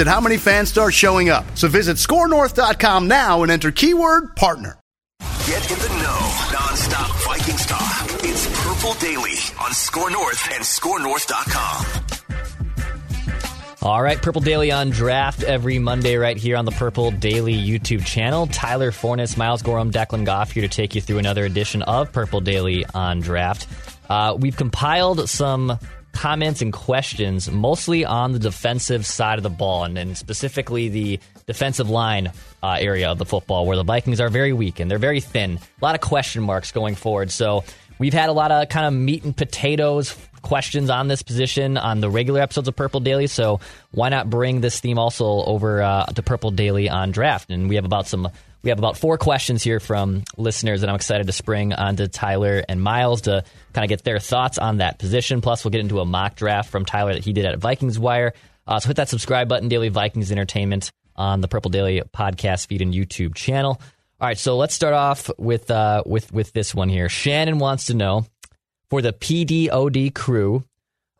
at 0.00 0.06
how 0.06 0.20
many 0.20 0.36
fans 0.36 0.68
start 0.68 0.94
showing 0.94 1.28
up. 1.28 1.44
So 1.56 1.68
visit 1.68 1.96
skornorth.com 1.96 3.08
now 3.08 3.42
and 3.42 3.52
enter 3.52 3.70
keyword 3.70 4.36
partner. 4.36 4.78
Get 5.46 5.70
in 5.70 5.78
the 5.78 5.88
know, 5.88 6.18
nonstop 6.50 7.24
Vikings 7.24 7.66
talk. 7.66 8.24
It's 8.24 8.46
Purple 8.64 8.94
Daily 8.94 9.38
on 9.60 9.72
SKOR 9.72 10.10
North 10.10 10.48
and 10.52 10.64
SKORNorth.com. 10.64 12.06
All 13.82 14.02
right, 14.02 14.20
Purple 14.20 14.40
Daily 14.40 14.72
on 14.72 14.90
draft 14.90 15.44
every 15.44 15.78
Monday 15.78 16.16
right 16.16 16.36
here 16.36 16.56
on 16.56 16.64
the 16.64 16.72
Purple 16.72 17.12
Daily 17.12 17.54
YouTube 17.54 18.04
channel. 18.04 18.48
Tyler 18.48 18.90
Forness, 18.90 19.36
Miles 19.36 19.62
Gorham, 19.62 19.92
Declan 19.92 20.24
Goff 20.24 20.50
here 20.50 20.62
to 20.62 20.68
take 20.68 20.96
you 20.96 21.00
through 21.00 21.18
another 21.18 21.44
edition 21.44 21.82
of 21.82 22.10
Purple 22.10 22.40
Daily 22.40 22.84
on 22.92 23.20
draft. 23.20 23.68
Uh, 24.10 24.36
we've 24.36 24.56
compiled 24.56 25.28
some 25.30 25.78
comments 26.16 26.62
and 26.62 26.72
questions, 26.72 27.50
mostly 27.50 28.06
on 28.06 28.32
the 28.32 28.38
defensive 28.38 29.04
side 29.04 29.38
of 29.38 29.42
the 29.42 29.50
ball, 29.50 29.84
and, 29.84 29.98
and 29.98 30.16
specifically 30.16 30.88
the 30.88 31.20
defensive 31.46 31.90
line 31.90 32.32
uh, 32.62 32.78
area 32.80 33.10
of 33.10 33.18
the 33.18 33.26
football, 33.26 33.66
where 33.66 33.76
the 33.76 33.84
Vikings 33.84 34.18
are 34.18 34.30
very 34.30 34.54
weak 34.54 34.80
and 34.80 34.90
they're 34.90 34.98
very 34.98 35.20
thin. 35.20 35.58
A 35.80 35.84
lot 35.84 35.94
of 35.94 36.00
question 36.00 36.42
marks 36.42 36.72
going 36.72 36.94
forward. 36.94 37.30
So 37.30 37.64
we've 37.98 38.14
had 38.14 38.30
a 38.30 38.32
lot 38.32 38.50
of 38.50 38.70
kind 38.70 38.86
of 38.86 38.94
meat 38.94 39.24
and 39.24 39.36
potatoes 39.36 40.16
questions 40.40 40.90
on 40.90 41.08
this 41.08 41.22
position 41.22 41.76
on 41.76 42.00
the 42.00 42.08
regular 42.08 42.40
episodes 42.40 42.68
of 42.68 42.76
Purple 42.76 43.00
Daily. 43.00 43.26
So 43.26 43.60
why 43.90 44.08
not 44.08 44.30
bring 44.30 44.60
this 44.60 44.80
theme 44.80 44.98
also 44.98 45.26
over 45.26 45.82
uh, 45.82 46.06
to 46.06 46.22
Purple 46.22 46.50
Daily 46.52 46.88
on 46.88 47.10
draft? 47.10 47.50
And 47.50 47.68
we 47.68 47.74
have 47.74 47.84
about 47.84 48.06
some 48.06 48.30
we 48.66 48.70
have 48.70 48.80
about 48.80 48.98
four 48.98 49.16
questions 49.16 49.62
here 49.62 49.78
from 49.78 50.24
listeners 50.36 50.80
that 50.80 50.90
I'm 50.90 50.96
excited 50.96 51.28
to 51.28 51.32
spring 51.32 51.72
onto 51.72 52.08
Tyler 52.08 52.64
and 52.68 52.82
Miles 52.82 53.22
to 53.22 53.44
kind 53.72 53.84
of 53.84 53.88
get 53.88 54.02
their 54.02 54.18
thoughts 54.18 54.58
on 54.58 54.78
that 54.78 54.98
position. 54.98 55.40
Plus, 55.40 55.64
we'll 55.64 55.70
get 55.70 55.82
into 55.82 56.00
a 56.00 56.04
mock 56.04 56.34
draft 56.34 56.68
from 56.68 56.84
Tyler 56.84 57.14
that 57.14 57.24
he 57.24 57.32
did 57.32 57.46
at 57.46 57.60
Vikings 57.60 57.96
Wire. 57.96 58.32
Uh, 58.66 58.80
so 58.80 58.88
hit 58.88 58.96
that 58.96 59.08
subscribe 59.08 59.48
button, 59.48 59.68
Daily 59.68 59.88
Vikings 59.88 60.32
Entertainment 60.32 60.90
on 61.14 61.40
the 61.40 61.46
Purple 61.46 61.70
Daily 61.70 62.02
podcast 62.12 62.66
feed 62.66 62.82
and 62.82 62.92
YouTube 62.92 63.36
channel. 63.36 63.80
All 64.20 64.26
right, 64.26 64.36
so 64.36 64.56
let's 64.56 64.74
start 64.74 64.94
off 64.94 65.30
with 65.38 65.70
uh, 65.70 66.02
with 66.04 66.32
with 66.32 66.52
this 66.52 66.74
one 66.74 66.88
here. 66.88 67.08
Shannon 67.08 67.60
wants 67.60 67.86
to 67.86 67.94
know 67.94 68.26
for 68.90 69.00
the 69.00 69.12
PDOD 69.12 70.12
crew. 70.12 70.64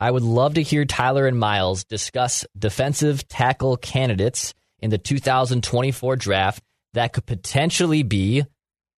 I 0.00 0.10
would 0.10 0.25
love 0.25 0.55
to 0.55 0.62
hear 0.62 0.84
Tyler 0.84 1.28
and 1.28 1.38
Miles 1.38 1.84
discuss 1.84 2.44
defensive 2.58 3.28
tackle 3.28 3.76
candidates 3.76 4.53
in 4.81 4.91
the 4.91 4.98
2024 4.98 6.16
draft 6.16 6.60
that 6.97 7.12
could 7.12 7.27
potentially 7.27 8.03
be 8.03 8.45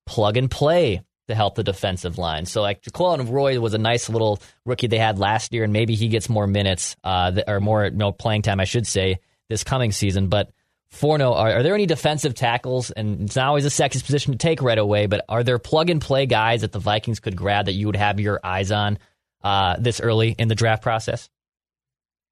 plug 0.06 0.36
and 0.36 0.50
play 0.50 1.02
to 1.28 1.34
help 1.34 1.54
the 1.54 1.62
defensive 1.62 2.16
line. 2.16 2.46
So 2.46 2.62
like 2.62 2.82
Jaquelin 2.82 3.30
Roy 3.30 3.60
was 3.60 3.74
a 3.74 3.78
nice 3.78 4.08
little 4.08 4.40
rookie 4.64 4.86
they 4.86 4.98
had 4.98 5.18
last 5.18 5.52
year, 5.52 5.64
and 5.64 5.72
maybe 5.72 5.94
he 5.94 6.08
gets 6.08 6.28
more 6.28 6.46
minutes 6.46 6.96
uh, 7.04 7.32
or 7.46 7.60
more 7.60 7.84
you 7.84 7.90
know, 7.90 8.12
playing 8.12 8.42
time, 8.42 8.60
I 8.60 8.64
should 8.64 8.86
say, 8.86 9.18
this 9.48 9.62
coming 9.62 9.92
season. 9.92 10.28
But 10.28 10.50
Forno, 10.90 11.34
are, 11.34 11.56
are, 11.56 11.62
there 11.62 11.74
any 11.74 11.84
defensive 11.84 12.34
tackles? 12.34 12.90
And 12.90 13.22
it's 13.22 13.36
not 13.36 13.46
always 13.46 13.66
a 13.66 13.70
sexy 13.70 14.00
position 14.00 14.32
to 14.32 14.38
take 14.38 14.62
right 14.62 14.78
away, 14.78 15.06
but 15.06 15.24
are 15.28 15.44
there 15.44 15.58
plug 15.58 15.90
and 15.90 16.00
play 16.00 16.24
guys 16.24 16.62
that 16.62 16.72
the 16.72 16.78
Vikings 16.78 17.20
could 17.20 17.36
grab 17.36 17.66
that 17.66 17.72
you 17.72 17.86
would 17.86 17.96
have 17.96 18.18
your 18.18 18.40
eyes 18.42 18.72
on 18.72 18.98
uh, 19.44 19.76
this 19.78 20.00
early 20.00 20.34
in 20.38 20.48
the 20.48 20.54
draft 20.54 20.82
process? 20.82 21.28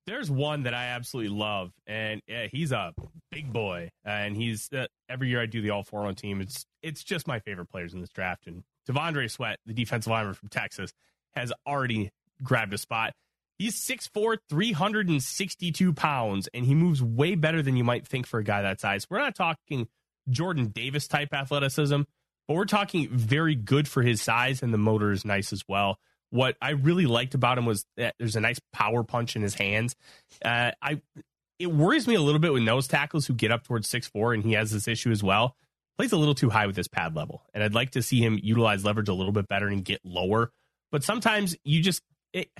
There's 0.07 0.31
one 0.31 0.63
that 0.65 0.75
I 0.75 0.87
absolutely 0.87 1.37
love, 1.37 1.73
and 1.87 2.21
yeah, 2.29 2.47
he's 2.51 2.71
a 2.71 2.95
big 3.33 3.53
boy, 3.53 3.91
and 4.05 4.37
he's 4.37 4.69
uh, 4.73 4.87
every 5.09 5.29
year 5.29 5.43
I 5.43 5.47
do 5.47 5.61
the 5.61 5.71
All 5.71 5.83
Four 5.83 6.07
on 6.07 6.15
team. 6.15 6.41
It's 6.41 6.65
it's 6.81 7.03
just 7.03 7.27
my 7.27 7.41
favorite 7.41 7.67
players 7.67 7.93
in 7.93 8.01
this 8.01 8.11
draft, 8.11 8.47
and 8.47 8.63
T'Vondre 8.89 9.29
Sweat, 9.29 9.59
the 9.67 9.75
defensive 9.75 10.11
lineman 10.11 10.35
from 10.35 10.49
Texas, 10.49 10.93
has 11.35 11.53
already 11.67 12.11
grabbed 12.43 12.73
a 12.73 12.79
spot. 12.79 13.15
He's 13.59 13.75
6'4, 13.85 14.37
362 14.51 15.93
pounds, 15.95 16.49
and 16.53 16.67
he 16.67 16.75
moves 16.75 17.03
way 17.03 17.35
better 17.35 17.63
than 17.63 17.77
you 17.77 17.85
might 17.85 18.07
think 18.07 18.27
for 18.27 18.39
a 18.39 18.45
guy 18.45 18.63
that 18.63 18.81
size. 18.81 19.07
We're 19.09 19.19
not 19.19 19.35
talking 19.35 19.89
Jordan 20.29 20.69
Davis 20.69 21.09
type 21.09 21.33
athleticism, 21.33 22.03
but 22.47 22.55
we're 22.55 22.67
talking 22.67 23.09
very 23.11 23.55
good 23.55 23.89
for 23.89 24.03
his 24.03 24.21
size, 24.21 24.63
and 24.63 24.75
the 24.75 24.79
motor 24.79 25.11
is 25.11 25.25
nice 25.25 25.53
as 25.53 25.65
well 25.67 25.99
what 26.31 26.57
I 26.61 26.71
really 26.71 27.07
liked 27.07 27.35
about 27.35 27.59
him 27.59 27.67
was 27.67 27.85
that 27.97 28.15
there's 28.19 28.37
a 28.37 28.41
nice 28.41 28.61
power 28.73 29.03
punch 29.03 29.37
in 29.37 29.43
his 29.43 29.55
hands. 29.55 29.95
Uh, 30.45 30.73
I 30.83 31.01
it 31.59 31.73
worries 31.73 32.07
me 32.07 32.15
a 32.15 32.21
little 32.21 32.41
bit 32.41 32.53
with 32.53 32.63
nose 32.63 32.87
tackles 32.87 33.27
who 33.27 33.35
get 33.35 33.51
up 33.51 33.65
towards 33.65 33.89
six 33.89 34.07
four, 34.07 34.35
and 34.35 34.43
he 34.43 34.53
has 34.53 34.71
this 34.71 34.89
issue 34.89 35.11
as 35.11 35.23
well. 35.23 35.57
Plays 35.97 36.13
a 36.13 36.17
little 36.17 36.35
too 36.35 36.51
high 36.51 36.67
with 36.67 36.77
his 36.77 36.89
pad 36.89 37.17
level, 37.17 37.43
and 37.55 37.65
I'd 37.65 37.75
like 37.75 37.93
to 37.93 38.03
see 38.03 38.21
him 38.21 38.39
utilize 38.43 38.85
leverage 38.85 39.09
a 39.09 39.15
little 39.15 39.33
bit 39.33 39.49
better 39.49 39.69
and 39.69 39.85
get 39.85 40.01
lower. 40.05 40.51
But 40.93 41.03
sometimes 41.03 41.57
you 41.65 41.83
just 41.83 42.03
it, 42.33 42.51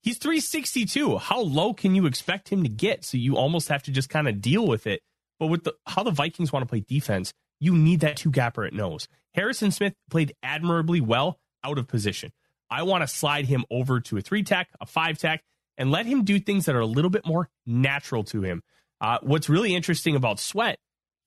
he's 0.00 0.18
362. 0.18 1.18
How 1.18 1.40
low 1.40 1.74
can 1.74 1.94
you 1.94 2.06
expect 2.06 2.48
him 2.48 2.62
to 2.62 2.68
get? 2.68 3.04
So 3.04 3.18
you 3.18 3.36
almost 3.36 3.68
have 3.68 3.82
to 3.84 3.90
just 3.90 4.08
kind 4.08 4.28
of 4.28 4.40
deal 4.40 4.66
with 4.66 4.86
it. 4.86 5.02
But 5.38 5.48
with 5.48 5.64
the 5.64 5.74
how 5.86 6.02
the 6.02 6.10
Vikings 6.10 6.52
want 6.52 6.62
to 6.62 6.68
play 6.68 6.80
defense, 6.80 7.34
you 7.60 7.76
need 7.76 8.00
that 8.00 8.16
two 8.16 8.30
gapper 8.30 8.64
at 8.64 8.72
nose. 8.72 9.08
Harrison 9.34 9.70
Smith 9.70 9.94
played 10.10 10.34
admirably 10.42 11.00
well 11.00 11.38
out 11.62 11.78
of 11.78 11.88
position. 11.88 12.32
I 12.70 12.82
want 12.82 13.02
to 13.02 13.08
slide 13.08 13.46
him 13.46 13.64
over 13.70 14.00
to 14.00 14.16
a 14.16 14.20
three 14.20 14.42
tech, 14.42 14.68
a 14.80 14.86
five 14.86 15.18
tech, 15.18 15.42
and 15.78 15.90
let 15.90 16.06
him 16.06 16.24
do 16.24 16.38
things 16.40 16.66
that 16.66 16.74
are 16.74 16.80
a 16.80 16.86
little 16.86 17.10
bit 17.10 17.26
more 17.26 17.48
natural 17.66 18.24
to 18.24 18.42
him. 18.42 18.62
Uh, 19.00 19.18
what's 19.22 19.48
really 19.48 19.74
interesting 19.74 20.16
about 20.16 20.40
Sweat, 20.40 20.78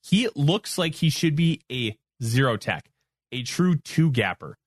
he 0.02 0.28
looks 0.36 0.78
like 0.78 0.96
he 0.96 1.10
should 1.10 1.36
be 1.36 1.62
a 1.72 1.98
zero 2.24 2.58
tech, 2.58 2.90
a 3.32 3.44
true 3.44 3.76
two 3.76 4.12
gapper. 4.12 4.58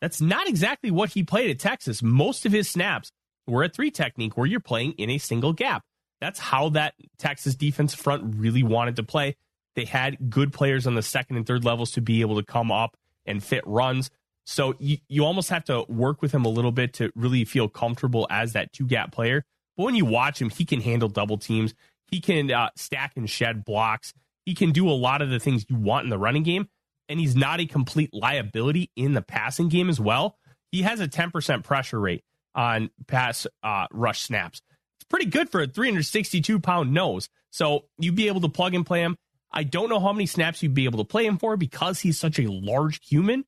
That's 0.00 0.20
not 0.20 0.48
exactly 0.48 0.90
what 0.90 1.10
he 1.10 1.22
played 1.22 1.50
at 1.50 1.58
Texas. 1.58 2.02
Most 2.02 2.46
of 2.46 2.52
his 2.52 2.68
snaps 2.68 3.12
were 3.46 3.64
a 3.64 3.68
three 3.68 3.90
technique 3.90 4.36
where 4.36 4.46
you're 4.46 4.60
playing 4.60 4.92
in 4.92 5.10
a 5.10 5.18
single 5.18 5.52
gap. 5.52 5.84
That's 6.20 6.38
how 6.38 6.70
that 6.70 6.94
Texas 7.18 7.54
defense 7.54 7.94
front 7.94 8.34
really 8.36 8.62
wanted 8.62 8.96
to 8.96 9.02
play. 9.02 9.36
They 9.76 9.84
had 9.84 10.30
good 10.30 10.52
players 10.52 10.86
on 10.86 10.94
the 10.94 11.02
second 11.02 11.36
and 11.36 11.46
third 11.46 11.64
levels 11.64 11.92
to 11.92 12.00
be 12.00 12.20
able 12.20 12.36
to 12.36 12.44
come 12.44 12.72
up 12.72 12.96
and 13.26 13.42
fit 13.42 13.66
runs. 13.66 14.10
So 14.50 14.74
you, 14.80 14.98
you 15.08 15.24
almost 15.24 15.48
have 15.50 15.64
to 15.66 15.84
work 15.88 16.20
with 16.20 16.32
him 16.32 16.44
a 16.44 16.48
little 16.48 16.72
bit 16.72 16.94
to 16.94 17.12
really 17.14 17.44
feel 17.44 17.68
comfortable 17.68 18.26
as 18.30 18.54
that 18.54 18.72
two 18.72 18.84
gap 18.84 19.12
player. 19.12 19.44
But 19.76 19.84
when 19.84 19.94
you 19.94 20.04
watch 20.04 20.42
him, 20.42 20.50
he 20.50 20.64
can 20.64 20.80
handle 20.80 21.08
double 21.08 21.38
teams. 21.38 21.72
He 22.08 22.20
can 22.20 22.50
uh, 22.50 22.70
stack 22.74 23.12
and 23.14 23.30
shed 23.30 23.64
blocks. 23.64 24.12
He 24.44 24.56
can 24.56 24.72
do 24.72 24.90
a 24.90 24.90
lot 24.90 25.22
of 25.22 25.30
the 25.30 25.38
things 25.38 25.64
you 25.68 25.76
want 25.76 26.02
in 26.02 26.10
the 26.10 26.18
running 26.18 26.42
game. 26.42 26.68
And 27.08 27.20
he's 27.20 27.36
not 27.36 27.60
a 27.60 27.66
complete 27.66 28.12
liability 28.12 28.90
in 28.96 29.14
the 29.14 29.22
passing 29.22 29.68
game 29.68 29.88
as 29.88 30.00
well. 30.00 30.36
He 30.72 30.82
has 30.82 30.98
a 30.98 31.06
10% 31.06 31.62
pressure 31.62 32.00
rate 32.00 32.24
on 32.52 32.90
pass 33.06 33.46
uh, 33.62 33.86
rush 33.92 34.22
snaps. 34.22 34.62
It's 34.98 35.06
pretty 35.08 35.26
good 35.26 35.48
for 35.50 35.60
a 35.60 35.68
362 35.68 36.58
pound 36.58 36.92
nose. 36.92 37.28
So 37.50 37.84
you'd 37.98 38.16
be 38.16 38.26
able 38.26 38.40
to 38.40 38.48
plug 38.48 38.74
and 38.74 38.84
play 38.84 39.02
him. 39.02 39.16
I 39.52 39.62
don't 39.62 39.88
know 39.88 40.00
how 40.00 40.12
many 40.12 40.26
snaps 40.26 40.60
you'd 40.60 40.74
be 40.74 40.86
able 40.86 40.98
to 40.98 41.08
play 41.08 41.24
him 41.24 41.38
for 41.38 41.56
because 41.56 42.00
he's 42.00 42.18
such 42.18 42.40
a 42.40 42.50
large 42.50 42.98
human, 43.08 43.44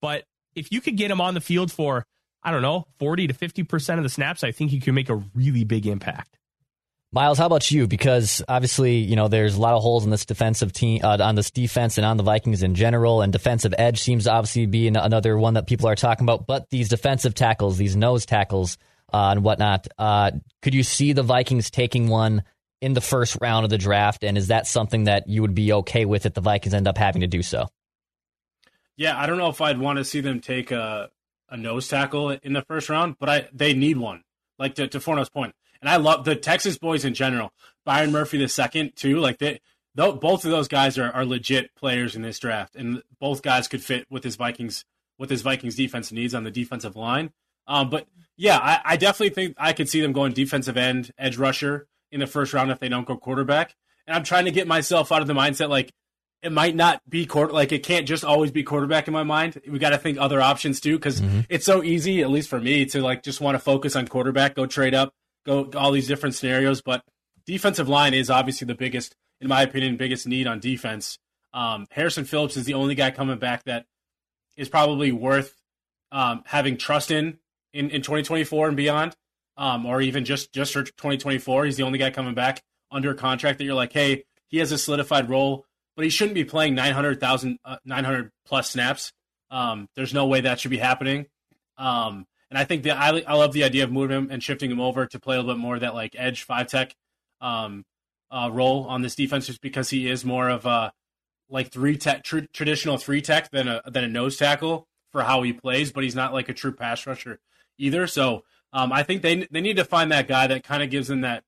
but 0.00 0.24
if 0.56 0.72
you 0.72 0.80
could 0.80 0.96
get 0.96 1.10
him 1.10 1.20
on 1.20 1.34
the 1.34 1.40
field 1.40 1.70
for, 1.70 2.04
I 2.42 2.50
don't 2.50 2.62
know, 2.62 2.86
40 2.98 3.28
to 3.28 3.34
50% 3.34 3.98
of 3.98 4.02
the 4.02 4.08
snaps, 4.08 4.42
I 4.42 4.50
think 4.50 4.70
he 4.70 4.80
could 4.80 4.94
make 4.94 5.10
a 5.10 5.22
really 5.34 5.64
big 5.64 5.86
impact. 5.86 6.38
Miles, 7.12 7.38
how 7.38 7.46
about 7.46 7.70
you? 7.70 7.86
Because 7.86 8.42
obviously, 8.48 8.96
you 8.96 9.14
know, 9.14 9.28
there's 9.28 9.54
a 9.54 9.60
lot 9.60 9.74
of 9.74 9.82
holes 9.82 10.04
in 10.04 10.10
this 10.10 10.26
defensive 10.26 10.72
team, 10.72 11.00
uh, 11.04 11.16
on 11.20 11.34
this 11.34 11.50
defense 11.50 11.98
and 11.98 12.04
on 12.04 12.16
the 12.16 12.24
Vikings 12.24 12.62
in 12.62 12.74
general. 12.74 13.22
And 13.22 13.32
defensive 13.32 13.74
edge 13.78 14.02
seems 14.02 14.24
to 14.24 14.32
obviously 14.32 14.66
be 14.66 14.88
another 14.88 15.38
one 15.38 15.54
that 15.54 15.66
people 15.66 15.88
are 15.88 15.94
talking 15.94 16.24
about. 16.24 16.46
But 16.46 16.68
these 16.70 16.88
defensive 16.88 17.34
tackles, 17.34 17.78
these 17.78 17.94
nose 17.94 18.26
tackles 18.26 18.76
uh, 19.12 19.28
and 19.30 19.44
whatnot, 19.44 19.86
uh, 19.96 20.32
could 20.62 20.74
you 20.74 20.82
see 20.82 21.12
the 21.12 21.22
Vikings 21.22 21.70
taking 21.70 22.08
one 22.08 22.42
in 22.82 22.92
the 22.92 23.00
first 23.00 23.38
round 23.40 23.64
of 23.64 23.70
the 23.70 23.78
draft? 23.78 24.24
And 24.24 24.36
is 24.36 24.48
that 24.48 24.66
something 24.66 25.04
that 25.04 25.28
you 25.28 25.42
would 25.42 25.54
be 25.54 25.72
okay 25.72 26.04
with 26.04 26.26
if 26.26 26.34
the 26.34 26.40
Vikings 26.40 26.74
end 26.74 26.88
up 26.88 26.98
having 26.98 27.20
to 27.20 27.28
do 27.28 27.42
so? 27.42 27.68
Yeah, 28.96 29.18
I 29.18 29.26
don't 29.26 29.38
know 29.38 29.48
if 29.48 29.60
I'd 29.60 29.78
want 29.78 29.98
to 29.98 30.04
see 30.04 30.20
them 30.20 30.40
take 30.40 30.70
a 30.70 31.10
a 31.48 31.56
nose 31.56 31.88
tackle 31.88 32.30
in 32.30 32.52
the 32.52 32.62
first 32.62 32.88
round, 32.88 33.16
but 33.18 33.28
I 33.28 33.48
they 33.52 33.74
need 33.74 33.96
one. 33.96 34.22
Like 34.58 34.74
to, 34.76 34.88
to 34.88 34.98
Forno's 34.98 35.28
point, 35.28 35.54
and 35.80 35.88
I 35.88 35.96
love 35.96 36.24
the 36.24 36.34
Texas 36.34 36.78
boys 36.78 37.04
in 37.04 37.14
general. 37.14 37.52
Byron 37.84 38.10
Murphy 38.10 38.38
the 38.38 38.48
second 38.48 38.96
too. 38.96 39.18
Like 39.18 39.38
they, 39.38 39.60
both 39.94 40.44
of 40.44 40.50
those 40.50 40.68
guys 40.68 40.98
are, 40.98 41.10
are 41.12 41.26
legit 41.26 41.74
players 41.74 42.16
in 42.16 42.22
this 42.22 42.38
draft, 42.38 42.74
and 42.74 43.02
both 43.20 43.42
guys 43.42 43.68
could 43.68 43.82
fit 43.82 44.06
with 44.10 44.24
his 44.24 44.36
Vikings 44.36 44.84
with 45.18 45.30
his 45.30 45.42
Vikings 45.42 45.76
defense 45.76 46.12
needs 46.12 46.34
on 46.34 46.44
the 46.44 46.50
defensive 46.50 46.96
line. 46.96 47.32
Um, 47.66 47.90
but 47.90 48.06
yeah, 48.36 48.58
I, 48.58 48.80
I 48.84 48.96
definitely 48.96 49.34
think 49.34 49.56
I 49.58 49.72
could 49.72 49.88
see 49.88 50.00
them 50.00 50.12
going 50.12 50.32
defensive 50.32 50.76
end, 50.76 51.10
edge 51.18 51.36
rusher 51.36 51.86
in 52.12 52.20
the 52.20 52.26
first 52.26 52.52
round 52.52 52.70
if 52.70 52.78
they 52.78 52.88
don't 52.88 53.06
go 53.06 53.16
quarterback. 53.16 53.74
And 54.06 54.14
I'm 54.14 54.24
trying 54.24 54.44
to 54.44 54.50
get 54.50 54.66
myself 54.66 55.10
out 55.10 55.22
of 55.22 55.26
the 55.26 55.34
mindset 55.34 55.68
like 55.68 55.92
it 56.46 56.52
might 56.52 56.76
not 56.76 57.02
be 57.08 57.26
quarter 57.26 57.52
like 57.52 57.72
it 57.72 57.82
can't 57.82 58.06
just 58.06 58.24
always 58.24 58.52
be 58.52 58.62
quarterback 58.62 59.08
in 59.08 59.12
my 59.12 59.24
mind. 59.24 59.60
We 59.68 59.80
got 59.80 59.90
to 59.90 59.98
think 59.98 60.16
other 60.16 60.40
options 60.40 60.80
too 60.80 60.96
because 60.96 61.20
mm-hmm. 61.20 61.40
it's 61.48 61.66
so 61.66 61.82
easy, 61.82 62.22
at 62.22 62.30
least 62.30 62.48
for 62.48 62.60
me, 62.60 62.86
to 62.86 63.02
like 63.02 63.24
just 63.24 63.40
want 63.40 63.56
to 63.56 63.58
focus 63.58 63.96
on 63.96 64.06
quarterback, 64.06 64.54
go 64.54 64.64
trade 64.64 64.94
up, 64.94 65.12
go 65.44 65.68
all 65.74 65.90
these 65.90 66.06
different 66.06 66.36
scenarios. 66.36 66.82
But 66.82 67.02
defensive 67.46 67.88
line 67.88 68.14
is 68.14 68.30
obviously 68.30 68.64
the 68.64 68.76
biggest, 68.76 69.16
in 69.40 69.48
my 69.48 69.62
opinion, 69.62 69.96
biggest 69.96 70.24
need 70.28 70.46
on 70.46 70.60
defense. 70.60 71.18
Um, 71.52 71.88
Harrison 71.90 72.24
Phillips 72.24 72.56
is 72.56 72.64
the 72.64 72.74
only 72.74 72.94
guy 72.94 73.10
coming 73.10 73.38
back 73.38 73.64
that 73.64 73.86
is 74.56 74.68
probably 74.68 75.10
worth 75.10 75.52
um, 76.12 76.44
having 76.46 76.76
trust 76.76 77.10
in, 77.10 77.38
in 77.72 77.90
in 77.90 78.02
2024 78.02 78.68
and 78.68 78.76
beyond, 78.76 79.16
um, 79.56 79.84
or 79.84 80.00
even 80.00 80.24
just 80.24 80.52
just 80.52 80.72
for 80.72 80.84
2024. 80.84 81.64
He's 81.64 81.76
the 81.76 81.82
only 81.82 81.98
guy 81.98 82.12
coming 82.12 82.34
back 82.34 82.62
under 82.92 83.10
a 83.10 83.16
contract 83.16 83.58
that 83.58 83.64
you're 83.64 83.74
like, 83.74 83.92
hey, 83.92 84.22
he 84.46 84.58
has 84.58 84.70
a 84.70 84.78
solidified 84.78 85.28
role 85.28 85.66
but 85.96 86.04
he 86.04 86.10
shouldn't 86.10 86.34
be 86.34 86.44
playing 86.44 86.74
900,000, 86.74 87.58
uh, 87.64 87.76
900 87.84 88.30
plus 88.46 88.70
snaps. 88.70 89.12
Um, 89.50 89.88
there's 89.96 90.14
no 90.14 90.26
way 90.26 90.42
that 90.42 90.60
should 90.60 90.70
be 90.70 90.78
happening. 90.78 91.26
Um, 91.78 92.26
and 92.50 92.58
I 92.58 92.64
think 92.64 92.84
that 92.84 92.96
I, 92.96 93.22
I 93.26 93.34
love 93.34 93.52
the 93.52 93.64
idea 93.64 93.84
of 93.84 93.90
moving 93.90 94.16
him 94.16 94.28
and 94.30 94.42
shifting 94.42 94.70
him 94.70 94.80
over 94.80 95.06
to 95.06 95.18
play 95.18 95.36
a 95.36 95.40
little 95.40 95.54
bit 95.54 95.60
more 95.60 95.78
that 95.78 95.94
like 95.94 96.14
edge 96.16 96.44
five 96.44 96.68
tech 96.68 96.94
um, 97.40 97.84
uh, 98.30 98.50
role 98.52 98.84
on 98.84 99.02
this 99.02 99.14
defense, 99.14 99.46
just 99.46 99.60
because 99.60 99.90
he 99.90 100.08
is 100.08 100.24
more 100.24 100.48
of 100.48 100.66
a 100.66 100.92
like 101.48 101.70
three 101.70 101.96
tech 101.96 102.22
tr- 102.22 102.40
traditional 102.52 102.98
three 102.98 103.20
tech 103.20 103.50
than 103.50 103.68
a 103.68 103.82
than 103.86 104.04
a 104.04 104.08
nose 104.08 104.36
tackle 104.36 104.86
for 105.12 105.22
how 105.22 105.42
he 105.42 105.52
plays, 105.52 105.92
but 105.92 106.04
he's 106.04 106.14
not 106.14 106.32
like 106.32 106.48
a 106.48 106.54
true 106.54 106.72
pass 106.72 107.06
rusher 107.06 107.40
either. 107.78 108.06
So 108.06 108.44
um, 108.72 108.92
I 108.92 109.02
think 109.02 109.22
they 109.22 109.46
they 109.50 109.60
need 109.60 109.76
to 109.76 109.84
find 109.84 110.12
that 110.12 110.28
guy 110.28 110.46
that 110.46 110.64
kind 110.64 110.82
of 110.82 110.90
gives 110.90 111.08
them 111.08 111.22
that 111.22 111.42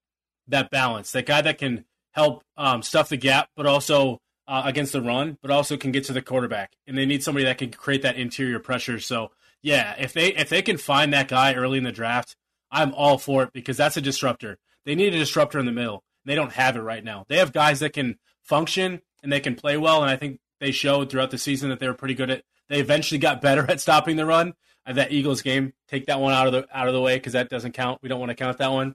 that 0.49 0.71
balance, 0.71 1.13
that 1.13 1.27
guy 1.27 1.43
that 1.43 1.59
can 1.59 1.85
help 2.13 2.43
um, 2.57 2.83
stuff 2.83 3.09
the 3.09 3.17
gap, 3.17 3.49
but 3.57 3.67
also 3.67 4.21
uh, 4.49 4.63
against 4.65 4.93
the 4.93 5.03
run, 5.03 5.39
but 5.43 5.51
also 5.51 5.77
can 5.77 5.93
get 5.93 6.05
to 6.05 6.13
the 6.13 6.23
quarterback. 6.23 6.73
And 6.87 6.97
they 6.97 7.07
need 7.07 7.23
somebody 7.23 7.45
that 7.45 7.59
can 7.59 7.71
create 7.71 8.03
that 8.03 8.17
interior 8.17 8.59
pressure. 8.59 8.99
So 8.99 9.31
yeah, 9.63 9.95
if 9.99 10.13
they 10.13 10.35
if 10.35 10.49
they 10.49 10.63
can 10.63 10.79
find 10.79 11.13
that 11.13 11.29
guy 11.29 11.55
early 11.55 11.79
in 11.79 11.85
the 11.85 11.93
draft, 11.93 12.35
I'm 12.71 12.95
all 12.95 13.19
for 13.19 13.45
it 13.45 13.53
because 13.53 13.77
that's 13.77 13.97
a 13.97 14.01
disruptor. 14.01 14.59
They 14.85 14.95
need 14.95 15.15
a 15.15 15.19
disruptor 15.19 15.59
in 15.59 15.67
the 15.67 15.73
middle. 15.73 16.03
They 16.25 16.35
don't 16.35 16.53
have 16.53 16.77
it 16.77 16.81
right 16.81 17.05
now. 17.05 17.27
They 17.29 17.37
have 17.37 17.53
guys 17.53 17.81
that 17.81 17.93
can 17.93 18.19
function 18.43 19.03
and 19.23 19.31
they 19.31 19.41
can 19.41 19.55
play 19.55 19.77
well, 19.77 20.03
and 20.03 20.11
I 20.11 20.17
think 20.17 20.41
they 20.61 20.71
showed 20.71 21.11
throughout 21.11 21.31
the 21.31 21.39
season 21.39 21.69
that 21.69 21.79
they 21.79 21.87
were 21.87 21.95
pretty 21.95 22.15
good 22.15 22.31
at. 22.31 22.43
They 22.69 22.81
eventually 22.81 23.19
got 23.19 23.41
better 23.43 23.71
at 23.71 23.81
stopping 23.81 24.17
the 24.17 24.27
run. 24.27 24.55
Uh, 24.87 24.95
that 24.95 25.13
Eagles 25.13 25.43
game, 25.43 25.75
take 25.89 26.07
that 26.07 26.21
one 26.21 26.33
out 26.33 26.47
of 26.47 26.53
the 26.55 26.67
out 26.73 26.89
of 26.89 26.95
the 26.95 27.01
way 27.01 27.17
because 27.17 27.35
that 27.35 27.51
doesn't 27.51 27.73
count. 27.73 28.01
We 28.01 28.09
don't 28.09 28.21
want 28.21 28.31
to 28.31 28.35
count 28.35 28.57
that 28.57 28.73
one. 28.73 28.95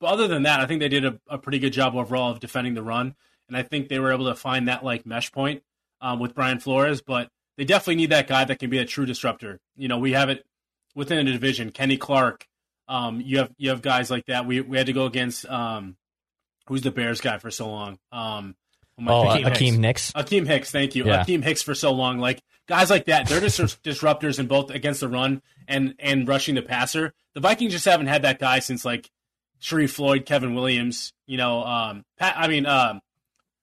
But 0.00 0.06
other 0.06 0.26
than 0.26 0.44
that, 0.44 0.60
I 0.60 0.66
think 0.66 0.80
they 0.80 0.88
did 0.88 1.04
a, 1.04 1.20
a 1.28 1.38
pretty 1.38 1.58
good 1.58 1.72
job 1.72 1.94
overall 1.94 2.30
of 2.30 2.40
defending 2.40 2.74
the 2.74 2.82
run 2.82 3.14
and 3.48 3.56
I 3.56 3.62
think 3.62 3.88
they 3.88 3.98
were 3.98 4.12
able 4.12 4.26
to 4.26 4.34
find 4.34 4.68
that 4.68 4.84
like 4.84 5.06
mesh 5.06 5.32
point 5.32 5.62
um, 6.00 6.18
with 6.20 6.34
Brian 6.34 6.60
Flores. 6.60 7.02
But 7.02 7.28
they 7.56 7.64
definitely 7.64 7.96
need 7.96 8.10
that 8.10 8.28
guy 8.28 8.44
that 8.44 8.58
can 8.58 8.70
be 8.70 8.78
a 8.78 8.84
true 8.84 9.06
disruptor. 9.06 9.60
You 9.76 9.88
know, 9.88 9.98
we 9.98 10.12
have 10.12 10.30
it 10.30 10.44
within 10.94 11.26
a 11.26 11.32
division. 11.32 11.70
Kenny 11.70 11.96
Clark. 11.96 12.46
Um, 12.86 13.20
you 13.20 13.38
have 13.38 13.50
you 13.56 13.70
have 13.70 13.82
guys 13.82 14.10
like 14.10 14.26
that. 14.26 14.46
We 14.46 14.60
we 14.60 14.76
had 14.76 14.86
to 14.86 14.92
go 14.92 15.06
against 15.06 15.46
um, 15.46 15.96
who's 16.66 16.82
the 16.82 16.90
Bears 16.90 17.20
guy 17.20 17.38
for 17.38 17.50
so 17.50 17.68
long. 17.68 17.98
Um, 18.12 18.54
oh, 19.06 19.28
uh, 19.28 19.36
Akiem 19.38 19.82
Hicks. 19.82 20.12
Akiem 20.12 20.46
Hicks, 20.46 20.70
thank 20.70 20.94
you. 20.94 21.06
Yeah. 21.06 21.24
Akiem 21.24 21.42
Hicks 21.42 21.62
for 21.62 21.74
so 21.74 21.92
long. 21.92 22.18
Like 22.18 22.42
guys 22.68 22.90
like 22.90 23.06
that, 23.06 23.28
they're 23.28 23.40
just 23.40 23.58
disruptors 23.82 24.38
in 24.38 24.46
both 24.46 24.70
against 24.70 25.00
the 25.00 25.08
run 25.08 25.42
and 25.66 25.94
and 25.98 26.28
rushing 26.28 26.54
the 26.54 26.62
passer. 26.62 27.12
The 27.34 27.40
Vikings 27.40 27.72
just 27.72 27.84
haven't 27.84 28.06
had 28.06 28.22
that 28.22 28.38
guy 28.38 28.58
since 28.58 28.84
like 28.84 29.10
Sharrif 29.60 29.90
Floyd, 29.90 30.26
Kevin 30.26 30.54
Williams. 30.54 31.12
You 31.26 31.38
know, 31.38 31.64
um, 31.64 32.04
Pat. 32.18 32.34
I 32.36 32.48
mean, 32.48 32.66
um, 32.66 33.00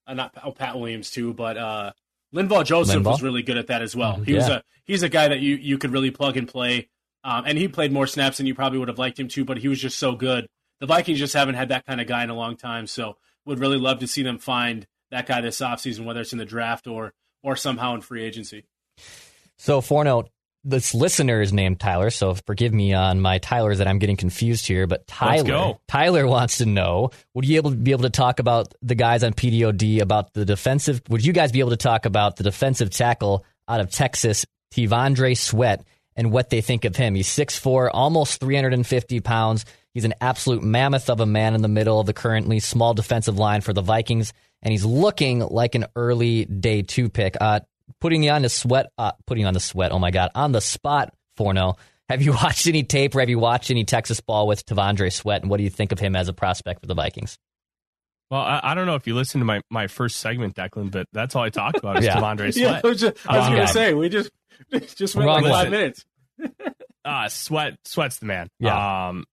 uh, 0.06 0.14
not 0.14 0.34
oh, 0.44 0.52
Pat 0.52 0.78
Williams 0.78 1.10
too, 1.10 1.32
but 1.34 1.56
uh, 1.56 1.92
Linval 2.34 2.64
Joseph 2.64 3.02
Linval? 3.02 3.12
was 3.12 3.22
really 3.22 3.42
good 3.42 3.56
at 3.56 3.68
that 3.68 3.82
as 3.82 3.94
well. 3.94 4.14
Mm-hmm. 4.14 4.24
He 4.24 4.32
yeah. 4.32 4.38
was 4.38 4.48
a 4.48 4.62
he's 4.84 5.02
a 5.02 5.08
guy 5.08 5.28
that 5.28 5.40
you 5.40 5.56
you 5.56 5.78
could 5.78 5.92
really 5.92 6.10
plug 6.10 6.36
and 6.36 6.48
play, 6.48 6.88
um, 7.24 7.44
and 7.46 7.58
he 7.58 7.68
played 7.68 7.92
more 7.92 8.06
snaps 8.06 8.38
than 8.38 8.46
you 8.46 8.54
probably 8.54 8.78
would 8.78 8.88
have 8.88 8.98
liked 8.98 9.18
him 9.18 9.28
to, 9.28 9.44
but 9.44 9.58
he 9.58 9.68
was 9.68 9.80
just 9.80 9.98
so 9.98 10.14
good. 10.14 10.46
The 10.80 10.86
Vikings 10.86 11.18
just 11.18 11.34
haven't 11.34 11.54
had 11.54 11.68
that 11.68 11.86
kind 11.86 12.00
of 12.00 12.06
guy 12.06 12.24
in 12.24 12.30
a 12.30 12.34
long 12.34 12.56
time, 12.56 12.86
so 12.86 13.16
would 13.44 13.58
really 13.58 13.78
love 13.78 14.00
to 14.00 14.06
see 14.06 14.22
them 14.22 14.38
find 14.38 14.86
that 15.10 15.26
guy 15.26 15.40
this 15.40 15.60
offseason, 15.60 16.04
whether 16.04 16.20
it's 16.20 16.32
in 16.32 16.38
the 16.38 16.44
draft 16.44 16.86
or 16.86 17.12
or 17.42 17.56
somehow 17.56 17.94
in 17.94 18.00
free 18.00 18.24
agency. 18.24 18.64
So 19.58 19.80
Forno, 19.80 20.24
this 20.64 20.94
listener 20.94 21.40
is 21.40 21.52
named 21.52 21.80
Tyler, 21.80 22.10
so 22.10 22.34
forgive 22.34 22.72
me 22.72 22.94
on 22.94 23.20
my 23.20 23.38
Tylers 23.38 23.78
that 23.78 23.88
I'm 23.88 23.98
getting 23.98 24.16
confused 24.16 24.66
here. 24.66 24.86
But 24.86 25.06
Tyler, 25.06 25.74
Tyler 25.88 26.26
wants 26.26 26.58
to 26.58 26.66
know: 26.66 27.10
Would 27.34 27.46
you 27.46 27.56
able 27.56 27.70
to 27.70 27.76
be 27.76 27.90
able 27.90 28.04
to 28.04 28.10
talk 28.10 28.38
about 28.38 28.72
the 28.82 28.94
guys 28.94 29.24
on 29.24 29.32
PDOD 29.32 30.00
about 30.00 30.32
the 30.34 30.44
defensive? 30.44 31.02
Would 31.08 31.24
you 31.24 31.32
guys 31.32 31.52
be 31.52 31.60
able 31.60 31.70
to 31.70 31.76
talk 31.76 32.06
about 32.06 32.36
the 32.36 32.44
defensive 32.44 32.90
tackle 32.90 33.44
out 33.68 33.80
of 33.80 33.90
Texas, 33.90 34.46
T'Vondre 34.72 35.36
Sweat, 35.36 35.84
and 36.14 36.30
what 36.30 36.50
they 36.50 36.60
think 36.60 36.84
of 36.84 36.94
him? 36.94 37.14
He's 37.14 37.28
6'4", 37.28 37.90
almost 37.92 38.40
350 38.40 39.20
pounds. 39.20 39.64
He's 39.94 40.04
an 40.04 40.14
absolute 40.20 40.62
mammoth 40.62 41.10
of 41.10 41.20
a 41.20 41.26
man 41.26 41.54
in 41.54 41.62
the 41.62 41.68
middle 41.68 42.00
of 42.00 42.06
the 42.06 42.14
currently 42.14 42.60
small 42.60 42.94
defensive 42.94 43.36
line 43.36 43.60
for 43.60 43.72
the 43.72 43.82
Vikings, 43.82 44.32
and 44.62 44.70
he's 44.70 44.84
looking 44.84 45.40
like 45.40 45.74
an 45.74 45.86
early 45.96 46.44
day 46.44 46.82
two 46.82 47.08
pick. 47.08 47.36
Uh, 47.40 47.60
putting 48.02 48.24
you 48.24 48.30
on 48.32 48.42
the 48.42 48.48
sweat, 48.48 48.90
uh, 48.98 49.12
putting 49.26 49.46
on 49.46 49.54
the 49.54 49.60
sweat. 49.60 49.92
Oh 49.92 49.98
my 50.00 50.10
God, 50.10 50.30
on 50.34 50.50
the 50.50 50.60
spot, 50.60 51.14
Forno. 51.36 51.76
Have 52.08 52.20
you 52.20 52.32
watched 52.42 52.66
any 52.66 52.82
tape 52.82 53.14
or 53.14 53.20
have 53.20 53.30
you 53.30 53.38
watched 53.38 53.70
any 53.70 53.84
Texas 53.84 54.20
ball 54.20 54.46
with 54.48 54.66
T'Vondre 54.66 55.10
Sweat? 55.10 55.40
And 55.42 55.50
what 55.50 55.58
do 55.58 55.62
you 55.62 55.70
think 55.70 55.92
of 55.92 56.00
him 56.00 56.16
as 56.16 56.28
a 56.28 56.32
prospect 56.32 56.80
for 56.80 56.86
the 56.86 56.94
Vikings? 56.94 57.38
Well, 58.28 58.40
I, 58.40 58.60
I, 58.62 58.74
don't 58.74 58.86
know 58.86 58.96
if 58.96 59.06
you 59.06 59.14
listened 59.14 59.42
to 59.42 59.44
my, 59.44 59.60
my 59.70 59.86
first 59.86 60.16
segment, 60.16 60.56
Declan, 60.56 60.90
but 60.90 61.06
that's 61.12 61.36
all 61.36 61.42
I 61.44 61.50
talked 61.50 61.78
about 61.78 61.98
is 61.98 62.04
yeah. 62.06 62.16
T'Vondre 62.16 62.52
Sweat. 62.52 62.56
Yeah, 62.56 62.80
I 62.82 62.86
was, 62.86 63.00
just, 63.00 63.28
was 63.28 63.48
going 63.48 63.60
to 63.60 63.68
say 63.68 63.94
we 63.94 64.08
just 64.08 64.30
just 64.96 65.14
went 65.14 65.26
Wrong 65.26 65.44
like 65.44 65.52
five 65.52 65.70
minutes. 65.70 66.04
uh, 67.04 67.28
Sweat 67.28 67.78
Sweat's 67.84 68.18
the 68.18 68.26
man. 68.26 68.48
Yeah. 68.58 69.08
Um, 69.08 69.24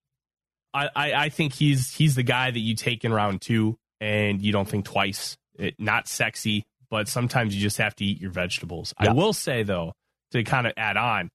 I, 0.76 0.90
I, 0.96 1.14
I 1.14 1.30
think 1.30 1.54
he's 1.54 1.92
he's 1.92 2.14
the 2.14 2.24
guy 2.24 2.52
that 2.52 2.60
you 2.60 2.76
take 2.76 3.04
in 3.04 3.12
round 3.12 3.42
two 3.42 3.78
and 4.00 4.42
you 4.42 4.52
don't 4.52 4.68
think 4.68 4.86
twice. 4.86 5.38
It, 5.58 5.76
not 5.80 6.08
sexy, 6.08 6.66
but 6.90 7.08
sometimes 7.08 7.56
you 7.56 7.62
just 7.62 7.78
have 7.78 7.96
to 7.96 8.06
eat 8.06 8.20
your 8.20 8.32
vegetables. 8.32 8.94
Yeah. 9.02 9.10
I 9.10 9.14
will 9.14 9.34
say 9.34 9.64
though, 9.64 9.94
to 10.32 10.44
kind 10.44 10.68
of 10.68 10.74
add 10.78 10.98
on, 10.98 11.30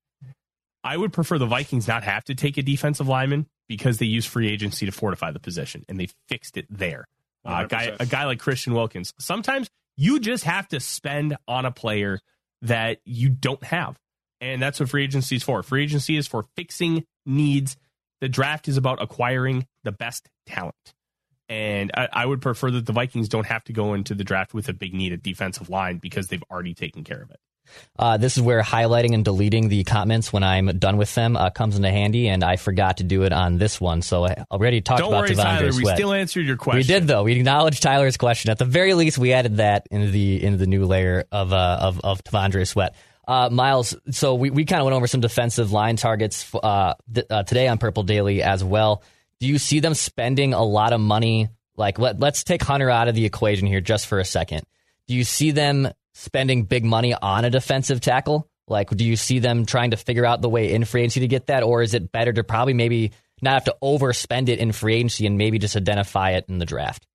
I 0.82 0.96
would 0.96 1.12
prefer 1.12 1.38
the 1.38 1.46
Vikings 1.46 1.88
not 1.88 2.04
have 2.04 2.24
to 2.24 2.34
take 2.34 2.58
a 2.58 2.62
defensive 2.62 3.08
lineman 3.08 3.46
because 3.68 3.98
they 3.98 4.06
use 4.06 4.26
free 4.26 4.50
agency 4.50 4.86
to 4.86 4.92
fortify 4.92 5.30
the 5.30 5.40
position 5.40 5.84
and 5.88 5.98
they 5.98 6.08
fixed 6.28 6.56
it 6.56 6.66
there. 6.68 7.06
Uh, 7.44 7.62
a 7.64 7.68
guy, 7.68 7.96
a 8.00 8.06
guy 8.06 8.24
like 8.24 8.38
Christian 8.38 8.74
Wilkins. 8.74 9.12
Sometimes 9.18 9.68
you 9.96 10.18
just 10.18 10.44
have 10.44 10.68
to 10.68 10.80
spend 10.80 11.36
on 11.46 11.64
a 11.64 11.70
player 11.70 12.18
that 12.62 12.98
you 13.04 13.28
don't 13.28 13.62
have, 13.64 13.98
and 14.40 14.62
that's 14.62 14.80
what 14.80 14.88
free 14.88 15.04
agency 15.04 15.36
is 15.36 15.42
for. 15.42 15.62
Free 15.62 15.82
agency 15.82 16.16
is 16.16 16.26
for 16.26 16.44
fixing 16.56 17.04
needs. 17.26 17.76
The 18.20 18.28
draft 18.28 18.68
is 18.68 18.78
about 18.78 19.02
acquiring 19.02 19.66
the 19.82 19.92
best 19.92 20.28
talent. 20.46 20.74
And 21.48 21.90
I, 21.94 22.08
I, 22.12 22.26
would 22.26 22.40
prefer 22.40 22.70
that 22.70 22.86
the 22.86 22.92
Vikings 22.92 23.28
don't 23.28 23.46
have 23.46 23.64
to 23.64 23.74
go 23.74 23.92
into 23.92 24.14
the 24.14 24.24
draft 24.24 24.54
with 24.54 24.68
a 24.70 24.72
big 24.72 24.94
need 24.94 25.12
at 25.12 25.22
defensive 25.22 25.68
line 25.68 25.98
because 25.98 26.28
they've 26.28 26.42
already 26.50 26.72
taken 26.72 27.04
care 27.04 27.20
of 27.20 27.30
it. 27.30 27.38
Uh, 27.98 28.16
this 28.16 28.36
is 28.36 28.42
where 28.42 28.62
highlighting 28.62 29.14
and 29.14 29.24
deleting 29.24 29.68
the 29.68 29.84
comments 29.84 30.32
when 30.32 30.42
I'm 30.42 30.66
done 30.78 30.96
with 30.96 31.14
them 31.14 31.36
uh, 31.36 31.50
comes 31.50 31.76
into 31.76 31.90
handy, 31.90 32.28
and 32.28 32.44
I 32.44 32.56
forgot 32.56 32.98
to 32.98 33.04
do 33.04 33.22
it 33.22 33.32
on 33.32 33.58
this 33.58 33.80
one. 33.80 34.02
So 34.02 34.24
I 34.24 34.44
already 34.50 34.80
talked 34.80 35.00
Don't 35.00 35.08
about 35.08 35.28
worry, 35.28 35.34
Tyler, 35.34 35.70
We 35.74 35.84
still 35.86 36.12
answered 36.12 36.46
your 36.46 36.56
question. 36.56 36.78
We 36.78 36.84
did 36.84 37.06
though. 37.06 37.22
We 37.22 37.32
acknowledged 37.34 37.82
Tyler's 37.82 38.16
question. 38.16 38.50
At 38.50 38.58
the 38.58 38.64
very 38.64 38.94
least, 38.94 39.18
we 39.18 39.32
added 39.32 39.58
that 39.58 39.86
into 39.90 40.10
the 40.10 40.42
into 40.42 40.58
the 40.58 40.66
new 40.66 40.84
layer 40.84 41.24
of 41.32 41.52
uh, 41.52 41.78
of 41.80 42.00
of 42.00 42.22
T'Vondre 42.24 42.66
Sweat. 42.66 42.94
Uh, 43.26 43.48
Miles, 43.50 43.96
so 44.10 44.34
we, 44.34 44.50
we 44.50 44.66
kind 44.66 44.80
of 44.80 44.84
went 44.84 44.94
over 44.94 45.06
some 45.06 45.22
defensive 45.22 45.72
line 45.72 45.96
targets 45.96 46.54
uh, 46.54 46.92
th- 47.12 47.26
uh, 47.30 47.42
today 47.44 47.68
on 47.68 47.78
Purple 47.78 48.02
Daily 48.02 48.42
as 48.42 48.62
well 48.62 49.02
do 49.40 49.46
you 49.46 49.58
see 49.58 49.80
them 49.80 49.94
spending 49.94 50.54
a 50.54 50.62
lot 50.62 50.92
of 50.92 51.00
money? 51.00 51.48
Like, 51.76 51.98
let, 51.98 52.20
let's 52.20 52.44
take 52.44 52.62
Hunter 52.62 52.90
out 52.90 53.08
of 53.08 53.14
the 53.14 53.24
equation 53.24 53.66
here 53.66 53.80
just 53.80 54.06
for 54.06 54.18
a 54.18 54.24
second. 54.24 54.62
Do 55.08 55.14
you 55.14 55.24
see 55.24 55.50
them 55.50 55.88
spending 56.14 56.64
big 56.64 56.84
money 56.84 57.14
on 57.14 57.44
a 57.44 57.50
defensive 57.50 58.00
tackle? 58.00 58.48
Like, 58.66 58.90
do 58.90 59.04
you 59.04 59.16
see 59.16 59.40
them 59.40 59.66
trying 59.66 59.90
to 59.90 59.96
figure 59.96 60.24
out 60.24 60.40
the 60.40 60.48
way 60.48 60.72
in 60.72 60.84
free 60.84 61.02
agency 61.02 61.20
to 61.20 61.28
get 61.28 61.46
that? 61.46 61.62
Or 61.62 61.82
is 61.82 61.94
it 61.94 62.12
better 62.12 62.32
to 62.32 62.44
probably 62.44 62.72
maybe 62.72 63.12
not 63.42 63.54
have 63.54 63.64
to 63.64 63.76
overspend 63.82 64.48
it 64.48 64.58
in 64.58 64.72
free 64.72 64.94
agency 64.96 65.26
and 65.26 65.36
maybe 65.36 65.58
just 65.58 65.76
identify 65.76 66.30
it 66.30 66.46
in 66.48 66.58
the 66.58 66.64
draft? 66.64 67.06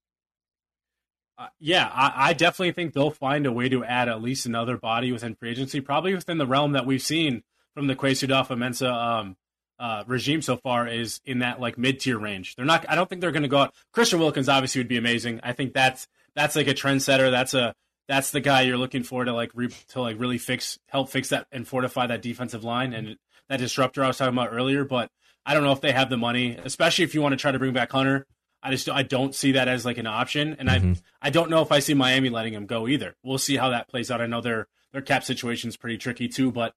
Uh, 1.38 1.48
yeah, 1.60 1.88
I, 1.88 2.30
I, 2.30 2.34
definitely 2.34 2.74
think 2.74 2.94
they'll 2.94 3.12
find 3.12 3.46
a 3.46 3.52
way 3.52 3.70
to 3.70 3.86
add 3.86 4.10
at 4.10 4.22
least 4.22 4.46
another 4.46 4.76
body 4.76 5.14
within 5.14 5.36
free 5.36 5.52
agency, 5.52 5.80
probably 5.80 6.14
within 6.14 6.38
the 6.38 6.46
realm 6.46 6.74
that 6.74 6.86
we've 6.86 7.02
seen 7.02 7.44
from 7.74 7.88
the 7.88 7.96
Kwesi 7.96 8.28
Adofo-Mensah 8.28 8.92
um, 8.92 9.38
uh, 9.80 10.04
regime 10.08 10.42
so 10.42 10.58
far 10.58 10.88
is 10.88 11.22
in 11.26 11.40
that 11.40 11.60
like 11.60 11.78
mid 11.78 12.00
tier 12.00 12.20
range. 12.20 12.56
They're 12.56 12.66
not. 12.66 12.86
I 12.90 12.96
don't 12.96 13.10
think 13.10 13.22
they're 13.22 13.32
going 13.32 13.44
to 13.44 13.50
go 13.50 13.60
out. 13.60 13.74
Christian 13.94 14.20
Wilkins 14.20 14.50
obviously 14.50 14.80
would 14.82 14.90
be 14.90 14.98
amazing. 14.98 15.40
I 15.42 15.54
think 15.54 15.74
that's 15.74 16.08
that's 16.36 16.56
like 16.56 16.68
a 16.68 16.74
trendsetter. 16.74 17.32
That's 17.32 17.54
a 17.54 17.74
that's 18.08 18.32
the 18.32 18.42
guy 18.42 18.62
you're 18.62 18.78
looking 18.78 19.04
for 19.04 19.24
to 19.24 19.34
like 19.34 19.52
re, 19.54 19.70
to 19.90 20.02
like 20.02 20.20
really 20.20 20.38
fix 20.38 20.78
help 20.88 21.10
fix 21.10 21.30
that 21.30 21.48
and 21.52 21.68
fortify 21.68 22.08
that 22.08 22.22
defensive 22.22 22.64
line 22.64 22.94
and 22.94 23.18
that 23.48 23.58
disruptor 23.58 24.04
I 24.04 24.08
was 24.08 24.18
talking 24.18 24.34
about 24.34 24.50
earlier. 24.52 24.84
But 24.84 25.10
I 25.46 25.54
don't 25.54 25.64
know 25.64 25.72
if 25.72 25.82
they 25.82 25.94
have 25.94 26.10
the 26.10 26.18
money, 26.18 26.58
especially 26.64 27.06
if 27.06 27.16
you 27.16 27.22
want 27.22 27.34
to 27.34 27.38
try 27.38 27.52
to 27.52 27.60
bring 27.60 27.74
back 27.74 27.92
Hunter. 27.92 28.26
I 28.62 28.72
just 28.72 28.90
I 28.90 29.04
don't 29.04 29.34
see 29.34 29.54
that 29.54 29.70
as 29.70 29.86
like 29.86 29.98
an 29.98 30.08
option, 30.08 30.58
and 30.60 30.68
mm-hmm. 30.68 30.94
I 31.22 31.28
I 31.28 31.30
don't 31.30 31.50
know 31.50 31.62
if 31.62 31.72
I 31.72 31.80
see 31.80 31.94
Miami 31.94 32.30
letting 32.30 32.54
him 32.54 32.66
go 32.66 32.88
either. 32.88 33.16
We'll 33.24 33.38
see 33.38 33.56
how 33.56 33.70
that 33.70 33.88
plays 33.88 34.12
out. 34.12 34.20
I 34.20 34.26
know 34.26 34.42
their 34.42 34.68
their 34.92 35.02
cap 35.02 35.24
situation 35.24 35.70
is 35.70 35.78
pretty 35.78 35.98
tricky 35.98 36.28
too, 36.28 36.52
but 36.52 36.74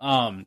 um, 0.00 0.46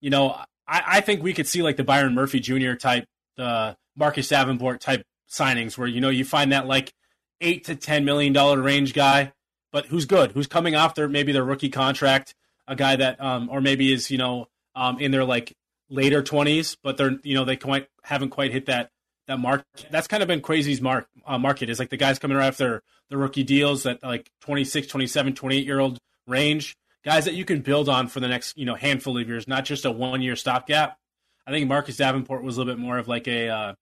you 0.00 0.10
know, 0.10 0.36
I, 0.66 0.82
I 0.86 1.00
think 1.00 1.22
we 1.22 1.32
could 1.32 1.46
see 1.46 1.62
like 1.62 1.76
the 1.76 1.84
Byron 1.84 2.14
Murphy 2.14 2.40
Jr. 2.40 2.74
type, 2.74 3.06
the 3.36 3.76
Marcus 3.96 4.28
Davenport 4.28 4.80
type 4.80 5.02
signings, 5.30 5.76
where 5.76 5.88
you 5.88 6.00
know 6.00 6.10
you 6.10 6.24
find 6.24 6.52
that 6.52 6.66
like 6.66 6.92
eight 7.40 7.64
to 7.64 7.74
ten 7.74 8.04
million 8.04 8.32
dollar 8.32 8.60
range 8.60 8.94
guy, 8.94 9.32
but 9.72 9.86
who's 9.86 10.04
good, 10.04 10.32
who's 10.32 10.46
coming 10.46 10.74
off 10.74 10.94
their 10.94 11.08
maybe 11.08 11.32
their 11.32 11.44
rookie 11.44 11.70
contract, 11.70 12.34
a 12.66 12.76
guy 12.76 12.96
that 12.96 13.20
um 13.20 13.48
or 13.50 13.60
maybe 13.60 13.92
is 13.92 14.10
you 14.10 14.18
know 14.18 14.46
um 14.74 14.98
in 14.98 15.10
their 15.10 15.24
like 15.24 15.54
later 15.88 16.22
twenties, 16.22 16.76
but 16.82 16.96
they're 16.96 17.18
you 17.22 17.34
know 17.34 17.44
they 17.44 17.56
quite 17.56 17.88
haven't 18.02 18.30
quite 18.30 18.52
hit 18.52 18.66
that 18.66 18.90
that 19.26 19.38
mark. 19.38 19.64
That's 19.90 20.06
kind 20.06 20.22
of 20.22 20.28
been 20.28 20.40
Kwesi's 20.40 20.80
mark 20.80 21.08
uh, 21.26 21.38
market 21.38 21.70
is 21.70 21.78
like 21.78 21.90
the 21.90 21.96
guys 21.96 22.18
coming 22.18 22.36
right 22.36 22.46
after 22.46 22.82
the 23.10 23.16
rookie 23.16 23.44
deals 23.44 23.82
that 23.84 24.02
like 24.02 24.30
26, 24.42 24.86
27, 24.86 25.34
28 25.34 25.64
year 25.66 25.80
old 25.80 25.98
range 26.26 26.74
guys 27.04 27.26
that 27.26 27.34
you 27.34 27.44
can 27.44 27.60
build 27.60 27.88
on 27.88 28.08
for 28.08 28.20
the 28.20 28.28
next 28.28 28.56
you 28.56 28.64
know 28.64 28.74
handful 28.74 29.18
of 29.18 29.28
years, 29.28 29.46
not 29.46 29.64
just 29.64 29.84
a 29.84 29.90
one 29.90 30.22
year 30.22 30.36
stopgap. 30.36 30.98
I 31.46 31.50
think 31.50 31.68
Marcus 31.68 31.96
Davenport 31.96 32.42
was 32.42 32.56
a 32.56 32.60
little 32.60 32.74
bit 32.74 32.80
more 32.80 32.98
of 32.98 33.06
like 33.06 33.28
a 33.28 33.76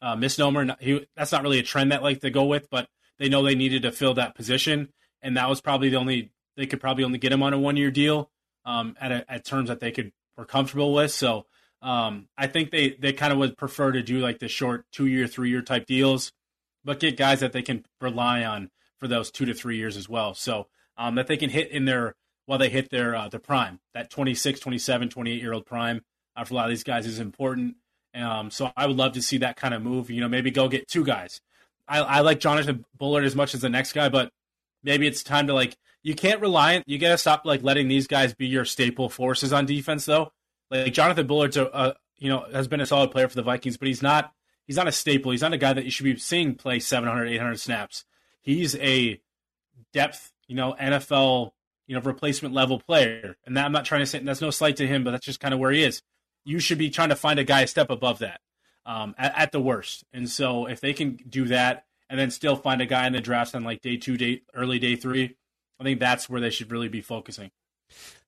uh, 0.00 0.16
misnomer. 0.16 0.76
He, 0.80 1.06
that's 1.16 1.32
not 1.32 1.42
really 1.42 1.58
a 1.58 1.62
trend 1.62 1.92
that 1.92 2.02
like 2.02 2.20
to 2.20 2.30
go 2.30 2.44
with, 2.44 2.68
but 2.70 2.88
they 3.18 3.28
know 3.28 3.42
they 3.42 3.54
needed 3.54 3.82
to 3.82 3.92
fill 3.92 4.14
that 4.14 4.34
position, 4.34 4.88
and 5.20 5.36
that 5.36 5.48
was 5.48 5.60
probably 5.60 5.90
the 5.90 5.96
only 5.96 6.32
they 6.56 6.66
could 6.66 6.80
probably 6.80 7.04
only 7.04 7.18
get 7.18 7.32
him 7.32 7.42
on 7.42 7.52
a 7.52 7.58
one 7.58 7.76
year 7.76 7.90
deal 7.90 8.30
um, 8.64 8.96
at 9.00 9.12
a, 9.12 9.32
at 9.32 9.44
terms 9.44 9.68
that 9.68 9.80
they 9.80 9.92
could 9.92 10.12
were 10.36 10.44
comfortable 10.44 10.94
with. 10.94 11.10
So 11.12 11.46
um, 11.82 12.28
I 12.36 12.46
think 12.46 12.70
they 12.70 12.90
they 12.90 13.12
kind 13.12 13.32
of 13.32 13.38
would 13.38 13.56
prefer 13.56 13.92
to 13.92 14.02
do 14.02 14.18
like 14.18 14.38
the 14.38 14.48
short 14.48 14.86
two 14.92 15.06
year, 15.06 15.26
three 15.26 15.50
year 15.50 15.62
type 15.62 15.86
deals, 15.86 16.32
but 16.84 17.00
get 17.00 17.16
guys 17.16 17.40
that 17.40 17.52
they 17.52 17.62
can 17.62 17.84
rely 18.00 18.44
on 18.44 18.70
for 18.98 19.08
those 19.08 19.30
two 19.30 19.44
to 19.46 19.54
three 19.54 19.76
years 19.76 19.96
as 19.96 20.08
well. 20.08 20.34
So 20.34 20.68
um, 20.96 21.16
that 21.16 21.26
they 21.26 21.36
can 21.36 21.50
hit 21.50 21.70
in 21.70 21.84
their 21.84 22.14
while 22.46 22.58
they 22.58 22.68
hit 22.68 22.90
their 22.90 23.14
uh, 23.14 23.28
their 23.28 23.40
prime. 23.40 23.80
That 23.94 24.10
26, 24.10 24.60
27, 24.60 25.08
28 25.08 25.40
year 25.40 25.52
old 25.52 25.66
prime 25.66 26.02
uh, 26.36 26.44
for 26.44 26.54
a 26.54 26.56
lot 26.56 26.64
of 26.64 26.70
these 26.70 26.84
guys 26.84 27.06
is 27.06 27.18
important. 27.18 27.76
Um, 28.14 28.50
so 28.50 28.70
I 28.76 28.86
would 28.86 28.96
love 28.96 29.12
to 29.12 29.22
see 29.22 29.38
that 29.38 29.56
kind 29.56 29.74
of 29.74 29.82
move. 29.82 30.10
You 30.10 30.20
know, 30.20 30.28
maybe 30.28 30.50
go 30.50 30.68
get 30.68 30.88
two 30.88 31.04
guys. 31.04 31.40
I, 31.88 32.00
I 32.00 32.20
like 32.20 32.40
Jonathan 32.40 32.84
Bullard 32.96 33.24
as 33.24 33.34
much 33.34 33.54
as 33.54 33.60
the 33.60 33.68
next 33.68 33.92
guy, 33.92 34.08
but 34.08 34.30
maybe 34.82 35.06
it's 35.06 35.22
time 35.22 35.46
to 35.46 35.54
like 35.54 35.76
you 36.02 36.14
can't 36.14 36.40
rely. 36.40 36.82
You 36.86 36.98
gotta 36.98 37.18
stop 37.18 37.44
like 37.44 37.62
letting 37.62 37.88
these 37.88 38.06
guys 38.06 38.34
be 38.34 38.46
your 38.46 38.64
staple 38.64 39.08
forces 39.08 39.52
on 39.52 39.66
defense 39.66 40.04
though. 40.04 40.32
Like 40.70 40.92
Jonathan 40.92 41.26
Bullard's 41.26 41.56
a, 41.56 41.64
a 41.66 41.94
you 42.18 42.28
know 42.28 42.46
has 42.52 42.68
been 42.68 42.80
a 42.80 42.86
solid 42.86 43.10
player 43.10 43.28
for 43.28 43.36
the 43.36 43.42
Vikings, 43.42 43.76
but 43.76 43.88
he's 43.88 44.02
not 44.02 44.32
he's 44.66 44.76
not 44.76 44.88
a 44.88 44.92
staple. 44.92 45.32
He's 45.32 45.42
not 45.42 45.52
a 45.52 45.58
guy 45.58 45.72
that 45.72 45.84
you 45.84 45.90
should 45.90 46.04
be 46.04 46.16
seeing 46.16 46.54
play 46.54 46.78
700, 46.78 47.26
800 47.26 47.60
snaps. 47.60 48.04
He's 48.40 48.74
a 48.76 49.20
depth, 49.92 50.32
you 50.48 50.56
know, 50.56 50.74
NFL 50.80 51.52
you 51.92 51.98
know, 51.98 52.04
replacement 52.04 52.54
level 52.54 52.80
player. 52.80 53.36
And 53.44 53.54
that 53.58 53.66
I'm 53.66 53.72
not 53.72 53.84
trying 53.84 54.00
to 54.00 54.06
say 54.06 54.18
that's 54.20 54.40
no 54.40 54.48
slight 54.48 54.76
to 54.76 54.86
him, 54.86 55.04
but 55.04 55.10
that's 55.10 55.26
just 55.26 55.40
kind 55.40 55.52
of 55.52 55.60
where 55.60 55.70
he 55.70 55.82
is. 55.84 56.00
You 56.42 56.58
should 56.58 56.78
be 56.78 56.88
trying 56.88 57.10
to 57.10 57.16
find 57.16 57.38
a 57.38 57.44
guy 57.44 57.60
a 57.60 57.66
step 57.66 57.90
above 57.90 58.20
that 58.20 58.40
um, 58.86 59.14
at, 59.18 59.36
at, 59.36 59.52
the 59.52 59.60
worst. 59.60 60.02
And 60.10 60.26
so 60.26 60.64
if 60.64 60.80
they 60.80 60.94
can 60.94 61.18
do 61.28 61.44
that 61.48 61.84
and 62.08 62.18
then 62.18 62.30
still 62.30 62.56
find 62.56 62.80
a 62.80 62.86
guy 62.86 63.06
in 63.06 63.12
the 63.12 63.20
draft 63.20 63.54
on 63.54 63.62
like 63.62 63.82
day 63.82 63.98
two, 63.98 64.16
day 64.16 64.40
early 64.54 64.78
day 64.78 64.96
three, 64.96 65.36
I 65.78 65.84
think 65.84 66.00
that's 66.00 66.30
where 66.30 66.40
they 66.40 66.48
should 66.48 66.72
really 66.72 66.88
be 66.88 67.02
focusing. 67.02 67.50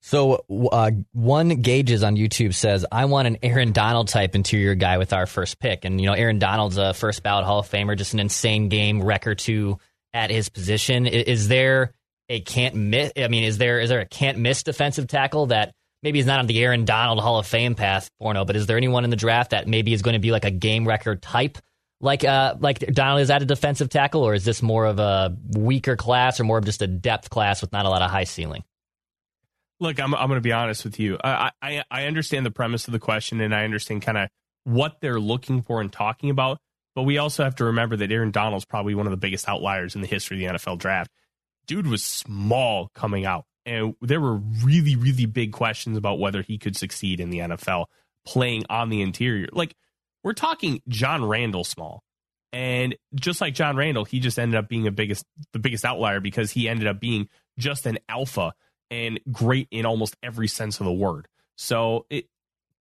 So 0.02 0.44
uh, 0.71 0.90
one 1.12 1.49
gauges 1.62 2.02
on 2.02 2.16
YouTube 2.16 2.52
says, 2.52 2.85
"I 2.92 3.06
want 3.06 3.28
an 3.28 3.38
Aaron 3.42 3.73
Donald 3.73 4.09
type 4.09 4.35
interior 4.35 4.75
guy 4.75 4.99
with 4.99 5.14
our 5.14 5.25
first 5.25 5.59
pick." 5.59 5.87
And 5.87 5.99
you 5.99 6.06
know, 6.06 6.12
Aaron 6.12 6.38
Donald's 6.38 6.76
a 6.76 6.92
first 6.92 7.23
ballot 7.23 7.47
Hall 7.47 7.61
of 7.61 7.71
Famer, 7.71 7.97
just 7.97 8.12
an 8.12 8.21
insane 8.21 8.68
game 8.68 9.02
record 9.02 9.38
two 9.38 9.78
at 10.12 10.30
his 10.30 10.50
position. 10.50 11.06
Is 11.06 11.49
there 11.49 11.94
a 12.28 12.40
can't 12.40 12.75
miss? 12.75 13.12
I 13.16 13.28
mean, 13.28 13.45
is 13.45 13.59
there 13.59 13.81
is 13.81 13.88
there 13.90 14.00
a 14.00 14.07
can't 14.07 14.38
miss 14.38 14.62
defensive 14.62 15.07
tackle 15.07 15.47
that 15.47 15.73
maybe 16.02 16.19
is 16.19 16.26
not 16.26 16.38
on 16.38 16.47
the 16.47 16.62
Aaron 16.62 16.85
Donald 16.85 17.21
Hall 17.21 17.38
of 17.38 17.47
Fame 17.47 17.75
path, 17.75 18.11
Forno, 18.19 18.45
but 18.45 18.57
is 18.57 18.66
there 18.66 18.76
anyone 18.76 19.04
in 19.04 19.11
the 19.11 19.16
draft 19.16 19.50
that 19.50 19.66
maybe 19.66 19.93
is 19.93 20.02
going 20.02 20.14
to 20.14 20.21
be 20.21 20.31
like 20.31 20.45
a 20.45 20.50
game 20.50 20.87
wrecker 20.87 21.16
type? 21.16 21.59
Like 22.00 22.25
uh, 22.25 22.57
like 22.61 22.81
Donald 22.81 23.23
is 23.23 23.31
at 23.31 23.43
a 23.43 23.47
defensive 23.47 23.88
tackle, 23.88 24.23
or 24.23 24.35
is 24.35 24.45
this 24.45 24.62
more 24.62 24.85
of 24.85 24.99
a 24.99 25.37
weaker 25.50 25.97
class, 25.97 26.38
or 26.38 26.45
more 26.45 26.59
of 26.59 26.64
just 26.64 26.83
a 26.83 26.87
depth 26.87 27.31
class 27.31 27.61
with 27.61 27.73
not 27.73 27.87
a 27.87 27.88
lot 27.88 28.02
of 28.02 28.11
high 28.11 28.25
ceiling? 28.25 28.62
Look, 29.81 29.99
I'm 29.99 30.14
I'm 30.14 30.28
going 30.28 30.38
to 30.38 30.43
be 30.43 30.52
honest 30.52 30.85
with 30.85 31.00
you. 31.00 31.19
I, 31.23 31.50
I 31.62 31.85
I 31.90 32.04
understand 32.04 32.45
the 32.45 32.50
premise 32.50 32.87
of 32.87 32.93
the 32.93 32.99
question, 32.99 33.40
and 33.40 33.54
I 33.54 33.64
understand 33.64 34.02
kind 34.02 34.19
of 34.19 34.28
what 34.64 35.00
they're 35.00 35.21
looking 35.21 35.62
for 35.62 35.81
and 35.81 35.93
talking 35.93 36.31
about. 36.31 36.59
But 36.95 37.04
we 37.04 37.19
also 37.19 37.43
have 37.43 37.57
to 37.57 37.64
remember 37.64 37.97
that 37.97 38.12
Aaron 38.12 38.31
Donald's 38.31 38.64
probably 38.64 38.95
one 38.95 39.07
of 39.07 39.11
the 39.11 39.16
biggest 39.16 39.49
outliers 39.49 39.95
in 39.95 40.00
the 40.00 40.07
history 40.07 40.45
of 40.45 40.52
the 40.52 40.59
NFL 40.59 40.78
draft 40.78 41.11
dude 41.66 41.87
was 41.87 42.02
small 42.02 42.90
coming 42.94 43.25
out. 43.26 43.44
And 43.66 43.94
there 44.02 44.21
were 44.21 44.37
really, 44.37 44.94
really 44.97 45.26
big 45.26 45.52
questions 45.52 45.97
about 45.97 46.18
whether 46.18 46.42
he 46.42 46.59
could 46.59 46.76
succeed 46.76 47.21
in 47.21 47.30
the 47.30 47.38
NFL 47.38 47.87
playing 48.26 48.64
on 48.68 48.90
the 48.90 49.00
interior. 49.00 49.49
Like, 49.52 49.75
we're 50.23 50.33
talking 50.33 50.83
John 50.88 51.25
Randle 51.25 51.64
small. 51.64 52.02
And 52.52 52.94
just 53.14 53.40
like 53.40 53.54
John 53.54 53.76
Randle, 53.76 54.04
he 54.04 54.21
just 54.21 54.38
ended 54.38 54.56
up 54.56 54.68
being 54.68 54.87
a 54.87 54.92
biggest 54.92 55.26
the 55.52 55.59
biggest 55.59 55.85
outlier 55.85 56.21
because 56.21 56.52
he 56.52 56.68
ended 56.68 56.87
up 56.87 57.00
being 57.00 57.28
just 57.59 57.85
an 57.85 57.99
alpha 58.09 58.54
and 58.92 59.18
great 59.33 59.66
in 59.73 59.87
almost 59.87 60.16
every 60.23 60.47
sense 60.47 60.78
of 60.78 60.87
the 60.87 60.92
word. 60.92 61.26
So 61.56 62.06
it 62.11 62.26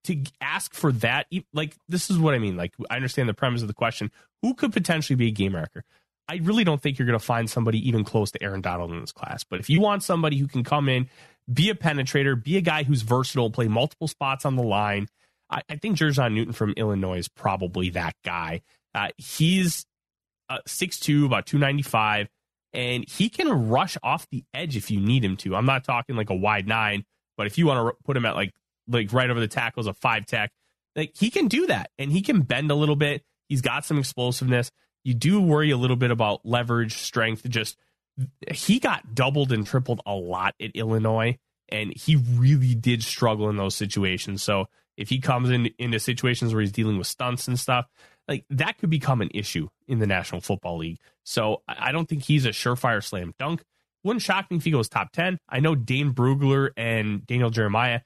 to 0.03 0.21
ask 0.41 0.73
for 0.75 0.91
that, 0.93 1.25
like 1.53 1.75
this 1.89 2.11
is 2.11 2.19
what 2.19 2.35
I 2.35 2.39
mean. 2.39 2.55
Like 2.55 2.73
I 2.89 2.97
understand 2.97 3.27
the 3.27 3.33
premise 3.33 3.63
of 3.63 3.67
the 3.67 3.73
question: 3.73 4.11
who 4.43 4.53
could 4.53 4.73
potentially 4.73 5.15
be 5.15 5.29
a 5.29 5.31
game 5.31 5.55
wrecker? 5.55 5.83
I 6.27 6.39
really 6.43 6.63
don't 6.63 6.81
think 6.81 6.97
you're 6.97 7.05
going 7.05 7.19
to 7.19 7.25
find 7.25 7.49
somebody 7.49 7.85
even 7.87 8.03
close 8.03 8.31
to 8.31 8.43
Aaron 8.43 8.61
Donald 8.61 8.91
in 8.91 9.01
this 9.01 9.11
class. 9.11 9.43
But 9.43 9.59
if 9.59 9.69
you 9.69 9.81
want 9.81 10.03
somebody 10.03 10.37
who 10.37 10.47
can 10.47 10.63
come 10.63 10.87
in, 10.87 11.09
be 11.51 11.69
a 11.69 11.75
penetrator, 11.75 12.41
be 12.41 12.57
a 12.57 12.61
guy 12.61 12.83
who's 12.83 13.01
versatile, 13.01 13.49
play 13.49 13.67
multiple 13.67 14.07
spots 14.07 14.45
on 14.45 14.55
the 14.55 14.63
line, 14.63 15.07
I, 15.49 15.61
I 15.69 15.75
think 15.75 15.97
Jer'Zhan 15.97 16.33
Newton 16.33 16.53
from 16.53 16.73
Illinois 16.77 17.19
is 17.19 17.27
probably 17.27 17.89
that 17.91 18.15
guy. 18.23 18.61
Uh, 18.95 19.09
he's 19.17 19.85
uh, 20.49 20.59
6'2", 20.67 21.25
about 21.25 21.45
295, 21.45 22.27
and 22.73 23.07
he 23.09 23.29
can 23.29 23.69
rush 23.69 23.97
off 24.01 24.27
the 24.29 24.43
edge 24.53 24.77
if 24.77 24.89
you 24.89 24.99
need 24.99 25.23
him 25.23 25.35
to. 25.37 25.55
I'm 25.55 25.65
not 25.65 25.83
talking 25.83 26.15
like 26.15 26.29
a 26.29 26.35
wide 26.35 26.67
nine, 26.67 27.03
but 27.37 27.47
if 27.47 27.57
you 27.57 27.67
want 27.67 27.87
to 27.87 28.03
put 28.03 28.15
him 28.15 28.25
at 28.25 28.35
like 28.35 28.51
like 28.87 29.13
right 29.13 29.29
over 29.29 29.39
the 29.39 29.47
tackles, 29.47 29.87
a 29.87 29.93
five 29.93 30.25
tech, 30.25 30.51
like 30.95 31.11
he 31.15 31.29
can 31.29 31.47
do 31.47 31.67
that, 31.67 31.89
and 31.97 32.11
he 32.11 32.21
can 32.21 32.41
bend 32.41 32.71
a 32.71 32.75
little 32.75 32.95
bit. 32.95 33.23
He's 33.49 33.61
got 33.61 33.85
some 33.85 33.97
explosiveness 33.97 34.71
you 35.03 35.13
do 35.13 35.41
worry 35.41 35.71
a 35.71 35.77
little 35.77 35.95
bit 35.95 36.11
about 36.11 36.45
leverage, 36.45 36.97
strength. 36.97 37.47
Just 37.49 37.77
he 38.51 38.79
got 38.79 39.15
doubled 39.15 39.51
and 39.51 39.65
tripled 39.65 40.01
a 40.05 40.13
lot 40.13 40.55
at 40.61 40.71
Illinois, 40.75 41.37
and 41.69 41.93
he 41.95 42.15
really 42.15 42.75
did 42.75 43.03
struggle 43.03 43.49
in 43.49 43.57
those 43.57 43.75
situations. 43.75 44.43
So 44.43 44.67
if 44.97 45.09
he 45.09 45.19
comes 45.19 45.49
in 45.49 45.69
into 45.77 45.99
situations 45.99 46.53
where 46.53 46.61
he's 46.61 46.71
dealing 46.71 46.97
with 46.97 47.07
stunts 47.07 47.47
and 47.47 47.59
stuff, 47.59 47.87
like 48.27 48.45
that 48.49 48.77
could 48.77 48.89
become 48.89 49.21
an 49.21 49.31
issue 49.33 49.67
in 49.87 49.99
the 49.99 50.07
National 50.07 50.41
Football 50.41 50.77
League. 50.77 50.99
So 51.23 51.63
I 51.67 51.91
don't 51.91 52.07
think 52.07 52.23
he's 52.23 52.45
a 52.45 52.49
surefire 52.49 53.03
slam 53.03 53.33
dunk. 53.39 53.63
Wouldn't 54.03 54.21
shock 54.21 54.51
me 54.51 54.57
if 54.57 54.63
he 54.63 54.71
goes 54.71 54.89
top 54.89 55.11
10. 55.13 55.39
I 55.49 55.59
know 55.59 55.75
Dane 55.75 56.13
Brugler 56.13 56.71
and 56.75 57.25
Daniel 57.25 57.49
Jeremiah, 57.49 58.01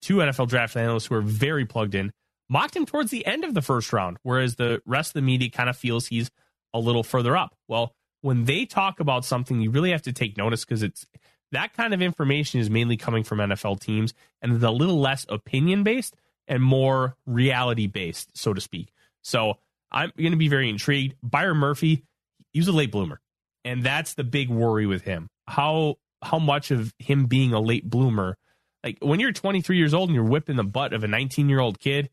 two 0.00 0.16
NFL 0.16 0.48
draft 0.48 0.76
analysts 0.76 1.06
who 1.06 1.14
are 1.14 1.22
very 1.22 1.66
plugged 1.66 1.94
in, 1.94 2.12
mocked 2.48 2.76
him 2.76 2.86
towards 2.86 3.10
the 3.10 3.24
end 3.26 3.44
of 3.44 3.54
the 3.54 3.62
first 3.62 3.92
round, 3.92 4.18
whereas 4.22 4.56
the 4.56 4.82
rest 4.86 5.10
of 5.10 5.14
the 5.14 5.22
media 5.22 5.50
kind 5.50 5.70
of 5.70 5.76
feels 5.76 6.06
he's 6.06 6.30
a 6.74 6.78
little 6.78 7.02
further 7.02 7.36
up. 7.36 7.54
Well, 7.68 7.94
when 8.20 8.44
they 8.44 8.66
talk 8.66 9.00
about 9.00 9.24
something, 9.24 9.60
you 9.60 9.70
really 9.70 9.90
have 9.90 10.02
to 10.02 10.12
take 10.12 10.36
notice 10.36 10.64
because 10.64 10.82
it's 10.82 11.06
that 11.50 11.74
kind 11.74 11.92
of 11.92 12.00
information 12.00 12.60
is 12.60 12.70
mainly 12.70 12.96
coming 12.96 13.24
from 13.24 13.38
NFL 13.38 13.80
teams 13.80 14.14
and 14.40 14.52
is 14.52 14.62
a 14.62 14.70
little 14.70 14.98
less 14.98 15.26
opinion 15.28 15.82
based 15.82 16.16
and 16.48 16.62
more 16.62 17.16
reality 17.26 17.86
based, 17.86 18.36
so 18.36 18.54
to 18.54 18.60
speak. 18.60 18.92
So 19.22 19.58
I'm 19.90 20.12
going 20.16 20.32
to 20.32 20.38
be 20.38 20.48
very 20.48 20.68
intrigued. 20.68 21.14
Byron 21.22 21.58
Murphy, 21.58 22.04
he 22.52 22.60
was 22.60 22.68
a 22.68 22.72
late 22.72 22.90
bloomer, 22.90 23.20
and 23.64 23.82
that's 23.82 24.14
the 24.14 24.24
big 24.24 24.48
worry 24.48 24.86
with 24.86 25.02
him. 25.02 25.28
How 25.46 25.96
how 26.22 26.38
much 26.38 26.70
of 26.70 26.94
him 26.98 27.26
being 27.26 27.52
a 27.52 27.60
late 27.60 27.88
bloomer, 27.88 28.36
like 28.84 28.98
when 29.00 29.18
you're 29.20 29.32
23 29.32 29.76
years 29.76 29.92
old 29.92 30.08
and 30.08 30.14
you're 30.14 30.24
whipping 30.24 30.56
the 30.56 30.64
butt 30.64 30.92
of 30.92 31.04
a 31.04 31.08
19 31.08 31.48
year 31.48 31.60
old 31.60 31.78
kid, 31.78 32.10